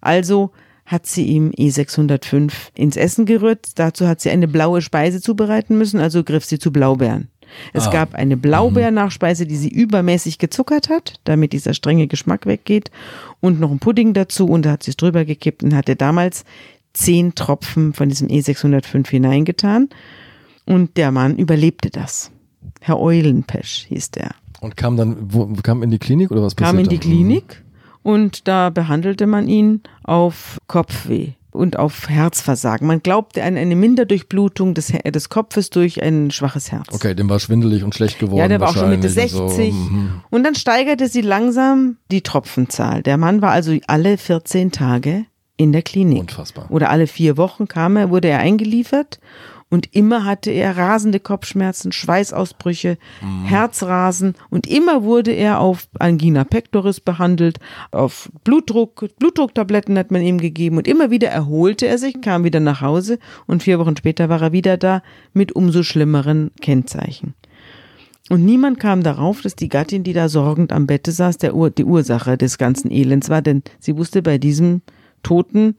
Also 0.00 0.52
hat 0.84 1.06
sie 1.06 1.24
ihm 1.24 1.50
E605 1.50 2.52
ins 2.74 2.96
Essen 2.96 3.24
gerührt. 3.24 3.78
Dazu 3.78 4.06
hat 4.06 4.20
sie 4.20 4.30
eine 4.30 4.48
blaue 4.48 4.82
Speise 4.82 5.20
zubereiten 5.20 5.78
müssen, 5.78 6.00
also 6.00 6.22
griff 6.24 6.44
sie 6.44 6.58
zu 6.58 6.72
Blaubeeren. 6.72 7.28
Es 7.72 7.86
Ah. 7.88 7.90
gab 7.90 8.14
eine 8.14 8.36
Blaubeernachspeise, 8.36 9.46
die 9.46 9.56
sie 9.56 9.68
übermäßig 9.68 10.38
gezuckert 10.38 10.88
hat, 10.88 11.20
damit 11.24 11.52
dieser 11.52 11.74
strenge 11.74 12.06
Geschmack 12.06 12.46
weggeht. 12.46 12.90
Und 13.40 13.60
noch 13.60 13.70
ein 13.70 13.78
Pudding 13.78 14.12
dazu 14.14 14.46
und 14.46 14.64
da 14.66 14.72
hat 14.72 14.82
sie 14.82 14.90
es 14.92 14.96
drüber 14.96 15.24
gekippt 15.24 15.62
und 15.62 15.74
hatte 15.74 15.96
damals 15.96 16.44
zehn 16.92 17.34
Tropfen 17.34 17.92
von 17.94 18.08
diesem 18.08 18.28
E605 18.28 19.08
hineingetan. 19.08 19.88
Und 20.64 20.96
der 20.96 21.10
Mann 21.10 21.36
überlebte 21.36 21.90
das. 21.90 22.30
Herr 22.80 23.00
Eulenpesch 23.00 23.86
hieß 23.88 24.12
der. 24.12 24.30
Und 24.60 24.76
kam 24.76 24.96
dann, 24.96 25.16
wo, 25.32 25.46
kam 25.62 25.82
in 25.82 25.90
die 25.90 25.98
Klinik 25.98 26.30
oder 26.30 26.42
was 26.42 26.54
Kam 26.54 26.78
in 26.78 26.84
passiert 26.84 26.92
die 27.04 27.08
dann? 27.08 27.16
Klinik 27.16 27.62
und 28.04 28.46
da 28.46 28.70
behandelte 28.70 29.26
man 29.26 29.48
ihn 29.48 29.80
auf 30.04 30.58
Kopfweh 30.68 31.32
und 31.52 31.78
auf 31.78 32.08
Herzversagen. 32.08 32.86
Man 32.86 33.02
glaubte 33.02 33.42
an 33.42 33.56
eine 33.56 33.76
Minderdurchblutung 33.76 34.74
des, 34.74 34.88
des 34.88 35.28
Kopfes 35.28 35.70
durch 35.70 36.02
ein 36.02 36.30
schwaches 36.30 36.72
Herz. 36.72 36.88
Okay, 36.92 37.14
dem 37.14 37.28
war 37.28 37.38
schwindelig 37.38 37.84
und 37.84 37.94
schlecht 37.94 38.18
geworden. 38.18 38.40
Ja, 38.40 38.48
der 38.48 38.60
war 38.60 38.70
auch 38.70 38.74
schon 38.74 38.90
Mitte 38.90 39.04
wahrscheinlich 39.04 39.34
und 39.34 39.50
60. 39.50 39.74
So. 39.74 39.80
Mhm. 39.80 40.20
Und 40.30 40.44
dann 40.44 40.54
steigerte 40.54 41.08
sie 41.08 41.20
langsam 41.20 41.98
die 42.10 42.22
Tropfenzahl. 42.22 43.02
Der 43.02 43.18
Mann 43.18 43.42
war 43.42 43.50
also 43.52 43.76
alle 43.86 44.18
14 44.18 44.72
Tage 44.72 45.26
in 45.56 45.72
der 45.72 45.82
Klinik. 45.82 46.20
Unfassbar. 46.20 46.66
Oder 46.70 46.90
alle 46.90 47.06
vier 47.06 47.36
Wochen 47.36 47.68
kam 47.68 47.96
er, 47.96 48.10
wurde 48.10 48.28
er 48.28 48.38
eingeliefert 48.38 49.20
und 49.72 49.96
immer 49.96 50.26
hatte 50.26 50.50
er 50.50 50.76
rasende 50.76 51.18
Kopfschmerzen, 51.18 51.92
Schweißausbrüche, 51.92 52.98
Herzrasen. 53.46 54.34
Und 54.50 54.66
immer 54.66 55.02
wurde 55.02 55.30
er 55.32 55.60
auf 55.60 55.88
Angina 55.98 56.44
pectoris 56.44 57.00
behandelt, 57.00 57.58
auf 57.90 58.30
Blutdruck, 58.44 59.08
Blutdrucktabletten 59.18 59.96
hat 59.96 60.10
man 60.10 60.20
ihm 60.20 60.36
gegeben. 60.36 60.76
Und 60.76 60.86
immer 60.86 61.10
wieder 61.10 61.28
erholte 61.28 61.86
er 61.86 61.96
sich, 61.96 62.20
kam 62.20 62.44
wieder 62.44 62.60
nach 62.60 62.82
Hause. 62.82 63.18
Und 63.46 63.62
vier 63.62 63.78
Wochen 63.78 63.96
später 63.96 64.28
war 64.28 64.42
er 64.42 64.52
wieder 64.52 64.76
da 64.76 65.02
mit 65.32 65.52
umso 65.52 65.82
schlimmeren 65.82 66.50
Kennzeichen. 66.60 67.32
Und 68.28 68.44
niemand 68.44 68.78
kam 68.78 69.02
darauf, 69.02 69.40
dass 69.40 69.56
die 69.56 69.70
Gattin, 69.70 70.04
die 70.04 70.12
da 70.12 70.28
sorgend 70.28 70.74
am 70.74 70.86
Bette 70.86 71.12
saß, 71.12 71.38
der 71.38 71.54
Ur 71.54 71.70
die 71.70 71.86
Ursache 71.86 72.36
des 72.36 72.58
ganzen 72.58 72.90
Elends 72.90 73.30
war, 73.30 73.40
denn 73.40 73.62
sie 73.80 73.96
wusste 73.96 74.20
bei 74.20 74.36
diesem 74.36 74.82
Toten, 75.22 75.76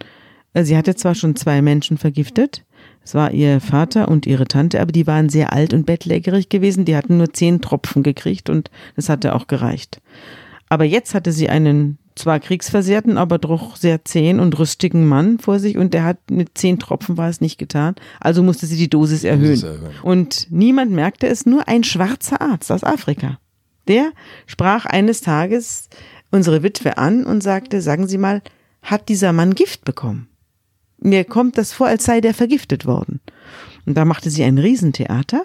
äh, 0.56 0.64
sie 0.64 0.78
hatte 0.78 0.96
zwar 0.96 1.14
schon 1.14 1.36
zwei 1.36 1.62
Menschen 1.62 2.00
vergiftet, 2.00 2.64
es 3.04 3.16
war 3.16 3.32
ihr 3.32 3.60
Vater 3.60 4.08
und 4.08 4.26
ihre 4.26 4.46
Tante, 4.46 4.80
aber 4.80 4.92
die 4.92 5.08
waren 5.08 5.30
sehr 5.30 5.54
alt 5.54 5.74
und 5.74 5.86
bettlägerig 5.86 6.50
gewesen, 6.50 6.86
die 6.86 6.96
hatten 6.96 7.18
nur 7.18 7.34
zehn 7.34 7.62
Tropfen 7.62 8.04
gekriegt 8.04 8.50
und 8.50 8.72
das 8.96 9.10
hatte 9.10 9.36
auch 9.36 9.48
gereicht. 9.48 10.02
Aber 10.70 10.86
jetzt 10.86 11.14
hatte 11.14 11.32
sie 11.32 11.50
einen 11.50 11.98
zwar 12.16 12.40
kriegsversehrten, 12.40 13.18
aber 13.18 13.40
doch 13.40 13.76
sehr 13.76 14.06
zähen 14.06 14.40
und 14.40 14.58
rüstigen 14.58 15.08
Mann 15.08 15.40
vor 15.40 15.60
sich 15.60 15.78
und 15.78 15.94
der 15.94 16.04
hat 16.04 16.18
mit 16.30 16.58
zehn 16.58 16.80
Tropfen 16.80 17.18
war 17.18 17.30
es 17.30 17.42
nicht 17.42 17.58
getan, 17.58 17.96
also 18.20 18.44
musste 18.44 18.68
sie 18.68 18.78
die 18.78 18.90
Dosis 18.90 19.24
erhöhen. 19.24 19.50
Dosis 19.50 19.64
erhöhen. 19.64 19.92
Und 20.04 20.48
niemand 20.50 20.92
merkte 20.92 21.28
es, 21.28 21.46
nur 21.46 21.68
ein 21.68 21.84
schwarzer 21.84 22.42
Arzt 22.42 22.72
aus 22.72 22.84
Afrika. 22.84 23.40
Der 23.88 24.12
sprach 24.46 24.86
eines 24.86 25.22
Tages 25.22 25.90
unsere 26.32 26.64
Witwe 26.64 26.98
an 26.98 27.26
und 27.26 27.42
sagte, 27.42 27.82
sagen 27.82 28.08
Sie 28.08 28.18
mal, 28.18 28.42
hat 28.82 29.10
dieser 29.10 29.34
Mann 29.34 29.56
Gift 29.56 29.84
bekommen? 29.86 30.28
Mir 31.04 31.26
kommt 31.26 31.58
das 31.58 31.74
vor, 31.74 31.88
als 31.88 32.06
sei 32.06 32.22
der 32.22 32.34
vergiftet 32.34 32.86
worden. 32.86 33.20
Und 33.86 33.96
da 33.96 34.06
machte 34.06 34.30
sie 34.30 34.44
ein 34.44 34.58
Riesentheater 34.58 35.44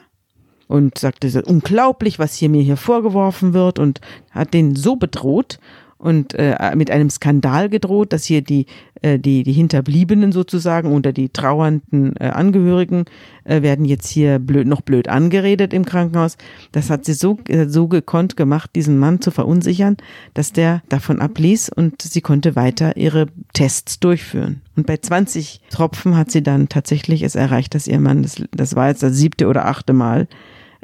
und 0.69 0.99
sagte, 0.99 1.43
unglaublich, 1.43 2.19
was 2.19 2.35
hier 2.35 2.49
mir 2.49 2.63
hier 2.63 2.77
vorgeworfen 2.77 3.55
wird 3.55 3.79
und 3.79 4.01
hat 4.31 4.55
den 4.55 4.77
so 4.77 4.97
bedroht 4.97 5.59
und 5.99 6.35
äh, 6.35 6.57
mit 6.77 6.91
einem 6.91 7.11
Skandal 7.11 7.69
gedroht, 7.69 8.13
dass 8.13 8.25
hier 8.25 8.41
die, 8.41 8.67
äh, 9.03 9.19
die, 9.19 9.43
die 9.43 9.53
Hinterbliebenen 9.53 10.31
sozusagen 10.31 10.93
oder 10.93 11.13
die 11.13 11.29
trauernden 11.29 12.15
äh, 12.17 12.29
Angehörigen 12.29 13.05
äh, 13.45 13.63
werden 13.63 13.85
jetzt 13.85 14.09
hier 14.09 14.39
blöd, 14.39 14.67
noch 14.67 14.81
blöd 14.81 15.09
angeredet 15.09 15.75
im 15.75 15.85
Krankenhaus. 15.85 16.37
Das 16.71 16.89
hat 16.89 17.05
sie 17.05 17.15
so, 17.15 17.39
äh, 17.49 17.67
so 17.67 17.89
gekonnt 17.89 18.37
gemacht, 18.37 18.71
diesen 18.77 18.99
Mann 18.99 19.21
zu 19.21 19.33
verunsichern, 19.33 19.97
dass 20.35 20.53
der 20.53 20.83
davon 20.89 21.21
abließ 21.21 21.69
und 21.71 22.01
sie 22.01 22.21
konnte 22.21 22.55
weiter 22.55 22.97
ihre 22.97 23.27
Tests 23.53 23.99
durchführen. 23.99 24.63
Und 24.77 24.87
bei 24.87 24.99
20 24.99 25.63
Tropfen 25.71 26.17
hat 26.17 26.31
sie 26.31 26.45
dann 26.45 26.69
tatsächlich 26.69 27.23
es 27.23 27.35
erreicht, 27.35 27.75
dass 27.75 27.89
ihr 27.89 27.99
Mann, 27.99 28.23
das, 28.23 28.41
das 28.53 28.77
war 28.77 28.89
jetzt 28.89 29.03
das 29.03 29.17
siebte 29.17 29.49
oder 29.49 29.67
achte 29.67 29.93
Mal, 29.93 30.29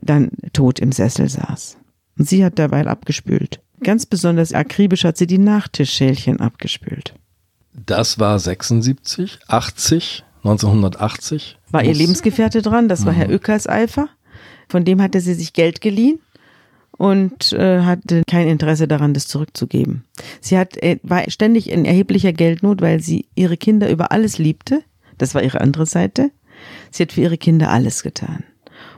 dann 0.03 0.31
tot 0.53 0.81
im 0.81 0.91
Sessel 0.91 1.29
saß. 1.29 1.79
Und 2.19 2.29
sie 2.29 2.45
hat 2.45 2.59
dabei 2.59 2.85
abgespült. 2.87 3.64
Ganz 3.85 4.07
besonders 4.07 4.53
akribisch 4.53 5.05
hat 5.05 5.16
sie 5.16 5.26
die 5.26 5.39
Nachtischschälchen 5.39 6.41
abgespült. 6.41 7.14
Das 7.72 8.18
war 8.18 8.39
76, 8.39 9.39
80, 9.49 10.24
1980. 10.39 11.59
War 11.70 11.85
ihr 11.85 11.95
Lebensgefährte 11.95 12.62
dran, 12.62 12.89
das 12.89 13.05
war 13.05 13.12
Herr 13.12 13.30
Öckerseifer. 13.30 14.09
Von 14.68 14.85
dem 14.85 15.01
hatte 15.03 15.20
sie 15.20 15.35
sich 15.35 15.53
Geld 15.53 15.80
geliehen 15.80 16.20
und 16.97 17.53
äh, 17.53 17.80
hatte 17.82 18.22
kein 18.28 18.49
Interesse 18.49 18.89
daran, 18.89 19.14
das 19.14 19.26
zurückzugeben. 19.26 20.05
Sie 20.41 20.57
hat, 20.57 20.76
äh, 20.82 20.99
war 21.03 21.28
ständig 21.30 21.70
in 21.70 21.85
erheblicher 21.85 22.32
Geldnot, 22.32 22.80
weil 22.80 23.01
sie 23.01 23.26
ihre 23.35 23.57
Kinder 23.57 23.91
über 23.91 24.12
alles 24.12 24.39
liebte. 24.39 24.82
Das 25.18 25.35
war 25.35 25.43
ihre 25.43 25.61
andere 25.61 25.87
Seite. 25.87 26.30
Sie 26.91 27.03
hat 27.03 27.12
für 27.12 27.22
ihre 27.22 27.39
Kinder 27.39 27.70
alles 27.70 28.03
getan. 28.03 28.45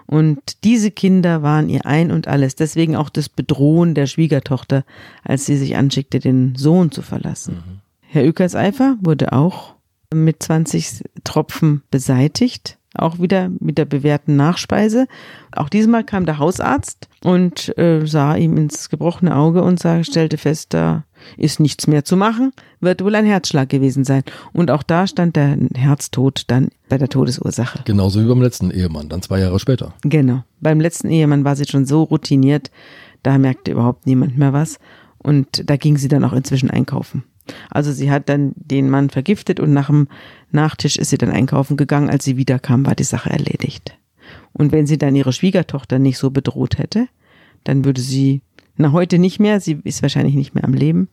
Und 0.06 0.64
diese 0.64 0.90
Kinder 0.90 1.42
waren 1.42 1.68
ihr 1.68 1.84
ein 1.84 2.12
und 2.12 2.28
alles. 2.28 2.54
Deswegen 2.54 2.96
auch 2.96 3.10
das 3.10 3.28
Bedrohen 3.28 3.94
der 3.94 4.06
Schwiegertochter, 4.06 4.84
als 5.24 5.46
sie 5.46 5.56
sich 5.56 5.76
anschickte, 5.76 6.20
den 6.20 6.54
Sohn 6.54 6.92
zu 6.92 7.02
verlassen. 7.02 7.80
Herr 8.00 8.24
Ökerseifer 8.24 8.96
wurde 9.00 9.32
auch 9.32 9.74
mit 10.14 10.42
20 10.42 11.02
Tropfen 11.24 11.82
beseitigt. 11.90 12.75
Auch 12.98 13.18
wieder 13.18 13.50
mit 13.60 13.78
der 13.78 13.84
bewährten 13.84 14.36
Nachspeise. 14.36 15.06
Auch 15.52 15.68
diesmal 15.68 16.04
kam 16.04 16.26
der 16.26 16.38
Hausarzt 16.38 17.08
und 17.22 17.76
äh, 17.78 18.06
sah 18.06 18.36
ihm 18.36 18.56
ins 18.56 18.88
gebrochene 18.88 19.34
Auge 19.34 19.62
und 19.62 19.78
sah, 19.78 20.02
stellte 20.04 20.38
fest, 20.38 20.74
da 20.74 21.04
ist 21.36 21.60
nichts 21.60 21.86
mehr 21.86 22.04
zu 22.04 22.16
machen, 22.16 22.52
wird 22.80 23.02
wohl 23.02 23.14
ein 23.14 23.26
Herzschlag 23.26 23.68
gewesen 23.68 24.04
sein. 24.04 24.22
Und 24.52 24.70
auch 24.70 24.82
da 24.82 25.06
stand 25.06 25.36
der 25.36 25.56
Herztod 25.74 26.44
dann 26.48 26.68
bei 26.88 26.98
der 26.98 27.08
Todesursache. 27.08 27.80
Genauso 27.84 28.22
wie 28.22 28.28
beim 28.28 28.42
letzten 28.42 28.70
Ehemann, 28.70 29.08
dann 29.08 29.22
zwei 29.22 29.40
Jahre 29.40 29.58
später. 29.58 29.94
Genau. 30.02 30.44
Beim 30.60 30.80
letzten 30.80 31.10
Ehemann 31.10 31.44
war 31.44 31.56
sie 31.56 31.66
schon 31.66 31.86
so 31.86 32.02
routiniert, 32.02 32.70
da 33.22 33.38
merkte 33.38 33.72
überhaupt 33.72 34.06
niemand 34.06 34.38
mehr 34.38 34.52
was. 34.52 34.78
Und 35.18 35.68
da 35.68 35.76
ging 35.76 35.96
sie 35.96 36.08
dann 36.08 36.24
auch 36.24 36.32
inzwischen 36.32 36.70
einkaufen. 36.70 37.24
Also 37.70 37.92
sie 37.92 38.10
hat 38.10 38.28
dann 38.28 38.52
den 38.56 38.90
Mann 38.90 39.10
vergiftet 39.10 39.60
und 39.60 39.72
nach 39.72 39.86
dem 39.86 40.08
Nachtisch 40.50 40.96
ist 40.96 41.10
sie 41.10 41.18
dann 41.18 41.30
einkaufen 41.30 41.76
gegangen. 41.76 42.10
Als 42.10 42.24
sie 42.24 42.36
wiederkam, 42.36 42.86
war 42.86 42.94
die 42.94 43.04
Sache 43.04 43.30
erledigt. 43.30 43.96
Und 44.52 44.72
wenn 44.72 44.86
sie 44.86 44.98
dann 44.98 45.16
ihre 45.16 45.32
Schwiegertochter 45.32 45.98
nicht 45.98 46.18
so 46.18 46.30
bedroht 46.30 46.78
hätte, 46.78 47.08
dann 47.64 47.84
würde 47.84 48.00
sie, 48.00 48.42
na 48.76 48.92
heute 48.92 49.18
nicht 49.18 49.40
mehr, 49.40 49.60
sie 49.60 49.80
ist 49.84 50.02
wahrscheinlich 50.02 50.34
nicht 50.34 50.54
mehr 50.54 50.64
am 50.64 50.74
Leben, 50.74 51.08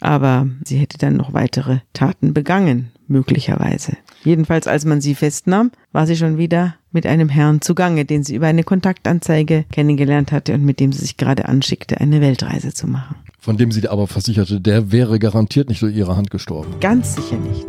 aber 0.00 0.48
sie 0.64 0.76
hätte 0.76 0.98
dann 0.98 1.16
noch 1.16 1.32
weitere 1.32 1.78
Taten 1.92 2.34
begangen, 2.34 2.90
möglicherweise. 3.06 3.96
Jedenfalls, 4.24 4.66
als 4.66 4.84
man 4.84 5.00
sie 5.00 5.14
festnahm, 5.14 5.70
war 5.92 6.06
sie 6.06 6.16
schon 6.16 6.38
wieder 6.38 6.76
mit 6.90 7.06
einem 7.06 7.28
Herrn 7.28 7.60
zugange, 7.60 8.04
den 8.04 8.24
sie 8.24 8.34
über 8.34 8.46
eine 8.46 8.64
Kontaktanzeige 8.64 9.64
kennengelernt 9.72 10.32
hatte 10.32 10.54
und 10.54 10.64
mit 10.64 10.80
dem 10.80 10.92
sie 10.92 11.00
sich 11.00 11.16
gerade 11.16 11.46
anschickte, 11.46 12.00
eine 12.00 12.20
Weltreise 12.20 12.72
zu 12.72 12.86
machen. 12.86 13.16
Von 13.42 13.56
dem 13.56 13.72
sie 13.72 13.88
aber 13.88 14.06
versicherte, 14.06 14.60
der 14.60 14.92
wäre 14.92 15.18
garantiert 15.18 15.68
nicht 15.68 15.82
durch 15.82 15.96
ihre 15.96 16.16
Hand 16.16 16.30
gestorben. 16.30 16.78
Ganz 16.78 17.16
sicher 17.16 17.36
nicht. 17.38 17.66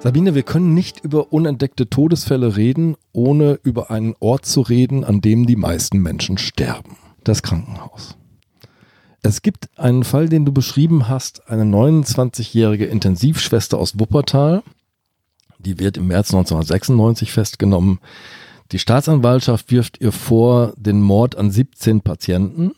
Sabine, 0.00 0.34
wir 0.34 0.44
können 0.44 0.72
nicht 0.72 1.04
über 1.04 1.30
unentdeckte 1.30 1.90
Todesfälle 1.90 2.56
reden, 2.56 2.96
ohne 3.12 3.60
über 3.64 3.90
einen 3.90 4.14
Ort 4.18 4.46
zu 4.46 4.62
reden, 4.62 5.04
an 5.04 5.20
dem 5.20 5.46
die 5.46 5.56
meisten 5.56 5.98
Menschen 5.98 6.38
sterben. 6.38 6.96
Das 7.22 7.42
Krankenhaus. 7.42 8.16
Es 9.26 9.40
gibt 9.40 9.70
einen 9.78 10.04
Fall, 10.04 10.28
den 10.28 10.44
du 10.44 10.52
beschrieben 10.52 11.08
hast, 11.08 11.48
eine 11.48 11.64
29-jährige 11.64 12.84
Intensivschwester 12.84 13.78
aus 13.78 13.98
Wuppertal. 13.98 14.62
Die 15.58 15.78
wird 15.78 15.96
im 15.96 16.08
März 16.08 16.34
1996 16.34 17.32
festgenommen. 17.32 18.00
Die 18.70 18.78
Staatsanwaltschaft 18.78 19.70
wirft 19.70 19.98
ihr 19.98 20.12
vor 20.12 20.74
den 20.76 21.00
Mord 21.00 21.38
an 21.38 21.50
17 21.50 22.02
Patienten 22.02 22.72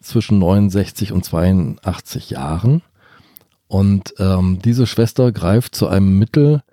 zwischen 0.00 0.40
69 0.40 1.12
und 1.12 1.24
82 1.24 2.30
Jahren. 2.30 2.82
Und 3.68 4.14
ähm, 4.18 4.58
diese 4.64 4.84
Schwester 4.84 5.30
greift 5.30 5.76
zu 5.76 5.86
einem 5.86 6.18
Mittel, 6.18 6.64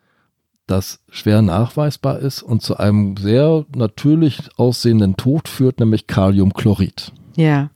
das 0.66 1.00
schwer 1.12 1.44
nachweisbar 1.44 2.18
ist 2.18 2.42
und 2.42 2.64
zu 2.64 2.78
einem 2.78 3.18
sehr 3.18 3.66
natürlich 3.76 4.50
aussehenden 4.58 5.16
Tod 5.16 5.48
führt, 5.48 5.80
nämlich 5.80 6.08
Kaliumchlorid. 6.08 7.12
Ja. 7.36 7.70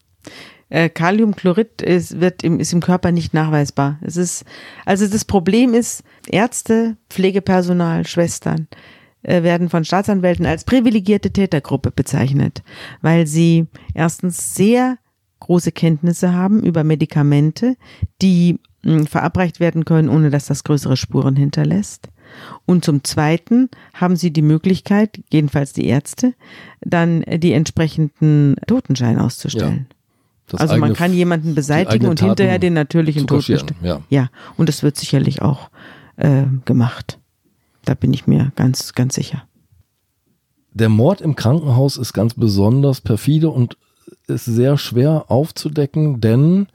Äh, 0.70 0.90
Kaliumchlorid 0.90 1.82
ist, 1.82 2.20
wird 2.20 2.44
im, 2.44 2.60
ist 2.60 2.74
im 2.74 2.82
Körper 2.82 3.12
nicht 3.12 3.34
nachweisbar. 3.34 4.00
Es 4.02 4.18
ist, 4.18 4.46
also 4.86 5.08
das 5.08 5.26
Problem 5.26 5.74
ist, 5.74 6.04
Ärzte, 6.28 6.98
Pflegepersonal, 7.10 8.06
Schwestern 8.06 8.68
äh, 9.24 9.44
werden 9.44 9.70
von 9.70 9.84
Staatsanwälten 9.84 10.46
als 10.46 10.64
privilegierte 10.64 11.32
Tätergruppe 11.32 11.92
bezeichnet, 11.92 12.64
weil 13.02 13.26
sie 13.26 13.68
erstens 13.94 14.54
sehr 14.54 14.98
große 15.40 15.72
Kenntnisse 15.72 16.34
haben 16.34 16.62
über 16.62 16.84
Medikamente, 16.84 17.76
die 18.22 18.60
verabreicht 19.08 19.60
werden 19.60 19.84
können, 19.84 20.10
ohne 20.10 20.30
dass 20.30 20.46
das 20.46 20.64
größere 20.64 20.96
Spuren 20.96 21.36
hinterlässt. 21.36 22.10
Und 22.66 22.86
zum 22.86 23.04
Zweiten 23.04 23.70
haben 23.94 24.16
sie 24.16 24.32
die 24.32 24.42
Möglichkeit, 24.42 25.20
jedenfalls 25.32 25.74
die 25.74 25.88
Ärzte, 25.88 26.34
dann 26.82 27.22
die 27.22 27.54
entsprechenden 27.54 28.56
Totenschein 28.68 29.18
auszustellen. 29.18 29.88
Ja, 29.90 29.96
also 30.54 30.78
man 30.78 30.94
kann 30.94 31.14
jemanden 31.14 31.56
beseitigen 31.56 32.08
und 32.08 32.20
hinterher 32.20 32.60
den 32.60 32.74
natürlichen 32.74 33.28
Tod 33.28 33.46
bestimmen. 33.46 33.80
Ja. 33.82 34.02
ja, 34.10 34.30
und 34.58 34.70
das 34.70 34.84
wird 34.84 34.98
sicherlich 34.98 35.42
auch 35.42 35.70
äh, 36.18 36.44
gemacht. 36.66 37.20
Da 37.86 37.94
bin 37.94 38.14
ich 38.14 38.28
mir 38.28 38.52
ganz, 38.56 38.94
ganz 38.94 39.16
sicher. 39.16 39.44
Der 40.74 40.90
Mord 40.90 41.22
im 41.22 41.36
Krankenhaus 41.36 41.98
ist 41.98 42.14
ganz 42.14 42.34
besonders 42.34 43.02
perfide 43.02 43.50
und 43.50 43.78
ist 44.28 44.46
sehr 44.46 44.78
schwer 44.78 45.26
aufzudecken, 45.30 46.22
denn 46.22 46.68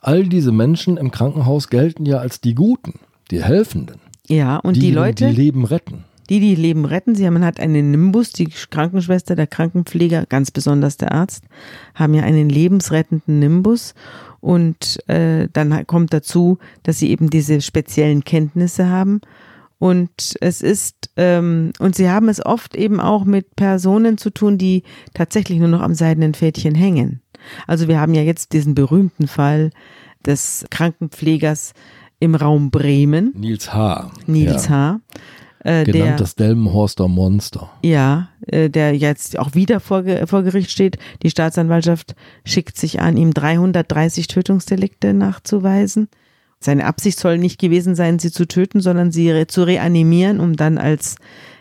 all 0.00 0.28
diese 0.28 0.52
Menschen 0.52 0.96
im 0.96 1.10
Krankenhaus 1.10 1.68
gelten 1.68 2.06
ja 2.06 2.18
als 2.18 2.40
die 2.40 2.54
Guten, 2.54 3.00
die 3.30 3.42
Helfenden. 3.42 4.00
Ja, 4.28 4.58
und 4.58 4.76
die, 4.76 4.80
die 4.80 4.92
Leute, 4.92 5.28
die 5.28 5.36
Leben 5.36 5.64
retten. 5.64 6.04
Die, 6.30 6.40
die 6.40 6.54
Leben 6.54 6.84
retten. 6.84 7.14
Sie 7.14 7.26
haben, 7.26 7.34
man 7.34 7.44
hat 7.44 7.60
einen 7.60 7.90
Nimbus, 7.90 8.30
die 8.30 8.46
Krankenschwester, 8.46 9.34
der 9.34 9.48
Krankenpfleger, 9.48 10.26
ganz 10.26 10.50
besonders 10.50 10.96
der 10.96 11.12
Arzt, 11.12 11.44
haben 11.94 12.14
ja 12.14 12.22
einen 12.22 12.48
lebensrettenden 12.48 13.40
Nimbus. 13.40 13.94
Und 14.40 15.06
äh, 15.08 15.48
dann 15.52 15.86
kommt 15.86 16.14
dazu, 16.14 16.58
dass 16.84 16.98
sie 17.00 17.10
eben 17.10 17.28
diese 17.28 17.60
speziellen 17.60 18.24
Kenntnisse 18.24 18.88
haben. 18.88 19.20
Und 19.80 20.36
es 20.40 20.60
ist, 20.60 21.10
ähm, 21.16 21.72
und 21.78 21.96
sie 21.96 22.08
haben 22.08 22.28
es 22.28 22.44
oft 22.44 22.76
eben 22.76 23.00
auch 23.00 23.24
mit 23.24 23.56
Personen 23.56 24.18
zu 24.18 24.30
tun, 24.30 24.56
die 24.56 24.84
tatsächlich 25.14 25.58
nur 25.58 25.68
noch 25.68 25.80
am 25.80 25.94
seidenen 25.94 26.34
Fädchen 26.34 26.74
hängen. 26.74 27.22
Also 27.66 27.88
wir 27.88 27.98
haben 27.98 28.14
ja 28.14 28.22
jetzt 28.22 28.52
diesen 28.52 28.74
berühmten 28.74 29.26
Fall 29.26 29.70
des 30.24 30.66
Krankenpflegers 30.70 31.72
im 32.18 32.34
Raum 32.34 32.70
Bremen. 32.70 33.32
Nils 33.34 33.72
H. 33.72 34.12
Nils 34.26 34.68
ja. 34.68 34.70
H. 34.70 35.00
Äh, 35.62 35.84
Genannt 35.84 36.10
der, 36.10 36.16
das 36.16 36.34
Delmenhorster 36.36 37.06
Monster. 37.06 37.70
Ja, 37.82 38.28
äh, 38.46 38.70
der 38.70 38.96
jetzt 38.96 39.38
auch 39.38 39.54
wieder 39.54 39.80
vor, 39.80 40.04
vor 40.26 40.42
Gericht 40.42 40.70
steht. 40.70 40.98
Die 41.22 41.30
Staatsanwaltschaft 41.30 42.14
schickt 42.44 42.78
sich 42.78 43.00
an, 43.00 43.16
ihm 43.16 43.34
330 43.34 44.26
Tötungsdelikte 44.26 45.12
nachzuweisen. 45.12 46.08
Seine 46.60 46.86
Absicht 46.86 47.18
soll 47.18 47.38
nicht 47.38 47.58
gewesen 47.58 47.94
sein, 47.94 48.18
sie 48.18 48.30
zu 48.30 48.46
töten, 48.46 48.80
sondern 48.80 49.12
sie 49.12 49.30
re 49.30 49.46
zu 49.46 49.62
reanimieren, 49.62 50.40
um 50.40 50.56
dann 50.56 50.78
als 50.78 51.16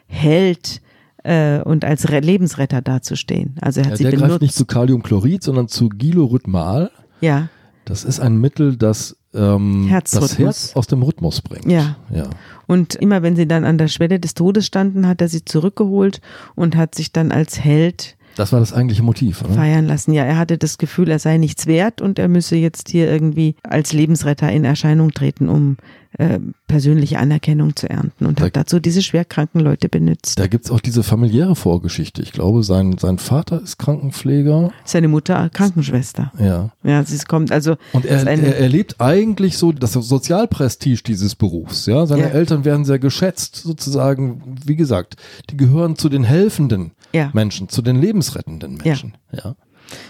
Held 0.07 0.81
äh, 1.23 1.61
und 1.61 1.85
als 1.85 2.09
Re 2.09 2.19
Lebensretter 2.19 2.81
dazustehen. 2.81 3.55
Also 3.61 3.81
er 3.81 3.85
hat 3.85 3.91
ja, 3.91 3.97
sie 3.97 4.03
der 4.03 4.11
benutzt. 4.11 4.29
greift 4.29 4.41
nicht 4.41 4.55
zu 4.55 4.65
Kaliumchlorid, 4.65 5.43
sondern 5.43 5.67
zu 5.67 5.89
Gilorhythmal. 5.89 6.91
Ja. 7.21 7.49
Das 7.85 8.03
ist 8.03 8.19
ein 8.19 8.37
Mittel, 8.37 8.77
das 8.77 9.18
ähm, 9.33 9.87
das 9.89 10.37
Herz 10.37 10.71
aus 10.75 10.87
dem 10.87 11.03
Rhythmus 11.03 11.41
bringt. 11.41 11.65
Ja. 11.65 11.97
ja. 12.09 12.29
Und 12.67 12.95
immer 12.95 13.21
wenn 13.21 13.35
sie 13.35 13.47
dann 13.47 13.63
an 13.63 13.77
der 13.77 13.87
Schwelle 13.87 14.19
des 14.19 14.33
Todes 14.33 14.65
standen, 14.65 15.07
hat 15.07 15.21
er 15.21 15.27
sie 15.27 15.45
zurückgeholt 15.45 16.21
und 16.55 16.75
hat 16.75 16.95
sich 16.95 17.11
dann 17.11 17.31
als 17.31 17.59
Held 17.59 18.17
das 18.39 18.53
war 18.53 18.59
das 18.61 18.71
eigentliche 18.71 19.03
Motiv, 19.03 19.43
oder? 19.43 19.53
Feiern 19.53 19.85
lassen. 19.85 20.13
Ja, 20.13 20.23
er 20.23 20.37
hatte 20.37 20.57
das 20.57 20.77
Gefühl, 20.77 21.09
er 21.09 21.19
sei 21.19 21.37
nichts 21.37 21.67
wert 21.67 22.01
und 22.01 22.17
er 22.17 22.29
müsse 22.29 22.55
jetzt 22.55 22.89
hier 22.89 23.11
irgendwie 23.11 23.55
als 23.63 23.91
Lebensretter 23.91 24.49
in 24.49 24.63
Erscheinung 24.63 25.11
treten, 25.11 25.49
um 25.49 25.75
äh, 26.17 26.39
persönliche 26.67 27.19
Anerkennung 27.19 27.75
zu 27.75 27.89
ernten 27.89 28.25
und 28.25 28.39
da, 28.39 28.45
hat 28.45 28.55
dazu 28.55 28.79
diese 28.79 29.01
schwerkranken 29.01 29.61
Leute 29.61 29.89
benutzt. 29.89 30.39
Da 30.39 30.47
gibt's 30.47 30.71
auch 30.71 30.79
diese 30.79 31.03
familiäre 31.03 31.55
Vorgeschichte. 31.55 32.21
Ich 32.21 32.31
glaube, 32.31 32.63
sein, 32.63 32.97
sein 32.97 33.19
Vater 33.19 33.61
ist 33.61 33.77
Krankenpfleger. 33.77 34.71
Seine 34.85 35.07
Mutter 35.07 35.49
Krankenschwester. 35.49 36.31
Ja. 36.39 36.71
Ja, 36.83 37.03
sie 37.03 37.17
kommt 37.19 37.51
also. 37.51 37.75
Und 37.93 38.05
er, 38.05 38.25
er 38.25 38.57
erlebt 38.57 38.95
eigentlich 38.99 39.57
so 39.57 39.71
das 39.71 39.93
Sozialprestige 39.93 41.03
dieses 41.03 41.35
Berufs. 41.35 41.85
Ja, 41.85 42.05
seine 42.05 42.23
ja. 42.23 42.29
Eltern 42.29 42.65
werden 42.65 42.85
sehr 42.85 42.99
geschätzt, 42.99 43.57
sozusagen. 43.57 44.55
Wie 44.65 44.75
gesagt, 44.75 45.15
die 45.51 45.57
gehören 45.57 45.95
zu 45.95 46.09
den 46.09 46.23
helfenden 46.23 46.91
ja. 47.13 47.29
Menschen, 47.33 47.69
zu 47.69 47.81
den 47.81 47.95
lebensrettenden 47.95 48.75
Menschen. 48.75 49.17
Ja. 49.31 49.55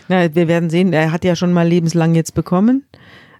Na, 0.08 0.36
wir 0.36 0.48
werden 0.48 0.70
sehen, 0.70 0.94
er 0.94 1.12
hat 1.12 1.24
ja 1.24 1.36
schon 1.36 1.54
mal 1.54 1.68
lebenslang 1.68 2.16
jetzt 2.16 2.34
bekommen. 2.34 2.86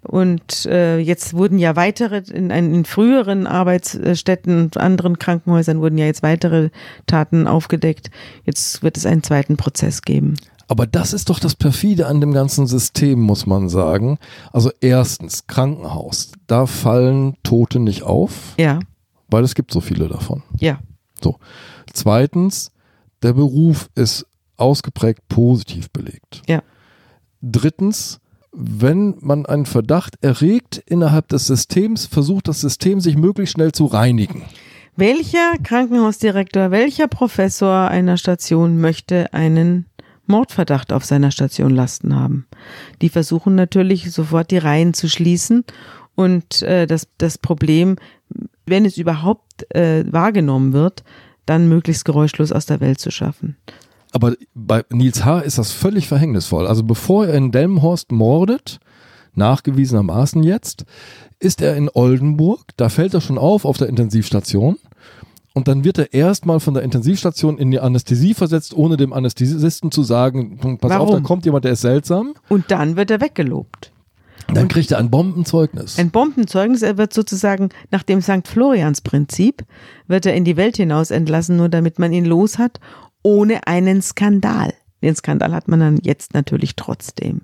Und 0.02 0.66
äh, 0.66 0.98
jetzt 0.98 1.34
wurden 1.34 1.60
ja 1.60 1.76
weitere, 1.76 2.24
in, 2.32 2.50
in 2.52 2.86
früheren 2.86 3.48
Arbeitsstätten 3.48 4.62
und 4.62 4.78
anderen 4.78 5.20
Krankenhäusern 5.20 5.82
wurden 5.82 5.98
ja 5.98 6.06
jetzt 6.06 6.24
weitere 6.24 6.70
Taten 7.06 7.48
aufgedeckt. 7.48 8.10
Jetzt 8.46 8.82
wird 8.82 8.96
es 8.96 9.06
einen 9.06 9.24
zweiten 9.24 9.58
Prozess 9.58 10.02
geben. 10.02 10.36
Aber 10.70 10.86
das 10.86 11.14
ist 11.14 11.30
doch 11.30 11.40
das 11.40 11.56
perfide 11.56 12.06
an 12.08 12.22
dem 12.22 12.32
ganzen 12.32 12.68
System, 12.68 13.20
muss 13.20 13.46
man 13.46 13.70
sagen. 13.70 14.20
Also 14.54 14.72
erstens, 14.80 15.48
Krankenhaus, 15.48 16.32
da 16.48 16.66
fallen 16.68 17.36
Tote 17.44 17.80
nicht 17.80 18.04
auf. 18.04 18.54
Ja. 18.58 18.80
Weil 19.30 19.44
es 19.44 19.56
gibt 19.56 19.72
so 19.72 19.82
viele 19.82 20.08
davon. 20.08 20.44
Ja. 20.60 20.80
So. 21.22 21.38
Zweitens, 21.92 22.72
der 23.22 23.34
Beruf 23.34 23.90
ist 23.96 24.26
ausgeprägt 24.58 25.28
positiv 25.30 25.90
belegt. 25.92 26.42
Ja. 26.48 26.62
Drittens, 27.42 28.20
wenn 28.52 29.16
man 29.22 29.46
einen 29.46 29.66
Verdacht 29.66 30.16
erregt 30.22 30.82
innerhalb 30.86 31.30
des 31.30 31.48
Systems, 31.48 32.06
versucht 32.06 32.48
das 32.48 32.62
System 32.62 33.00
sich 33.00 33.16
möglichst 33.16 33.54
schnell 33.54 33.72
zu 33.72 33.86
reinigen. 33.86 34.44
Welcher 34.96 35.54
Krankenhausdirektor, 35.64 36.72
welcher 36.72 37.08
Professor 37.08 37.88
einer 37.88 38.18
Station 38.18 38.82
möchte 38.82 39.34
einen 39.34 39.86
Mordverdacht 40.26 40.92
auf 40.92 41.06
seiner 41.06 41.32
Station 41.32 41.74
lasten 41.74 42.16
haben? 42.16 42.48
Die 43.02 43.08
versuchen 43.08 43.56
natürlich 43.56 44.12
sofort 44.12 44.52
die 44.52 44.58
Reihen 44.58 44.94
zu 44.94 45.08
schließen 45.08 45.64
und 46.16 46.64
äh, 46.64 46.86
das, 46.86 47.08
das 47.18 47.38
Problem, 47.38 47.96
wenn 48.66 48.84
es 48.84 48.98
überhaupt 48.98 49.74
äh, 49.74 50.04
wahrgenommen 50.12 50.74
wird, 50.74 51.04
dann 51.50 51.68
möglichst 51.68 52.06
geräuschlos 52.06 52.52
aus 52.52 52.66
der 52.66 52.80
Welt 52.80 53.00
zu 53.00 53.12
schaffen. 53.12 53.58
Aber 54.12 54.36
bei 54.54 54.84
Nils 54.90 55.26
H. 55.26 55.40
ist 55.40 55.58
das 55.58 55.72
völlig 55.72 56.08
verhängnisvoll. 56.08 56.68
Also 56.68 56.84
bevor 56.84 57.28
er 57.28 57.36
in 57.36 57.52
Delmenhorst 57.52 58.12
mordet, 58.12 58.80
nachgewiesenermaßen 59.36 60.44
jetzt, 60.44 60.86
ist 61.40 61.62
er 61.62 61.76
in 61.76 61.90
Oldenburg, 61.94 62.72
da 62.78 62.90
fällt 62.90 63.14
er 63.14 63.22
schon 63.22 63.38
auf 63.38 63.66
auf 63.66 63.78
der 63.78 63.88
Intensivstation 63.88 64.78
und 65.54 65.68
dann 65.68 65.84
wird 65.84 65.98
er 65.98 66.14
erstmal 66.14 66.60
von 66.60 66.74
der 66.74 66.84
Intensivstation 66.84 67.58
in 67.58 67.72
die 67.72 67.80
Anästhesie 67.80 68.34
versetzt, 68.34 68.74
ohne 68.76 68.98
dem 68.98 69.14
Anästhesisten 69.14 69.92
zu 69.92 70.04
sagen, 70.04 70.58
pass 70.80 70.92
Warum? 70.92 71.10
auf, 71.10 71.16
da 71.16 71.22
kommt 71.22 71.46
jemand, 71.46 71.66
der 71.66 71.74
ist 71.74 71.82
seltsam. 71.82 72.34
Und 72.50 72.72
dann 72.72 72.96
wird 72.96 73.12
er 73.12 73.22
weggelobt. 73.22 73.92
Dann 74.54 74.68
kriegt 74.68 74.92
er 74.92 74.98
ein 74.98 75.10
Bombenzeugnis. 75.10 75.98
Ein 76.00 76.12
Bombenzeugnis, 76.12 76.82
er 76.82 76.98
wird 76.98 77.14
sozusagen 77.14 77.70
nach 77.92 78.04
dem 78.04 78.22
St. 78.22 78.48
Florians 78.48 79.02
Prinzip, 79.02 79.64
wird 80.08 80.26
er 80.26 80.34
in 80.34 80.46
die 80.46 80.58
Welt 80.58 80.78
hinaus 80.78 81.12
entlassen, 81.12 81.58
nur 81.58 81.70
damit 81.70 82.00
man 82.00 82.14
ihn 82.14 82.26
los 82.26 82.58
hat, 82.58 82.80
ohne 83.22 83.68
einen 83.68 84.02
Skandal. 84.02 84.74
Den 85.02 85.16
Skandal 85.16 85.54
hat 85.54 85.68
man 85.68 85.80
dann 85.80 86.00
jetzt 86.02 86.34
natürlich 86.34 86.76
trotzdem. 86.76 87.42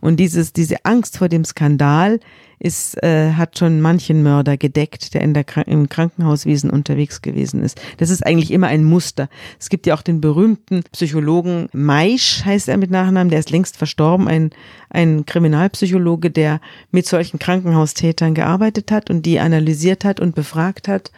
Und 0.00 0.18
dieses, 0.18 0.52
diese 0.52 0.84
Angst 0.84 1.18
vor 1.18 1.28
dem 1.28 1.44
Skandal 1.44 2.20
ist, 2.58 3.02
äh, 3.02 3.32
hat 3.32 3.58
schon 3.58 3.80
manchen 3.80 4.22
Mörder 4.22 4.58
gedeckt, 4.58 5.14
der 5.14 5.22
in 5.22 5.32
der 5.32 5.46
im 5.66 5.88
Krankenhauswesen 5.88 6.68
unterwegs 6.68 7.22
gewesen 7.22 7.62
ist. 7.62 7.80
Das 7.96 8.10
ist 8.10 8.24
eigentlich 8.24 8.50
immer 8.50 8.66
ein 8.66 8.84
Muster. 8.84 9.30
Es 9.58 9.70
gibt 9.70 9.86
ja 9.86 9.94
auch 9.94 10.02
den 10.02 10.20
berühmten 10.20 10.82
Psychologen 10.92 11.68
Maisch, 11.72 12.44
heißt 12.44 12.68
er 12.68 12.76
mit 12.76 12.90
Nachnamen, 12.90 13.30
der 13.30 13.38
ist 13.38 13.50
längst 13.50 13.78
verstorben, 13.78 14.28
ein, 14.28 14.50
ein 14.90 15.24
Kriminalpsychologe, 15.24 16.30
der 16.30 16.60
mit 16.90 17.06
solchen 17.06 17.38
Krankenhaustätern 17.38 18.34
gearbeitet 18.34 18.92
hat 18.92 19.08
und 19.08 19.24
die 19.24 19.40
analysiert 19.40 20.04
hat 20.04 20.20
und 20.20 20.34
befragt 20.34 20.86
hat 20.86 21.10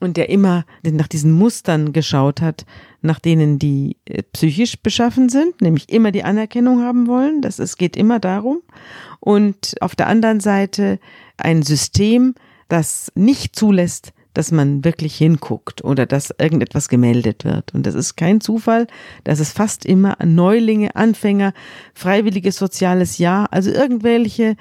und 0.00 0.16
der 0.16 0.30
immer 0.30 0.64
nach 0.82 1.08
diesen 1.08 1.32
Mustern 1.32 1.92
geschaut 1.92 2.40
hat, 2.40 2.64
nach 3.02 3.18
denen 3.18 3.58
die 3.58 3.96
äh, 4.06 4.22
psychisch 4.32 4.80
beschaffen 4.82 5.28
sind, 5.28 5.60
nämlich 5.60 5.90
immer 5.90 6.10
die 6.10 6.24
Anerkennung 6.24 6.82
haben 6.82 7.06
wollen. 7.06 7.42
Das, 7.42 7.58
es 7.58 7.76
geht 7.76 7.96
immer 7.96 8.18
darum. 8.18 8.62
Und 9.20 9.76
auf 9.80 9.94
der 9.94 10.08
anderen 10.08 10.40
Seite 10.40 10.98
ein 11.36 11.62
System, 11.62 12.34
das 12.68 13.12
nicht 13.14 13.54
zulässt, 13.54 14.12
dass 14.32 14.52
man 14.52 14.84
wirklich 14.84 15.16
hinguckt 15.16 15.82
oder 15.82 16.06
dass 16.06 16.32
irgendetwas 16.38 16.88
gemeldet 16.88 17.44
wird. 17.44 17.74
Und 17.74 17.84
das 17.84 17.94
ist 17.94 18.16
kein 18.16 18.40
Zufall, 18.40 18.86
dass 19.24 19.40
es 19.40 19.52
fast 19.52 19.84
immer 19.84 20.16
Neulinge, 20.24 20.94
Anfänger, 20.94 21.52
freiwilliges 21.94 22.56
soziales 22.56 23.18
Jahr, 23.18 23.52
also 23.52 23.70
irgendwelche 23.70 24.56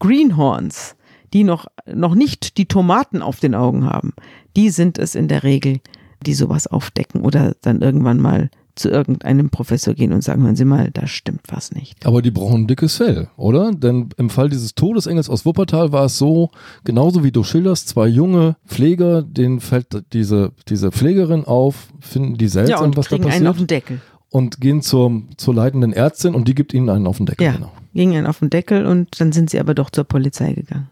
Greenhorns, 0.00 0.96
die 1.32 1.44
noch, 1.44 1.66
noch 1.92 2.14
nicht 2.14 2.56
die 2.58 2.66
Tomaten 2.66 3.22
auf 3.22 3.40
den 3.40 3.54
Augen 3.54 3.86
haben, 3.86 4.12
die 4.56 4.70
sind 4.70 4.98
es 4.98 5.14
in 5.14 5.28
der 5.28 5.42
Regel, 5.42 5.80
die 6.26 6.34
sowas 6.34 6.66
aufdecken 6.66 7.22
oder 7.22 7.54
dann 7.62 7.80
irgendwann 7.82 8.20
mal 8.20 8.50
zu 8.74 8.88
irgendeinem 8.88 9.50
Professor 9.50 9.92
gehen 9.92 10.14
und 10.14 10.24
sagen, 10.24 10.44
hören 10.44 10.56
Sie 10.56 10.64
mal, 10.64 10.90
da 10.92 11.06
stimmt 11.06 11.42
was 11.48 11.72
nicht. 11.72 12.06
Aber 12.06 12.22
die 12.22 12.30
brauchen 12.30 12.62
ein 12.62 12.66
dickes 12.66 12.96
Fell, 12.96 13.28
oder? 13.36 13.70
Denn 13.72 14.08
im 14.16 14.30
Fall 14.30 14.48
dieses 14.48 14.74
Todesengels 14.74 15.28
aus 15.28 15.44
Wuppertal 15.44 15.92
war 15.92 16.06
es 16.06 16.16
so, 16.16 16.50
genauso 16.84 17.22
wie 17.22 17.32
du 17.32 17.44
schilderst, 17.44 17.88
zwei 17.88 18.06
junge 18.08 18.56
Pfleger, 18.66 19.20
denen 19.22 19.60
fällt 19.60 19.88
diese, 20.14 20.52
diese 20.68 20.90
Pflegerin 20.90 21.44
auf, 21.44 21.88
finden 22.00 22.38
die 22.38 22.48
seltsam, 22.48 22.78
ja, 22.78 22.82
und 22.82 22.96
was 22.96 23.08
da 23.08 23.16
kriegen 23.16 23.30
einen 23.30 23.46
auf 23.46 23.56
passiert 23.56 23.70
den 23.70 23.74
Deckel. 23.76 24.00
und 24.30 24.58
gehen 24.58 24.80
zur, 24.80 25.20
zur 25.36 25.54
leitenden 25.54 25.92
Ärztin 25.92 26.34
und 26.34 26.48
die 26.48 26.54
gibt 26.54 26.72
ihnen 26.72 26.88
einen 26.88 27.06
auf 27.06 27.18
den 27.18 27.26
Deckel. 27.26 27.44
Ja, 27.44 27.52
Genau. 27.52 27.72
gingen 27.92 28.16
einen 28.16 28.26
auf 28.26 28.38
den 28.38 28.48
Deckel 28.48 28.86
und 28.86 29.20
dann 29.20 29.32
sind 29.32 29.50
sie 29.50 29.60
aber 29.60 29.74
doch 29.74 29.90
zur 29.90 30.04
Polizei 30.04 30.54
gegangen. 30.54 30.88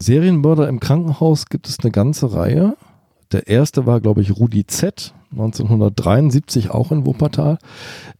Serienmörder 0.00 0.68
im 0.68 0.80
Krankenhaus 0.80 1.46
gibt 1.46 1.68
es 1.68 1.80
eine 1.80 1.90
ganze 1.90 2.34
Reihe. 2.34 2.76
Der 3.32 3.46
erste 3.46 3.86
war, 3.86 4.00
glaube 4.00 4.22
ich, 4.22 4.36
Rudi 4.36 4.66
Z. 4.66 5.14
1973 5.32 6.70
auch 6.70 6.92
in 6.92 7.04
Wuppertal. 7.06 7.58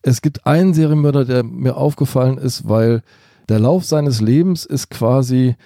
Es 0.03 0.23
gibt 0.23 0.47
einen 0.47 0.75
Serienmörder, 0.75 1.25
der 1.25 1.45
mir 1.45 1.77
aufgefallen 1.77 2.39
ist, 2.39 2.69
weil 2.69 3.03
der 3.49 3.61
Lauf 3.61 3.85
seines 3.85 4.21
Lebens 4.21 4.65
ist 4.65 4.91
quasi 4.91 5.57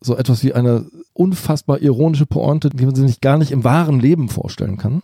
so 0.00 0.16
etwas 0.16 0.42
wie 0.42 0.54
eine 0.54 0.86
unfassbar 1.12 1.80
ironische 1.80 2.26
Pointe, 2.26 2.70
die 2.70 2.86
man 2.86 2.94
sich 2.94 3.20
gar 3.20 3.38
nicht 3.38 3.50
im 3.50 3.64
wahren 3.64 4.00
Leben 4.00 4.28
vorstellen 4.28 4.76
kann. 4.76 5.02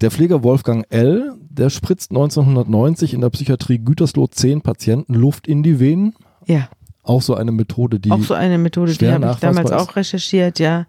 Der 0.00 0.10
Pfleger 0.10 0.42
Wolfgang 0.42 0.86
L., 0.90 1.34
der 1.48 1.70
spritzt 1.70 2.10
1990 2.10 3.14
in 3.14 3.20
der 3.20 3.30
Psychiatrie 3.30 3.78
Gütersloh 3.78 4.26
zehn 4.26 4.62
Patienten 4.62 5.14
Luft 5.14 5.46
in 5.46 5.62
die 5.62 5.80
Venen. 5.80 6.14
Ja, 6.46 6.68
Auch 7.02 7.22
so 7.22 7.34
eine 7.34 7.52
Methode, 7.52 7.98
die 7.98 8.10
auch 8.10 8.22
so 8.22 8.34
eine 8.34 8.58
Methode, 8.58 8.94
die 8.94 9.10
habe 9.10 9.30
ich 9.32 9.36
damals 9.38 9.70
ist. 9.70 9.76
auch 9.76 9.96
recherchiert, 9.96 10.58
ja. 10.58 10.86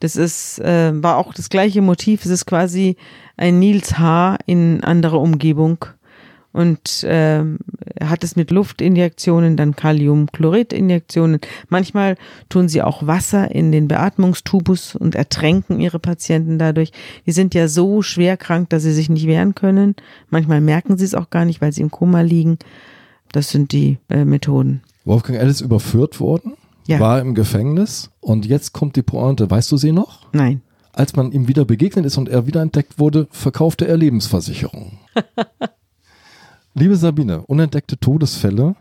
Das 0.00 0.14
ist, 0.14 0.60
äh, 0.60 0.92
war 1.02 1.16
auch 1.16 1.34
das 1.34 1.48
gleiche 1.48 1.82
Motiv. 1.82 2.24
Es 2.24 2.30
ist 2.30 2.46
quasi 2.46 2.96
ein 3.36 3.58
Nils 3.58 3.98
H. 3.98 4.38
in 4.46 4.84
anderer 4.84 5.20
Umgebung. 5.20 5.84
Und 6.52 7.04
er 7.04 7.46
hat 8.02 8.24
es 8.24 8.34
mit 8.34 8.50
Luftinjektionen, 8.50 9.56
dann 9.56 9.76
Kaliumchloridinjektionen. 9.76 11.40
Manchmal 11.68 12.16
tun 12.48 12.68
sie 12.68 12.82
auch 12.82 13.06
Wasser 13.06 13.50
in 13.50 13.70
den 13.70 13.86
Beatmungstubus 13.86 14.96
und 14.96 15.14
ertränken 15.14 15.78
ihre 15.78 15.98
Patienten 15.98 16.58
dadurch. 16.58 16.92
Die 17.26 17.32
sind 17.32 17.54
ja 17.54 17.68
so 17.68 18.02
schwer 18.02 18.36
krank, 18.36 18.70
dass 18.70 18.82
sie 18.82 18.92
sich 18.92 19.10
nicht 19.10 19.26
wehren 19.26 19.54
können. 19.54 19.94
Manchmal 20.30 20.60
merken 20.60 20.96
sie 20.96 21.04
es 21.04 21.14
auch 21.14 21.30
gar 21.30 21.44
nicht, 21.44 21.60
weil 21.60 21.72
sie 21.72 21.82
im 21.82 21.90
Koma 21.90 22.22
liegen. 22.22 22.58
Das 23.30 23.50
sind 23.50 23.72
die 23.72 23.98
äh, 24.08 24.24
Methoden. 24.24 24.82
Wolfgang 25.08 25.40
ist 25.42 25.60
überführt 25.60 26.20
worden, 26.20 26.52
Ja. 26.86 27.00
war 27.00 27.20
im 27.20 27.34
Gefängnis 27.34 28.10
und 28.20 28.46
jetzt 28.46 28.72
kommt 28.72 28.94
die 28.96 29.02
Pointe. 29.02 29.50
Weißt 29.50 29.72
du 29.72 29.76
sie 29.76 29.92
noch? 29.92 30.26
Nein. 30.32 30.62
Als 30.92 31.14
man 31.16 31.32
ihm 31.32 31.48
wieder 31.48 31.64
begegnet 31.64 32.04
ist 32.06 32.16
und 32.18 32.28
er 32.28 32.46
wiederentdeckt 32.46 32.98
wurde, 32.98 33.26
verkaufte 33.30 33.86
er 33.88 33.96
Lebensversicherungen. 33.96 34.98
Liebe 36.74 36.96
Sabine, 36.96 37.42
unentdeckte 37.46 37.98
Todesfälle, 37.98 38.76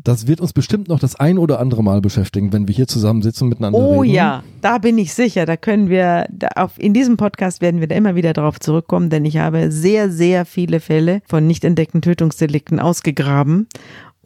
das 0.00 0.26
wird 0.28 0.40
uns 0.40 0.52
bestimmt 0.52 0.88
noch 0.88 1.00
das 1.00 1.16
ein 1.16 1.38
oder 1.38 1.58
andere 1.58 1.82
Mal 1.82 2.00
beschäftigen, 2.00 2.52
wenn 2.52 2.68
wir 2.68 2.74
hier 2.74 2.86
zusammensitzen 2.86 3.44
und 3.44 3.48
miteinander 3.50 3.78
Oh 3.80 4.00
reden. 4.00 4.14
ja, 4.14 4.42
da 4.60 4.78
bin 4.78 4.96
ich 4.96 5.12
sicher. 5.12 5.44
Da 5.44 5.56
können 5.56 5.88
wir, 5.90 6.26
da 6.30 6.48
auf, 6.54 6.78
in 6.78 6.94
diesem 6.94 7.16
Podcast 7.16 7.60
werden 7.60 7.80
wir 7.80 7.88
da 7.88 7.96
immer 7.96 8.14
wieder 8.14 8.32
darauf 8.32 8.60
zurückkommen, 8.60 9.10
denn 9.10 9.24
ich 9.24 9.38
habe 9.38 9.72
sehr, 9.72 10.10
sehr 10.10 10.44
viele 10.46 10.78
Fälle 10.80 11.20
von 11.28 11.46
nicht 11.46 11.64
entdeckten 11.64 12.00
Tötungsdelikten 12.00 12.78
ausgegraben 12.78 13.66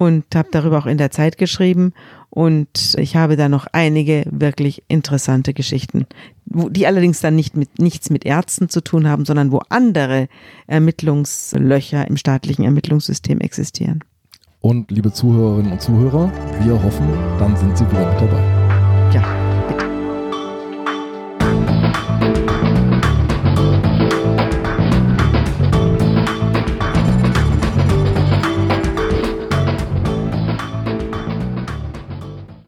und 0.03 0.24
habe 0.34 0.48
darüber 0.50 0.78
auch 0.78 0.86
in 0.86 0.98
der 0.98 1.12
Zeit 1.12 1.38
geschrieben. 1.38 1.92
Und 2.28 2.96
ich 2.98 3.14
habe 3.14 3.36
da 3.36 3.48
noch 3.48 3.66
einige 3.72 4.24
wirklich 4.30 4.82
interessante 4.88 5.55
Geschichten, 5.55 6.07
die 6.46 6.86
allerdings 6.86 7.20
dann 7.20 7.36
nicht 7.36 7.57
mit, 7.57 7.78
nichts 7.78 8.11
mit 8.11 8.24
Ärzten 8.24 8.68
zu 8.68 8.80
tun 8.82 9.07
haben, 9.07 9.24
sondern 9.24 9.53
wo 9.53 9.61
andere 9.68 10.28
Ermittlungslöcher 10.66 12.09
im 12.09 12.16
staatlichen 12.16 12.64
Ermittlungssystem 12.64 13.40
existieren. 13.40 14.03
Und 14.61 14.90
liebe 14.90 15.12
Zuhörerinnen 15.12 15.72
und 15.72 15.80
Zuhörer, 15.80 16.32
wir 16.62 16.82
hoffen, 16.82 17.09
dann 17.38 17.57
sind 17.57 17.76
Sie 17.76 17.88
wieder 17.88 18.12
mit 18.12 18.20
dabei. 18.20 19.12
Ja. 19.12 19.41